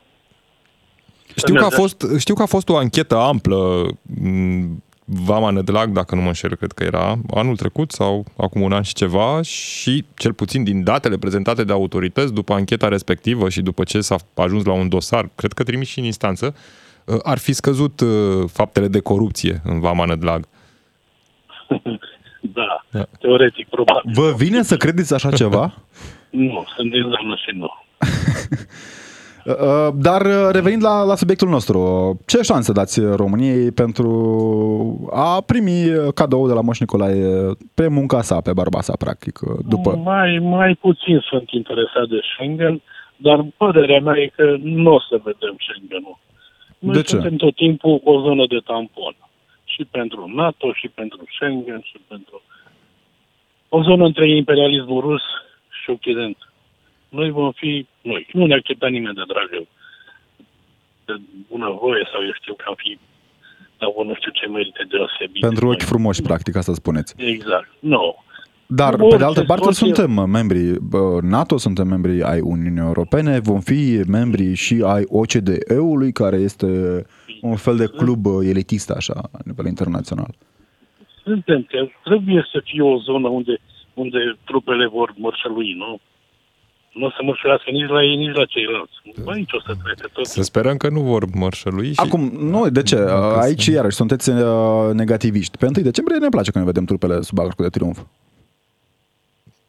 Știu 1.36 1.54
că, 1.54 1.60
a 1.60 1.62
merge. 1.62 1.76
fost, 1.76 2.04
știu 2.18 2.34
că 2.34 2.42
a 2.42 2.46
fost 2.46 2.68
o 2.68 2.76
anchetă 2.76 3.16
amplă 3.16 3.86
m, 4.22 4.82
Vama 5.14 5.50
Nădlag, 5.50 5.90
dacă 5.90 6.14
nu 6.14 6.20
mă 6.20 6.26
înșel, 6.26 6.56
cred 6.56 6.72
că 6.72 6.84
era 6.84 7.18
anul 7.34 7.56
trecut 7.56 7.90
sau 7.92 8.24
acum 8.36 8.60
un 8.60 8.72
an 8.72 8.82
și 8.82 8.94
ceva 8.94 9.42
și 9.42 10.04
cel 10.16 10.32
puțin 10.32 10.64
din 10.64 10.84
datele 10.84 11.18
prezentate 11.18 11.64
de 11.64 11.72
autorități 11.72 12.32
după 12.32 12.52
ancheta 12.52 12.88
respectivă 12.88 13.48
și 13.48 13.60
după 13.62 13.84
ce 13.84 14.00
s-a 14.00 14.16
ajuns 14.34 14.64
la 14.64 14.72
un 14.72 14.88
dosar, 14.88 15.28
cred 15.34 15.52
că 15.52 15.62
trimis 15.62 15.88
și 15.88 15.98
în 15.98 16.04
instanță, 16.04 16.54
uh, 17.04 17.16
ar 17.22 17.38
fi 17.38 17.52
scăzut 17.52 18.00
uh, 18.00 18.44
faptele 18.52 18.88
de 18.88 19.00
corupție 19.00 19.60
în 19.64 19.80
Vama 19.80 20.04
Nădlag. 20.04 20.44
da, 22.40 22.84
Da. 22.90 23.06
teoretic, 23.20 23.68
probabil. 23.68 24.12
Vă 24.14 24.32
vine 24.36 24.62
să 24.62 24.76
credeți 24.76 25.14
așa 25.14 25.30
ceva? 25.30 25.72
Nu, 26.30 26.64
sunt 26.76 26.90
din 26.90 27.00
doamnă 27.08 27.34
și 27.36 27.56
nu. 27.56 27.70
Uh, 29.44 29.88
Dar 29.94 30.26
uh, 30.26 30.48
revenind 30.52 30.82
la, 30.82 31.02
la 31.02 31.14
subiectul 31.14 31.48
nostru, 31.48 31.78
ce 32.26 32.42
șanse 32.42 32.72
dați 32.72 33.00
României 33.00 33.72
pentru 33.72 34.08
a 35.12 35.40
primi 35.46 35.88
uh, 35.88 36.12
cadou 36.14 36.46
de 36.46 36.52
la 36.52 36.60
Moș 36.60 36.78
Nicolae 36.78 37.50
pe 37.74 37.88
munca 37.88 38.22
sa, 38.22 38.40
pe 38.40 38.52
barba 38.52 38.80
sa, 38.80 38.94
practic, 38.98 39.40
uh, 39.40 39.58
după... 39.68 39.96
Mai, 39.96 40.38
mai 40.38 40.74
puțin 40.80 41.18
sunt 41.18 41.50
interesat 41.50 42.06
de 42.08 42.20
Schengen, 42.32 42.82
dar 43.16 43.46
părerea 43.56 44.00
mea 44.00 44.16
e 44.18 44.26
că 44.26 44.56
nu 44.62 44.92
o 44.92 45.00
să 45.00 45.20
vedem 45.24 45.56
Schengenul. 45.68 46.18
Noi 46.78 46.94
De 46.94 47.02
ce? 47.02 47.08
suntem 47.08 47.36
tot 47.36 47.54
timpul 47.54 48.00
o 48.04 48.20
zonă 48.20 48.46
de 48.48 48.60
tampon. 48.64 49.16
Și 49.64 49.84
pentru 49.90 50.32
NATO, 50.34 50.72
și 50.72 50.88
pentru 50.88 51.24
Schengen, 51.34 51.80
și 51.82 51.96
pentru... 52.08 52.42
O 53.68 53.82
zonă 53.82 54.04
între 54.04 54.36
imperialismul 54.36 55.00
rus 55.00 55.22
și 55.82 55.90
Occident. 55.90 56.36
Noi 57.08 57.30
vom 57.30 57.52
fi 57.52 57.86
noi. 58.02 58.26
Nu 58.32 58.46
ne 58.46 58.54
accepta 58.54 58.88
nimeni 58.88 59.14
de 59.14 59.22
dragă. 59.32 59.66
De 61.04 61.14
bună 61.48 61.68
voie 61.80 62.08
sau 62.12 62.20
eu 62.24 62.32
știu 62.40 62.54
că 62.54 62.64
am 62.68 62.74
fi 62.76 62.98
dar 63.82 64.04
nu 64.06 64.14
știu 64.14 64.30
ce 64.30 64.46
merite 64.46 64.86
deosebit. 64.90 65.40
Pentru 65.40 65.64
Noi. 65.64 65.74
ochi 65.74 65.82
frumoși, 65.82 66.22
practic, 66.22 66.56
asta 66.56 66.72
spuneți. 66.74 67.14
Exact. 67.16 67.68
Nu. 67.80 68.14
Dar, 68.66 68.92
Orice- 68.94 69.08
pe 69.08 69.16
de 69.16 69.24
altă 69.24 69.44
parte, 69.44 69.64
orice- 69.64 69.84
suntem 69.84 70.10
membri 70.30 70.80
bă, 70.80 71.18
NATO, 71.22 71.56
suntem 71.58 71.86
membri 71.88 72.22
ai 72.22 72.40
Uniunii 72.40 72.80
Europene, 72.80 73.38
vom 73.38 73.60
fi 73.60 74.00
membri 74.08 74.54
și 74.54 74.82
ai 74.86 75.04
OCDE-ului, 75.08 76.12
care 76.12 76.36
este 76.36 76.66
un 77.40 77.56
fel 77.56 77.76
de 77.76 77.86
club 77.86 78.26
uh, 78.26 78.46
elitist, 78.48 78.90
așa, 78.90 79.14
la 79.32 79.38
nivel 79.44 79.66
internațional. 79.66 80.34
Suntem, 81.22 81.62
că 81.62 81.88
trebuie 82.04 82.46
să 82.52 82.60
fie 82.64 82.82
o 82.82 82.98
zonă 82.98 83.28
unde, 83.28 83.58
unde 83.94 84.18
trupele 84.44 84.86
vor 84.86 85.14
mărșălui, 85.16 85.72
nu? 85.72 86.00
Nu 86.92 87.06
o 87.06 87.10
să 87.10 87.18
mărșălească 87.22 87.70
nici 87.70 87.88
la 87.88 88.02
ei, 88.02 88.16
nici 88.16 88.34
la 88.34 88.44
ceilalți. 88.44 88.92
Aici 89.26 89.52
o 89.52 89.60
să 89.60 89.74
trece 89.84 90.06
tot. 90.12 90.26
Să 90.26 90.42
sperăm 90.42 90.76
că 90.76 90.88
nu 90.88 91.00
vor 91.00 91.24
mărșălui 91.34 91.92
și 91.92 92.00
Acum, 92.00 92.20
nu, 92.20 92.68
de 92.70 92.82
ce? 92.82 92.96
Dacă 92.96 93.38
Aici, 93.38 93.66
iarăși, 93.66 93.96
sunteți 93.96 94.30
uh, 94.30 94.90
negativiști. 94.92 95.56
Pe 95.58 95.64
1 95.64 95.72
decembrie 95.72 96.18
ne 96.18 96.28
place 96.28 96.50
când 96.50 96.64
ne 96.64 96.70
vedem 96.70 96.84
trupele 96.84 97.20
sub 97.20 97.38
arcul 97.38 97.64
de 97.64 97.70
triumf. 97.70 97.98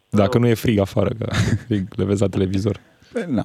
dacă 0.09 0.37
nu 0.37 0.47
e 0.47 0.53
frig 0.53 0.79
afară, 0.79 1.09
că 1.19 1.27
frig 1.67 1.87
le 1.99 2.05
vezi 2.05 2.21
la 2.21 2.27
televizor. 2.27 2.79
Păi, 3.13 3.23
Na. 3.27 3.43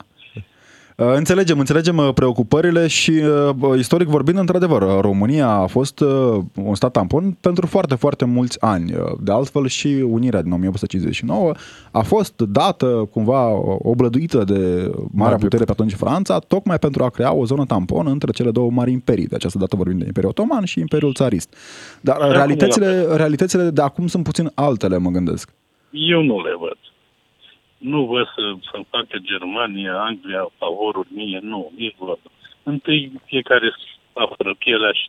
Uh, 0.99 1.13
Înțelegem, 1.15 1.59
înțelegem 1.59 1.97
uh, 1.97 2.09
preocupările 2.15 2.87
și 2.87 3.11
uh, 3.11 3.51
bă, 3.57 3.77
istoric 3.77 4.09
vorbind, 4.09 4.39
într-adevăr, 4.39 4.83
uh, 4.83 4.99
România 5.01 5.49
a 5.49 5.67
fost 5.67 6.01
uh, 6.01 6.39
un 6.55 6.75
stat 6.75 6.93
tampon 6.93 7.37
pentru 7.41 7.67
foarte, 7.67 7.95
foarte 7.95 8.25
mulți 8.25 8.63
ani. 8.63 8.95
Uh, 8.95 9.13
De 9.21 9.33
altfel 9.33 9.67
și 9.67 9.87
Unirea 9.87 10.43
din 10.43 10.53
1859 10.53 11.53
a 11.91 12.01
fost 12.01 12.37
dată 12.37 13.09
cumva 13.13 13.51
uh, 13.51 13.77
oblăduită 13.79 14.45
de 14.45 14.91
marea 15.13 15.37
Da, 15.37 15.43
putere 15.43 15.65
pe 15.65 15.71
atunci 15.71 15.95
Franța, 15.95 16.39
tocmai 16.39 16.79
pentru 16.79 17.05
a 17.05 17.09
crea 17.09 17.33
o 17.33 17.45
zonă 17.45 17.65
tampon 17.65 18.07
între 18.07 18.31
cele 18.31 18.51
două 18.51 18.71
mari 18.71 18.93
imperii. 18.93 19.27
De 19.27 19.35
această 19.35 19.59
dată 19.59 19.77
vorbim 19.77 19.99
de 19.99 20.05
Imperiul 20.07 20.33
Otoman 20.37 20.65
și 20.65 20.81
Imperiul 20.81 21.15
Țarist. 21.15 21.55
Dar 22.01 22.17
uh, 22.17 22.23
acum 22.23 22.37
realitățile, 22.37 23.07
realitățile 23.17 23.71
de 23.71 23.83
acum 23.83 24.07
sunt 24.07 24.25
puțin 24.25 24.51
altele, 24.55 24.99
mă 24.99 25.11
gândesc. 25.11 25.51
Eu 25.91 26.23
nu 26.23 26.43
le 26.43 26.51
văd. 26.61 26.77
Nu 27.79 28.05
văd 28.05 28.27
să, 28.35 28.43
să 28.71 28.77
facă 28.91 29.17
Germania, 29.31 29.95
Anglia, 30.09 30.51
favoruri 30.59 31.09
mie, 31.15 31.39
nu, 31.43 31.73
nici 31.77 31.97
văd. 31.99 32.19
Întâi 32.63 33.13
fiecare 33.25 33.75
apără 34.13 34.55
pielea 34.59 34.93
și 34.93 35.07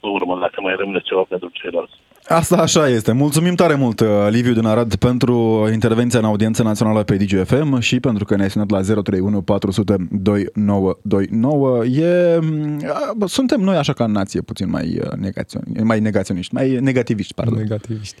pe 0.00 0.06
urmă, 0.06 0.38
dacă 0.40 0.60
mai 0.60 0.74
rămâne 0.78 1.00
ceva 1.04 1.22
pentru 1.28 1.48
ceilalți. 1.52 1.96
Asta 2.28 2.56
așa 2.56 2.88
este. 2.88 3.12
Mulțumim 3.12 3.54
tare 3.54 3.74
mult, 3.74 4.00
uh, 4.00 4.08
Liviu 4.30 4.52
din 4.52 4.66
Arad, 4.66 4.94
pentru 4.94 5.68
intervenția 5.72 6.18
în 6.18 6.24
audiența 6.24 6.62
națională 6.62 7.02
pe 7.02 7.16
DGFM 7.16 7.78
și 7.78 8.00
pentru 8.00 8.24
că 8.24 8.36
ne-ai 8.36 8.50
sunat 8.50 8.70
la 8.70 8.80
031 8.80 9.42
400 9.42 9.96
2929. 10.10 11.84
E, 11.84 12.38
uh, 12.38 13.28
suntem 13.28 13.60
noi 13.60 13.76
așa 13.76 13.92
ca 13.92 14.06
nație 14.06 14.40
puțin 14.40 14.70
mai, 14.70 14.98
uh, 15.04 15.10
negaționi, 15.10 15.82
mai 15.82 16.00
negaționiști, 16.00 16.54
mai 16.54 16.78
negativiști, 16.80 17.34
pardon. 17.34 17.58
Negativiști. 17.58 18.16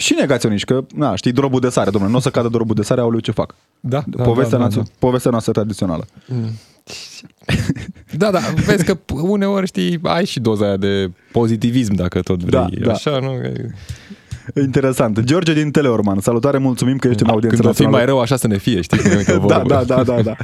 Și 0.00 0.14
negaționiști, 0.18 0.66
că, 0.72 0.84
na, 0.94 1.14
știi, 1.14 1.32
drobul 1.32 1.60
de 1.60 1.68
sare, 1.68 1.90
domnule, 1.90 2.12
nu 2.12 2.18
o 2.18 2.20
să 2.20 2.30
cadă 2.30 2.48
drobul 2.48 2.74
de 2.74 2.82
sare, 2.82 3.00
aoleu, 3.00 3.20
ce 3.20 3.30
fac? 3.30 3.54
Da, 3.80 4.02
da, 4.06 4.22
povestea, 4.22 4.58
da, 4.58 4.64
da, 4.64 4.70
noastră, 4.74 4.94
povestea 4.98 5.30
noastră 5.30 5.52
tradițională. 5.52 6.04
Da, 8.16 8.30
da, 8.30 8.38
vezi 8.66 8.84
că 8.84 8.96
uneori, 9.22 9.66
știi, 9.66 9.98
ai 10.02 10.24
și 10.26 10.40
doza 10.40 10.64
aia 10.66 10.76
de 10.76 11.10
pozitivism, 11.32 11.94
dacă 11.94 12.20
tot 12.20 12.38
vrei. 12.42 12.60
Da, 12.78 12.84
da. 12.86 12.92
Așa, 12.92 13.18
nu? 13.18 13.32
Interesant. 14.62 15.20
George 15.20 15.52
din 15.52 15.70
Teleorman, 15.70 16.18
salutare, 16.20 16.58
mulțumim 16.58 16.96
că 16.98 17.08
ești 17.08 17.22
în 17.22 17.28
audiență 17.28 17.56
Când 17.56 17.68
o 17.68 17.72
fi 17.72 17.82
națională. 17.82 17.96
mai 17.96 18.06
rău, 18.06 18.20
așa 18.20 18.36
să 18.36 18.46
ne 18.46 18.56
fie, 18.56 18.80
știi? 18.80 18.98
Cum 18.98 19.10
e 19.10 19.22
că 19.22 19.32
Da, 19.46 19.58
vorba. 19.58 19.84
da, 19.84 19.84
da, 19.84 20.02
da, 20.02 20.22
da. 20.22 20.34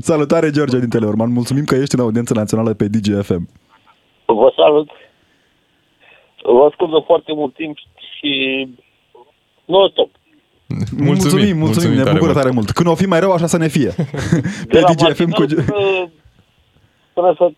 Salutare, 0.00 0.50
George 0.50 0.78
din 0.78 0.88
Teleorman. 0.88 1.32
Mulțumim 1.32 1.64
că 1.64 1.74
ești 1.74 1.94
în 1.94 2.00
audiență 2.00 2.34
națională 2.34 2.74
pe 2.74 2.88
DGFM. 2.88 3.48
Vă 4.26 4.52
salut. 4.56 4.88
Vă 6.44 6.64
ascult 6.70 6.90
de 6.90 7.02
foarte 7.06 7.32
mult 7.34 7.54
timp 7.54 7.76
și 7.76 7.86
non-stop. 9.64 10.10
Mulțumim, 10.96 11.06
mulțumim, 11.06 11.58
mulțumim 11.58 11.96
ne 11.96 12.02
tare 12.02 12.12
bucură 12.18 12.32
mult. 12.32 12.42
tare 12.42 12.54
mult. 12.54 12.70
Când 12.70 12.88
o 12.88 12.94
fi 12.94 13.06
mai 13.06 13.20
rău, 13.20 13.32
așa 13.32 13.46
să 13.46 13.56
ne 13.56 13.68
fie. 13.68 13.90
De 13.90 14.66
Pe 14.68 14.80
la 14.80 14.92
DGFM 14.92 15.30
cu... 15.30 15.40
matinal 15.40 15.64
până, 15.64 16.10
până 17.12 17.34
să 17.36 17.50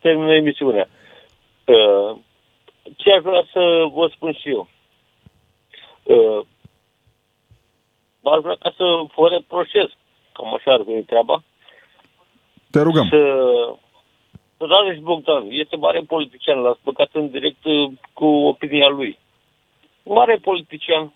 termină 0.00 0.34
emisiunea. 0.34 0.88
Uh, 1.64 2.16
Ce 2.96 3.12
aș 3.12 3.22
vrea 3.22 3.44
să 3.52 3.60
vă 3.94 4.10
spun 4.14 4.32
și 4.32 4.48
eu? 4.48 4.68
Uh, 6.02 6.44
Aș 8.22 8.40
vrea 8.42 8.56
ca 8.58 8.72
să 8.76 8.84
vă 9.16 9.28
reproșez, 9.28 9.88
cam 10.32 10.54
așa 10.54 10.72
ar 10.72 10.82
veni 10.82 11.02
treaba, 11.02 11.42
Te 12.70 12.80
rugăm. 12.82 13.08
să 13.08 13.18
Rareș 14.58 14.98
Bogdan 14.98 15.46
este 15.48 15.76
mare 15.76 16.00
politician, 16.00 16.58
l-a 16.58 16.76
spăcat 16.80 17.08
în 17.12 17.30
direct 17.30 17.64
uh, 17.64 17.90
cu 18.12 18.24
opinia 18.26 18.88
lui. 18.88 19.18
Mare 20.04 20.38
politician, 20.42 21.12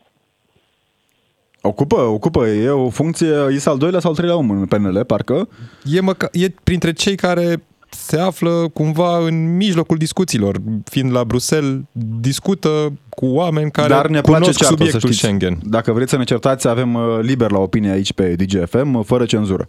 Ocupă, 1.66 2.00
ocupă. 2.00 2.46
E 2.46 2.68
o 2.68 2.90
funcție, 2.90 3.28
e 3.28 3.60
al 3.64 3.78
doilea 3.78 4.00
sau 4.00 4.10
al 4.10 4.16
treilea 4.16 4.36
om 4.36 4.50
în 4.50 4.66
PNL, 4.66 5.04
parcă. 5.04 5.48
E, 5.84 6.00
măca, 6.00 6.28
e 6.32 6.48
printre 6.64 6.92
cei 6.92 7.14
care 7.16 7.62
se 7.88 8.18
află 8.18 8.70
cumva 8.72 9.18
în 9.18 9.56
mijlocul 9.56 9.96
discuțiilor, 9.96 10.56
fiind 10.84 11.12
la 11.12 11.24
Bruxelles, 11.24 11.80
discută 12.20 12.92
cu 13.08 13.26
oameni 13.26 13.70
care 13.70 13.88
Dar 13.88 14.06
ne 14.08 14.20
place 14.20 14.40
cunosc 14.40 14.58
ceartă, 14.58 14.64
să 14.64 14.70
subiectul 14.70 15.00
știți. 15.00 15.18
Schengen. 15.18 15.58
Dacă 15.62 15.92
vreți 15.92 16.10
să 16.10 16.16
ne 16.16 16.24
certați, 16.24 16.68
avem 16.68 16.94
uh, 16.94 17.18
liber 17.20 17.50
la 17.50 17.58
opinie 17.58 17.90
aici 17.90 18.12
pe 18.12 18.34
DGFM, 18.34 18.94
uh, 18.94 19.04
fără 19.04 19.24
cenzură. 19.24 19.68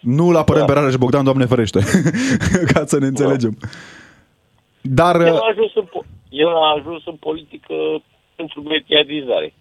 Nu 0.00 0.30
la 0.30 0.44
părem 0.44 0.66
Da. 0.66 0.72
pe 0.72 0.78
Rareș 0.78 0.96
Bogdan, 0.96 1.24
Doamne 1.24 1.46
ferește, 1.46 1.84
ca 2.72 2.84
să 2.86 2.98
ne 2.98 3.06
înțelegem. 3.06 3.58
Dar 4.80 5.20
el 5.20 5.32
uh, 5.32 5.38
a 5.40 5.46
ajuns 5.50 5.72
în, 5.74 5.84
po- 5.84 6.06
el 6.28 6.48
a 6.48 6.74
ajuns 6.78 7.02
în 7.06 7.14
politică 7.14 7.74
pentru 8.36 8.62
mediatizare. 8.62 9.54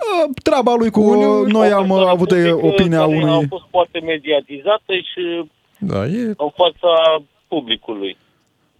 uh, 0.00 0.30
treaba 0.42 0.74
lui 0.74 0.90
cu... 0.90 1.00
Unul- 1.00 1.46
Noi 1.46 1.72
O 1.72 1.76
am 1.76 1.82
uh, 1.82 1.88
persoană 1.88 2.10
avut 2.10 2.30
uh, 2.30 2.36
publică 2.36 2.66
opinia 2.66 2.98
care 2.98 3.12
A 3.12 3.16
unui... 3.34 3.46
fost 3.48 3.64
foarte 3.70 4.00
mediatizată 4.00 4.92
și 4.94 5.50
Da, 5.78 6.04
e 6.06 6.20
în 6.36 6.50
fața 6.54 7.22
publicului. 7.48 8.16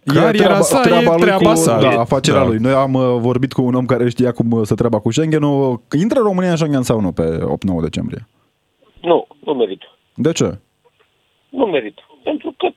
Cariera 0.05 0.61
sa 0.61 0.81
e 0.85 0.89
lui 1.03 1.19
treaba 1.19 1.49
cu, 1.49 1.55
sa. 1.55 1.79
Da, 1.81 1.91
E- 1.91 1.97
afacerea 1.97 2.39
da. 2.41 2.45
lui. 2.47 2.57
Noi 2.57 2.71
am 2.73 2.93
uh, 2.93 3.15
vorbit 3.19 3.53
cu 3.53 3.61
un 3.61 3.73
om 3.73 3.85
care 3.85 4.09
știa 4.09 4.31
cum 4.31 4.51
uh, 4.51 4.61
să 4.65 4.75
treaba 4.75 4.99
cu 4.99 5.11
Schengen-ul. 5.11 5.81
Intră 5.99 6.19
România 6.19 6.49
în 6.49 6.55
Schengen 6.55 6.81
sau 6.81 6.99
nu 6.99 7.11
pe 7.11 7.37
8-9 7.39 7.81
decembrie? 7.81 8.27
Nu, 9.01 9.27
nu 9.43 9.53
merită. 9.53 9.85
De 10.15 10.31
ce? 10.31 10.57
Nu 11.49 11.65
merită. 11.65 12.01
Pentru 12.23 12.53
că 12.57 12.67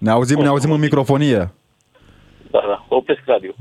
Ne 0.00 0.10
auzim, 0.10 0.38
ne 0.40 0.46
auzim 0.46 0.70
în 0.70 0.80
microfonie. 0.80 1.52
Da, 2.50 2.60
da, 2.68 2.84
opresc 2.88 3.20
radio. 3.24 3.52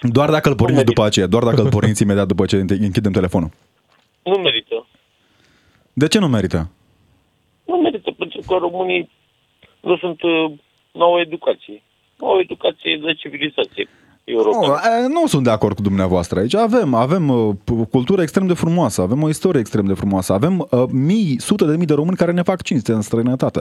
Doar 0.00 0.30
dacă 0.30 0.48
îl 0.48 0.54
porniți 0.54 0.78
merită. 0.80 0.92
după 0.94 1.06
aceea, 1.06 1.26
doar 1.26 1.42
dacă 1.42 1.60
îl 1.62 1.68
porniți 1.68 2.02
imediat 2.02 2.26
după 2.26 2.44
ce 2.46 2.56
închidem 2.56 3.12
telefonul. 3.12 3.50
Nu 4.22 4.32
merită. 4.36 4.86
De 5.92 6.08
ce 6.08 6.18
nu 6.18 6.28
merită? 6.28 6.70
Nu 7.64 7.76
merită, 7.76 8.10
pentru 8.18 8.40
că 8.46 8.54
românii 8.54 9.10
nu 9.80 9.96
sunt, 9.96 10.22
uh, 10.22 10.52
nu 10.92 11.02
au 11.04 11.20
educație. 11.20 11.82
Nu 12.18 12.26
au 12.26 12.38
educație 12.40 13.00
de 13.04 13.14
civilizație 13.14 13.88
Nu, 14.24 14.32
europeană. 14.32 14.80
e, 15.04 15.06
nu 15.08 15.26
sunt 15.26 15.44
de 15.44 15.50
acord 15.50 15.76
cu 15.76 15.82
dumneavoastră 15.82 16.38
aici. 16.40 16.54
Avem, 16.54 16.94
avem 16.94 17.28
uh, 17.28 17.54
p- 17.54 17.90
cultură 17.90 18.22
extrem 18.22 18.46
de 18.46 18.54
frumoasă, 18.54 19.02
avem 19.02 19.22
o 19.22 19.28
istorie 19.28 19.60
extrem 19.60 19.84
de 19.84 19.94
frumoasă, 19.94 20.32
avem 20.32 20.58
uh, 20.70 20.84
mii, 20.90 21.40
sute 21.40 21.64
de 21.64 21.76
mii 21.76 21.86
de 21.86 21.94
români 21.94 22.16
care 22.16 22.32
ne 22.32 22.42
fac 22.42 22.62
cinste 22.62 22.92
în 22.92 23.00
străinătate. 23.02 23.60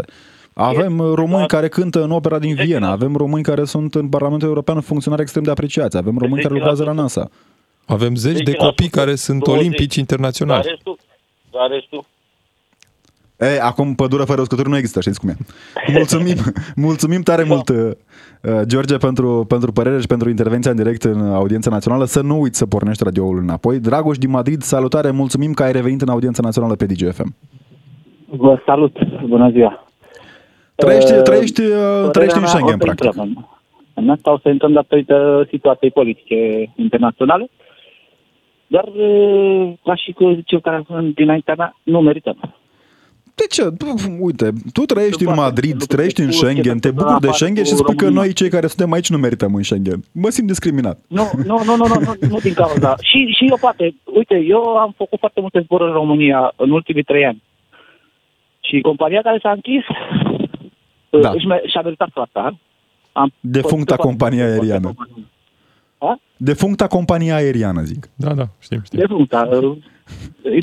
Avem 0.53 0.99
uh, 0.99 1.11
români 1.13 1.39
da. 1.39 1.45
care 1.45 1.67
cântă 1.67 2.03
în 2.03 2.11
opera 2.11 2.39
din 2.39 2.55
Deci, 2.55 2.65
Viena, 2.65 2.87
da. 2.87 2.91
avem 2.91 3.15
români 3.15 3.43
care 3.43 3.63
sunt 3.63 3.95
în 3.95 4.09
Parlamentul 4.09 4.47
European 4.47 4.81
funcționari 4.81 5.21
extrem 5.21 5.43
de 5.43 5.51
apreciați, 5.51 5.97
avem 5.97 6.17
români 6.17 6.41
care 6.41 6.53
Deci, 6.53 6.57
lucrează 6.57 6.83
la 6.83 6.93
da. 6.93 7.01
NASA. 7.01 7.29
Avem 7.85 8.15
zeci 8.15 8.41
de 8.41 8.53
10%, 8.53 8.55
copii 8.55 8.89
care 8.89 9.15
sunt 9.15 9.43
20. 9.43 9.61
olimpici 9.61 9.89
Dar 9.89 9.97
internaționali. 9.97 10.63
restul, 10.69 10.97
dar 11.51 11.69
restul, 11.69 12.05
E, 13.37 13.59
acum 13.61 13.95
pădure 13.95 14.23
fără 14.23 14.41
uscături 14.41 14.69
nu 14.69 14.77
există, 14.77 15.01
știți 15.01 15.19
cum 15.19 15.29
e. 15.29 15.35
Mulțumim, 15.87 16.35
mulțumim 16.87 17.21
tare 17.21 17.43
mult, 17.43 17.69
uh, 17.69 17.91
George, 18.65 18.97
pentru, 18.97 19.45
pentru 19.47 19.71
părere 19.71 19.99
și 19.99 20.07
pentru 20.07 20.29
intervenția 20.29 20.71
în 20.71 20.77
direct 20.77 21.03
în 21.03 21.33
audiența 21.33 21.69
națională. 21.69 22.05
Să 22.05 22.21
nu 22.21 22.39
uiți 22.39 22.57
să 22.57 22.65
pornești 22.65 23.03
radioul 23.03 23.37
înapoi. 23.37 23.79
Dragoș 23.79 24.17
din 24.17 24.29
Madrid, 24.29 24.61
salutare, 24.61 25.11
mulțumim 25.11 25.53
că 25.53 25.63
ai 25.63 25.71
revenit 25.71 26.01
în 26.01 26.09
audiența 26.09 26.41
națională 26.43 26.75
pe 26.75 26.85
DGFM. 26.85 27.35
Vă 28.25 28.61
salut, 28.65 28.95
bună 29.27 29.49
ziua. 29.49 29.87
Trăiești, 30.75 31.11
Uh, 31.13 31.21
trăiești, 31.21 31.61
uh, 31.61 31.67
părerea 31.69 32.09
trăiești 32.09 32.37
în 32.37 32.43
mea, 32.43 32.49
Schengen, 32.49 32.75
o 32.75 32.77
să 32.77 32.83
practic. 32.85 33.05
intrăm 33.05 33.25
În, 33.95 34.03
în 34.03 34.09
asta 34.09 34.31
o 34.31 34.37
să 34.39 34.49
intrăm 34.49 34.71
datorită 34.71 35.45
situației 35.49 35.91
politice 35.91 36.71
internaționale, 36.75 37.49
dar, 38.67 38.83
uh, 38.83 39.73
ca 39.83 39.95
și 39.95 40.11
cu 40.11 40.39
cei 40.45 40.61
care 40.61 40.83
sunt 40.87 41.15
dinaintea 41.15 41.53
mea, 41.57 41.77
nu 41.83 42.01
merităm. 42.01 42.37
De 43.35 43.43
ce? 43.49 43.61
Tu- 43.63 43.93
Uite, 44.19 44.51
tu 44.73 44.81
trăiești 44.81 45.21
în 45.21 45.25
Foarte 45.33 45.41
Madrid, 45.41 45.69
lucruri 45.71 45.93
trăiești 45.95 46.19
în 46.21 46.25
cu 46.27 46.31
Schengen, 46.33 46.79
te 46.79 46.87
ce 46.87 46.93
bucuri 46.93 47.19
de 47.19 47.25
fac 47.25 47.35
Schengen 47.35 47.63
cu 47.63 47.69
și 47.69 47.75
spui 47.75 47.95
că 47.95 48.03
România. 48.03 48.21
noi, 48.23 48.33
cei 48.33 48.49
care 48.49 48.67
suntem 48.67 48.91
aici, 48.91 49.09
nu 49.09 49.17
merităm 49.17 49.55
în 49.55 49.63
Schengen. 49.63 49.99
Mă 50.11 50.29
simt 50.29 50.47
discriminat. 50.47 50.97
Nu, 51.07 51.23
nu, 51.45 51.61
nu, 51.65 51.75
nu, 51.75 51.85
nu, 51.87 51.95
nu, 52.05 52.27
nu 52.29 52.37
din 52.39 52.53
cauza. 52.53 52.95
Și, 53.09 53.19
și 53.37 53.45
eu 53.49 53.57
poate, 53.59 53.95
uite, 54.05 54.35
eu 54.47 54.61
am 54.77 54.93
făcut 54.97 55.19
foarte 55.19 55.39
multe 55.41 55.59
zboruri 55.59 55.89
în 55.89 55.95
România 55.95 56.53
în 56.55 56.71
ultimii 56.71 57.03
trei 57.03 57.25
ani. 57.25 57.43
Și 58.59 58.81
compania 58.81 59.21
care 59.21 59.39
s-a 59.41 59.51
închis 59.51 59.83
Da. 61.21 61.27
da. 61.27 61.29
își 61.35 61.45
me- 61.45 61.61
și-a 61.65 61.81
meritat 61.81 62.09
soarta. 62.13 62.57
Am 63.11 63.33
Defuncta 63.39 63.95
fost- 63.95 64.07
companie 64.07 64.41
aeriană. 64.43 64.93
A? 65.97 66.19
Defuncta 66.37 66.87
companie 66.87 67.31
aeriană, 67.31 67.81
zic. 67.81 68.09
Da, 68.15 68.33
da, 68.33 68.43
știm, 68.59 68.81
știm. 68.83 68.99
Defuncta. 68.99 69.47
uh, 69.51 69.77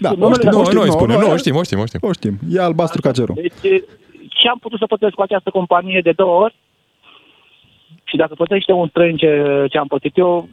Da, 0.01 0.11
numele 0.11 0.26
o 0.30 0.32
știm, 0.34 0.51
la- 0.51 0.57
Nu, 0.59 0.64
știm, 0.64 0.76
noi 0.78 0.86
nu, 0.86 0.92
spunem, 0.92 1.16
noi- 1.18 1.26
nu, 1.26 1.32
o 1.32 1.36
știm, 1.36 1.57
o 1.57 1.62
știm, 1.62 1.78
o 1.78 1.86
știm. 1.86 2.01
O 2.03 2.12
știm, 2.12 2.38
e 2.51 2.61
albastru 2.61 3.01
ca 3.01 3.11
cerul. 3.11 3.34
Deci, 3.34 3.82
ce 4.28 4.48
am 4.48 4.59
putut 4.59 4.78
să 4.78 4.86
plătesc 4.86 5.12
cu 5.14 5.22
această 5.22 5.51
companie 5.51 6.01
de 6.01 6.12
două 6.12 6.42
ori 6.42 6.55
și 8.05 8.16
dacă 8.16 8.34
plătește 8.34 8.72
un 8.72 8.88
străin 8.88 9.16
ce, 9.16 9.66
ce 9.70 9.78
am 9.78 9.86
plătit 9.86 10.16
eu, 10.16 10.48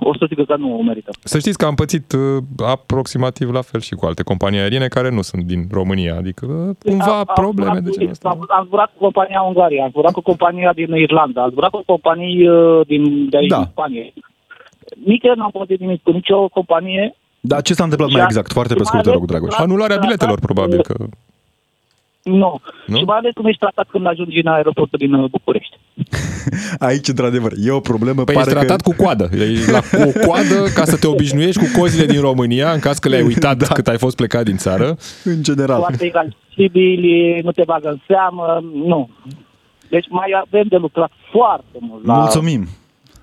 o 0.00 0.16
să 0.16 0.24
zic 0.28 0.46
că 0.46 0.56
nu 0.56 0.68
merită. 0.86 1.10
Să 1.22 1.38
știți 1.38 1.58
că 1.58 1.64
am 1.64 1.74
pățit 1.74 2.12
uh, 2.12 2.42
aproximativ 2.66 3.50
la 3.52 3.60
fel 3.62 3.80
și 3.80 3.94
cu 3.94 4.06
alte 4.06 4.22
companii 4.22 4.58
aeriene 4.58 4.88
care 4.88 5.10
nu 5.10 5.22
sunt 5.22 5.42
din 5.44 5.66
România, 5.70 6.14
adică 6.16 6.46
uh, 6.46 6.74
cumva 6.84 7.04
Am- 7.04 7.24
am 7.26 7.30
probleme 7.34 7.68
zburat 7.70 7.82
de 7.84 7.90
cu- 7.90 7.96
genul 7.96 8.10
ăsta. 8.10 8.28
Am, 8.28 8.44
am 8.48 8.64
zburat 8.66 8.90
cu 8.92 8.98
compania 9.04 9.40
Ungaria, 9.40 9.82
am 9.84 9.90
zburat 9.90 10.12
cu 10.12 10.20
compania 10.20 10.72
din 10.72 10.94
Irlanda, 10.94 11.42
am 11.42 11.50
zburat 11.50 11.70
cu 11.70 11.82
companii 11.86 12.48
uh, 12.48 12.86
din, 12.86 13.28
de 13.28 13.36
aici, 13.36 13.48
Da. 13.50 13.56
din 13.56 13.68
Spanie. 13.70 14.12
Nici 15.04 15.24
eu 15.24 15.34
n-am 15.34 15.50
plătit 15.50 15.80
nimic 15.80 16.02
cu 16.02 16.10
nicio 16.10 16.48
companie. 16.48 17.14
Dar 17.40 17.62
ce 17.62 17.74
s-a 17.74 17.82
întâmplat 17.82 18.10
mai 18.10 18.18
Și 18.20 18.24
a- 18.26 18.28
exact? 18.30 18.52
Foarte 18.52 18.74
pe 18.74 18.78
și 18.80 18.84
scurt, 18.86 19.02
te 19.02 19.08
mai 19.08 19.18
rog, 19.18 19.30
ales- 19.30 19.40
Dragoș. 19.40 19.58
Anularea 19.66 19.96
Da, 19.96 20.02
biletelor, 20.02 20.38
da, 20.38 20.44
probabil 20.46 20.82
că... 20.82 20.94
Nu. 22.28 22.60
Nu? 22.86 22.96
Și 22.96 23.04
mai 23.04 23.16
ales 23.16 23.32
cum 23.34 23.46
ești 23.46 23.60
tratat 23.60 23.86
când 23.90 24.06
ajungi 24.06 24.40
în 24.40 24.46
aeroportul 24.46 24.98
din 24.98 25.12
uh, 25.12 25.30
București. 25.30 25.78
Aici, 26.88 27.08
într-adevăr, 27.08 27.52
e 27.64 27.70
o 27.70 27.80
problemă. 27.80 28.24
Păi 28.24 28.34
pare 28.34 28.50
ești 28.50 28.58
tratat 28.58 28.80
că... 28.80 28.90
cu 28.90 29.02
coadă. 29.02 29.28
E 29.32 29.70
la 29.70 29.80
cu 29.80 30.08
o 30.08 30.26
coadă 30.26 30.64
ca 30.74 30.84
să 30.84 30.96
te 30.96 31.06
obișnuiești 31.14 31.60
cu 31.60 31.80
cozile 31.80 32.06
din 32.06 32.20
România, 32.20 32.72
în 32.72 32.80
caz 32.80 32.98
că 32.98 33.08
le-ai 33.08 33.22
uitat 33.22 33.56
da. 33.56 33.66
cât 33.66 33.88
ai 33.88 33.98
fost 33.98 34.16
plecat 34.16 34.44
din 34.44 34.56
țară. 34.56 34.96
În 35.24 35.42
general. 35.42 35.78
Foarte 35.78 36.06
inaccesibili, 36.06 37.40
nu 37.42 37.52
te 37.52 37.62
bagă 37.66 37.88
în 37.88 37.98
seamă, 38.06 38.64
nu. 38.84 39.10
Deci 39.88 40.06
mai 40.08 40.26
avem 40.46 40.66
de 40.68 40.76
lucrat 40.76 41.10
foarte 41.30 41.78
mult 41.80 42.06
la... 42.06 42.14
Mulțumim. 42.14 42.68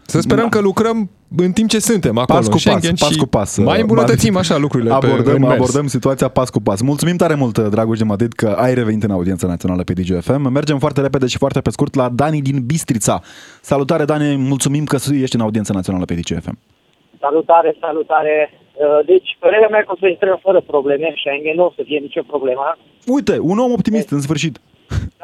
Să 0.06 0.20
sperăm 0.20 0.49
că 0.49 0.60
lucrăm 0.60 1.10
în 1.38 1.51
timp 1.51 1.70
ce 1.70 1.80
suntem 1.80 2.18
acolo 2.18 2.39
Pas 2.39 2.47
cu 2.47 2.53
în 2.53 2.62
pas, 2.62 2.62
Schengen 2.62 2.95
pas 2.99 3.12
și 3.12 3.18
cu 3.18 3.26
pas. 3.26 3.58
mai 3.58 3.82
îmbunătățim 3.82 4.38
așa 4.38 4.58
lucrurile 4.58 4.89
pe, 4.89 5.06
abordăm, 5.06 5.34
în 5.34 5.41
mers. 5.41 5.53
abordăm 5.53 5.88
situația 5.88 6.28
pas 6.28 6.49
cu 6.49 6.60
pas. 6.62 6.82
Mulțumim 6.82 7.16
tare 7.16 7.36
mult, 7.36 7.58
Dragoș 7.58 7.97
de 7.97 8.03
Madrid, 8.03 8.34
că 8.34 8.47
ai 8.47 8.74
revenit 8.74 9.03
în 9.03 9.12
audiența 9.12 9.47
națională 9.47 9.84
pe 9.84 9.93
DGFM. 9.93 10.51
Mergem 10.51 10.78
foarte 10.80 11.01
repede 11.01 11.28
și 11.28 11.38
foarte 11.38 11.62
pe 11.62 11.70
scurt 11.70 11.95
la 11.95 12.10
Dani 12.10 12.41
din 12.41 12.64
Bistrița. 12.66 13.22
Salutare, 13.62 14.06
Dani, 14.06 14.36
mulțumim 14.36 14.84
că 14.84 14.97
ești 15.12 15.36
în 15.36 15.41
audiența 15.41 15.74
națională 15.74 16.06
pe 16.06 16.14
DGFM. 16.14 16.58
Salutare, 17.20 17.76
salutare. 17.80 18.49
Uh, 18.74 19.06
Deci, 19.06 19.38
părerea 19.39 19.68
mea 19.72 19.80
că 19.80 19.91
o 19.91 19.97
să 19.99 20.08
intrăm 20.08 20.39
fără 20.41 20.62
probleme 20.62 21.06
în 21.08 21.16
Schengen, 21.18 21.56
nu 21.56 21.66
o 21.66 21.74
să 21.76 21.82
fie 21.86 21.99
nicio 21.99 22.22
problemă. 22.28 22.78
Uite, 23.06 23.38
un 23.41 23.58
om 23.58 23.72
optimist, 23.72 24.10
în 24.10 24.22
sfârșit. 24.22 24.60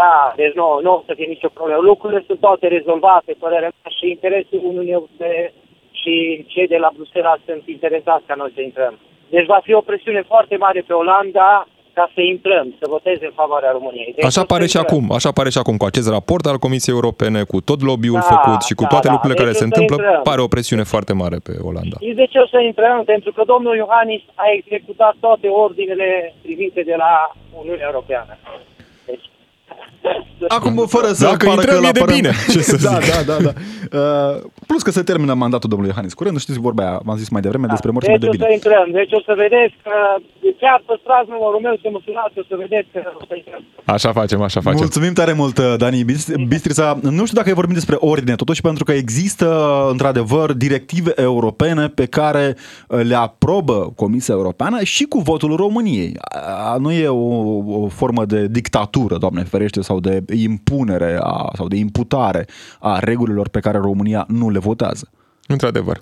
Da, 0.02 0.34
deci 0.42 0.54
nu, 0.60 0.68
nu 0.86 0.92
o 0.98 1.04
să 1.08 1.14
fie 1.18 1.34
nicio 1.36 1.50
problemă. 1.58 1.82
Lucrurile 1.92 2.24
sunt 2.28 2.40
toate 2.40 2.66
rezolvate, 2.78 3.32
părerea 3.44 3.72
mea, 3.76 3.92
și 3.98 4.06
interesul 4.16 4.60
Uniunii 4.72 4.98
Europene 5.00 5.54
și 6.00 6.14
cei 6.54 6.68
de 6.74 6.78
la 6.84 6.90
Bruxelles 6.96 7.40
sunt 7.50 7.64
interesați 7.76 8.26
ca 8.28 8.36
noi 8.42 8.52
să 8.56 8.62
intrăm. 8.62 8.94
Deci 9.36 9.46
va 9.54 9.60
fi 9.64 9.74
o 9.74 9.82
presiune 9.90 10.22
foarte 10.32 10.56
mare 10.66 10.82
pe 10.88 10.94
Olanda 10.94 11.68
ca 11.94 12.06
să 12.16 12.22
intrăm, 12.22 12.66
să 12.80 12.86
voteze 12.96 13.26
în 13.26 13.36
favoarea 13.42 13.72
României. 13.78 14.12
Deci 14.16 14.26
Așa 14.30 14.42
o 14.42 14.46
să 14.46 14.52
pare 14.54 14.66
și 14.68 14.78
intrăm. 14.78 14.86
acum, 14.98 15.16
așa 15.18 15.32
pare 15.32 15.50
și 15.50 15.58
acum 15.58 15.76
cu 15.78 15.86
acest 15.86 16.10
raport 16.10 16.46
al 16.46 16.58
Comisiei 16.66 16.96
Europene, 17.00 17.40
cu 17.52 17.58
tot 17.70 17.80
lobby-ul 17.90 18.22
Da, 18.24 18.30
făcut 18.36 18.62
și 18.68 18.74
cu 18.80 18.84
da, 18.86 18.92
toate 18.94 19.08
da. 19.08 19.14
lucrurile 19.14 19.38
Deci 19.38 19.44
care 19.46 19.56
o 19.56 19.60
se 19.60 19.64
să 19.64 19.70
întâmplă, 19.70 19.96
intrăm. 19.96 20.22
pare 20.30 20.42
o 20.42 20.54
presiune 20.56 20.84
foarte 20.94 21.14
mare 21.22 21.38
pe 21.48 21.54
Olanda. 21.70 21.96
Știți 22.00 22.20
de 22.24 22.28
ce 22.34 22.40
o 22.46 22.48
să 22.54 22.60
intrăm? 22.60 22.98
Pentru 23.14 23.32
că 23.36 23.42
domnul 23.54 23.76
Iohannis 23.76 24.24
a 24.44 24.46
executat 24.60 25.14
toate 25.26 25.48
ordinele 25.66 26.10
primite 26.46 26.82
de 26.92 26.96
la 27.04 27.14
Uniunea 27.62 27.88
Europeană. 27.92 28.34
Deci, 30.40 30.52
Acum, 30.58 30.76
fără 30.88 31.08
să 31.14 31.24
Dacă 31.24 31.46
pară 31.46 31.52
intrăm, 31.62 31.82
că 31.82 31.88
e 31.88 31.92
de 31.92 32.00
l-apărăm- 32.00 32.16
bine, 32.20 32.32
ce 32.52 32.62
să 32.62 32.76
da, 32.88 33.00
zic. 33.00 33.12
da, 33.14 33.20
da, 33.32 33.38
da. 33.48 33.52
Uh, 34.00 34.42
plus 34.68 34.82
că 34.82 34.92
se 34.92 35.02
termină 35.04 35.34
mandatul 35.34 35.70
domnului 35.70 35.92
Iohannis 35.94 36.14
curând, 36.14 36.40
știți 36.40 36.60
vorba 36.60 36.82
aia, 36.84 37.00
v-am 37.04 37.18
zis 37.18 37.30
mai 37.30 37.42
devreme, 37.42 37.68
despre 37.76 37.92
morțime 37.92 38.18
Deci 38.18 38.22
de 38.24 38.28
o 38.30 38.32
bine. 38.32 38.46
să 38.48 38.52
intrăm. 38.54 38.86
Deci 39.00 39.12
o 39.20 39.22
să 39.26 39.34
vedeți 39.44 39.76
că 39.84 39.94
chiar 40.64 40.84
păstrați 40.86 41.30
numărul 41.36 41.60
meu 41.68 41.76
să 41.82 41.88
mă 41.92 42.00
sunați, 42.06 42.34
o 42.42 42.44
să 42.50 42.56
vedeți 42.64 42.88
că 42.94 43.00
o 43.22 43.24
să 43.30 43.34
intrăm. 43.42 43.62
Așa 43.96 44.12
facem, 44.20 44.42
așa 44.42 44.60
facem. 44.62 44.80
Mulțumim 44.80 45.14
tare 45.14 45.34
mult, 45.42 45.60
Dani 45.82 46.04
Bis- 46.04 46.34
Bistrița. 46.48 46.86
Nu 47.02 47.24
știu 47.26 47.38
dacă 47.42 47.54
vorbim 47.62 47.74
despre 47.82 47.96
ordine, 48.00 48.36
totuși 48.36 48.62
pentru 48.62 48.84
că 48.84 48.92
există, 49.04 49.48
într-adevăr, 49.92 50.48
directive 50.54 51.12
europene 51.16 51.88
pe 51.88 52.06
care 52.06 52.46
uh, 52.88 53.00
le 53.04 53.16
aprobă 53.16 53.94
Comisia 53.96 54.34
Europeană 54.34 54.78
și 54.84 55.04
cu 55.04 55.20
votul 55.20 55.56
României. 55.56 56.14
A, 56.72 56.76
Nu 56.80 56.92
e 56.92 57.08
o, 57.08 57.28
o 57.82 57.88
formă 57.88 58.26
de 58.26 58.48
dictatură, 58.48 59.16
Doamne 59.18 59.44
ferește, 59.44 59.82
sau 59.92 60.00
de 60.00 60.24
impunere 60.34 61.18
a, 61.22 61.52
sau 61.56 61.68
de 61.68 61.76
imputare 61.76 62.48
a 62.80 63.00
regulilor 63.00 63.50
pe 63.50 63.60
care 63.60 63.78
România 63.78 64.26
nu 64.28 64.50
le 64.50 64.60
votează. 64.60 65.10
Într-adevăr. 65.48 66.00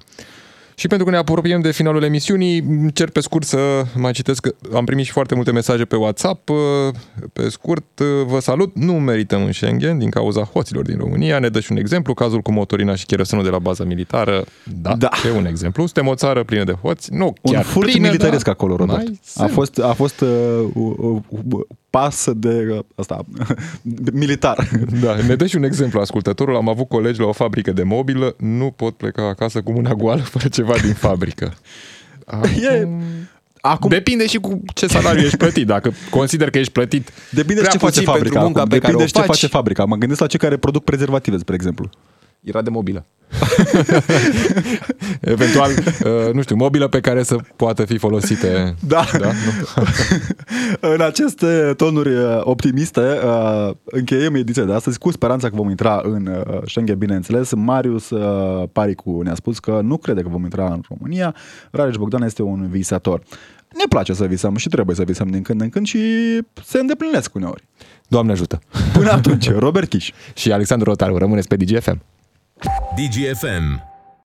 Și 0.76 0.88
pentru 0.88 1.06
că 1.06 1.12
ne 1.12 1.18
apropiem 1.18 1.62
de 1.62 1.72
finalul 1.72 2.04
emisiunii, 2.04 2.66
cer 2.94 3.10
pe 3.10 3.20
scurt 3.20 3.46
să 3.46 3.58
mai 3.96 4.12
citesc, 4.12 4.42
că 4.42 4.54
am 4.76 4.86
primit 4.86 5.06
și 5.06 5.12
foarte 5.12 5.36
multe 5.36 5.52
mesaje 5.52 5.86
pe 5.86 5.96
WhatsApp. 5.96 6.50
Pe 7.34 7.50
scurt, 7.50 8.00
vă 8.28 8.40
salut, 8.40 8.76
nu 8.76 8.94
merităm 8.94 9.44
în 9.44 9.52
Schengen 9.52 9.98
din 9.98 10.10
cauza 10.10 10.42
hoților 10.44 10.86
din 10.86 10.98
România. 10.98 11.40
Ne 11.40 11.50
dă 11.50 11.60
și 11.60 11.72
un 11.72 11.78
exemplu, 11.78 12.14
cazul 12.14 12.42
cu 12.42 12.52
motorina 12.52 12.96
și 12.96 13.06
cherosenul 13.06 13.44
de 13.44 13.50
la 13.50 13.60
baza 13.60 13.84
militară. 13.84 14.44
Da, 14.82 14.96
Da. 14.96 15.10
e 15.34 15.38
un 15.38 15.46
exemplu. 15.46 15.84
Suntem 15.86 16.08
o 16.08 16.16
țară 16.16 16.44
plină 16.44 16.64
de 16.64 16.74
hoți, 16.82 17.14
nu 17.14 17.34
Un 17.42 17.54
chiar 17.54 17.64
furt 17.64 17.90
plină, 17.90 18.08
militaresc 18.08 18.46
dar 18.46 18.54
acolo, 18.54 18.76
Robert. 18.76 18.98
mai 18.98 19.20
A 19.24 19.30
sunt. 19.40 19.52
fost, 19.52 19.80
a 19.80 19.94
fost 19.94 20.22
uh, 20.22 20.28
uh, 20.74 21.16
uh, 21.28 21.62
pas 21.90 22.28
de 22.36 22.68
uh, 22.72 22.80
asta, 22.96 23.26
militar. 24.14 24.70
Da, 25.02 25.16
ne 25.16 25.36
dă 25.36 25.46
și 25.46 25.56
un 25.56 25.64
exemplu 25.64 26.00
ascultătorul. 26.00 26.56
Am 26.56 26.70
avut 26.70 26.88
colegi 26.88 27.20
la 27.20 27.26
o 27.26 27.32
fabrică 27.32 27.72
de 27.72 27.84
mobilă, 27.84 28.36
nu 28.38 28.72
pot 28.76 28.96
pleca 28.96 29.28
acasă 29.28 29.62
cu 29.62 29.72
mâna 29.72 29.94
goală 29.94 30.22
fără 30.22 30.48
ceva 30.48 30.74
din 30.78 30.94
fabrică. 30.94 31.54
E, 32.62 32.88
acum, 33.62 33.90
Depinde 33.90 34.28
și 34.28 34.38
cu 34.38 34.62
ce 34.74 34.88
salariu 34.88 35.22
ești 35.22 35.38
plătit. 35.38 35.68
Dacă 35.68 35.94
consider 36.10 36.50
că 36.50 36.58
ești 36.58 36.72
plătit 36.72 37.12
Depinde 37.32 37.62
prea 37.62 37.72
ce 37.72 37.78
face 37.78 37.92
puțin 37.92 38.04
fabrica. 38.06 38.24
pentru 38.24 38.44
munca 38.44 38.60
acum. 38.60 38.72
pe 38.72 38.80
care 38.80 38.92
Depinde 38.92 39.04
o 39.04 39.22
ce 39.22 39.28
faci, 39.28 39.40
face 39.40 39.48
fabrica. 39.48 39.86
Mă 39.86 39.96
gândesc 39.96 40.20
la 40.20 40.28
cei 40.28 40.40
care 40.40 40.58
produc 40.58 40.84
prezervative, 40.84 41.38
spre 41.38 41.54
exemplu. 41.54 41.90
Era 42.44 42.62
de 42.62 42.70
mobilă. 42.70 43.06
Eventual, 45.20 45.70
uh, 45.70 46.34
nu 46.34 46.42
știu, 46.42 46.56
mobilă 46.56 46.88
pe 46.88 47.00
care 47.00 47.24
să 47.24 47.36
poată 47.56 47.86
fi 47.86 47.98
folosite. 47.98 48.76
Da. 48.88 49.06
da? 49.20 49.28
Nu? 49.28 49.84
în 50.94 51.02
aceste 51.02 51.74
tonuri 51.78 52.16
uh, 52.16 52.40
optimiste 52.44 53.02
uh, 53.02 53.72
încheiem 53.86 54.36
ediția 54.36 54.64
de 54.64 54.74
astăzi 54.74 54.98
cu 54.98 55.12
speranța 55.12 55.50
că 55.50 55.56
vom 55.56 55.70
intra 55.70 56.02
în 56.04 56.28
uh, 56.28 56.62
Schengen, 56.66 56.98
bineînțeles. 56.98 57.54
Marius 57.54 58.10
uh, 58.10 58.64
Paricu 58.72 59.22
ne-a 59.22 59.36
spus 59.36 59.60
că 59.60 59.80
nu 59.84 59.98
crede 59.98 60.22
că 60.22 60.30
vom 60.30 60.44
intra 60.44 60.66
în 60.66 60.82
România. 60.90 61.36
Rareș 61.72 61.96
Bogdan 61.96 62.22
este 62.22 62.42
un 62.42 62.68
visator. 62.70 63.22
Ne 63.78 63.84
place 63.90 64.14
să 64.14 64.26
visăm 64.26 64.56
și 64.56 64.70
trebuie 64.70 64.96
să 64.96 65.04
visăm 65.04 65.28
din 65.28 65.42
când 65.42 65.62
în 65.62 65.70
când 65.70 65.86
și 65.86 66.00
se 66.66 66.80
îndeplinesc 66.80 67.36
uneori. 67.36 67.68
Doamne 68.08 68.32
ajută! 68.32 68.60
Până 68.94 69.12
atunci, 69.12 69.52
Robert 69.52 69.90
Chiș. 69.90 70.12
Și 70.40 70.52
Alexandru 70.52 70.90
Rotaru, 70.90 71.18
rămâneți 71.18 71.48
pe 71.48 71.56
DGFM. 71.56 72.02
DGFM. 72.98 73.89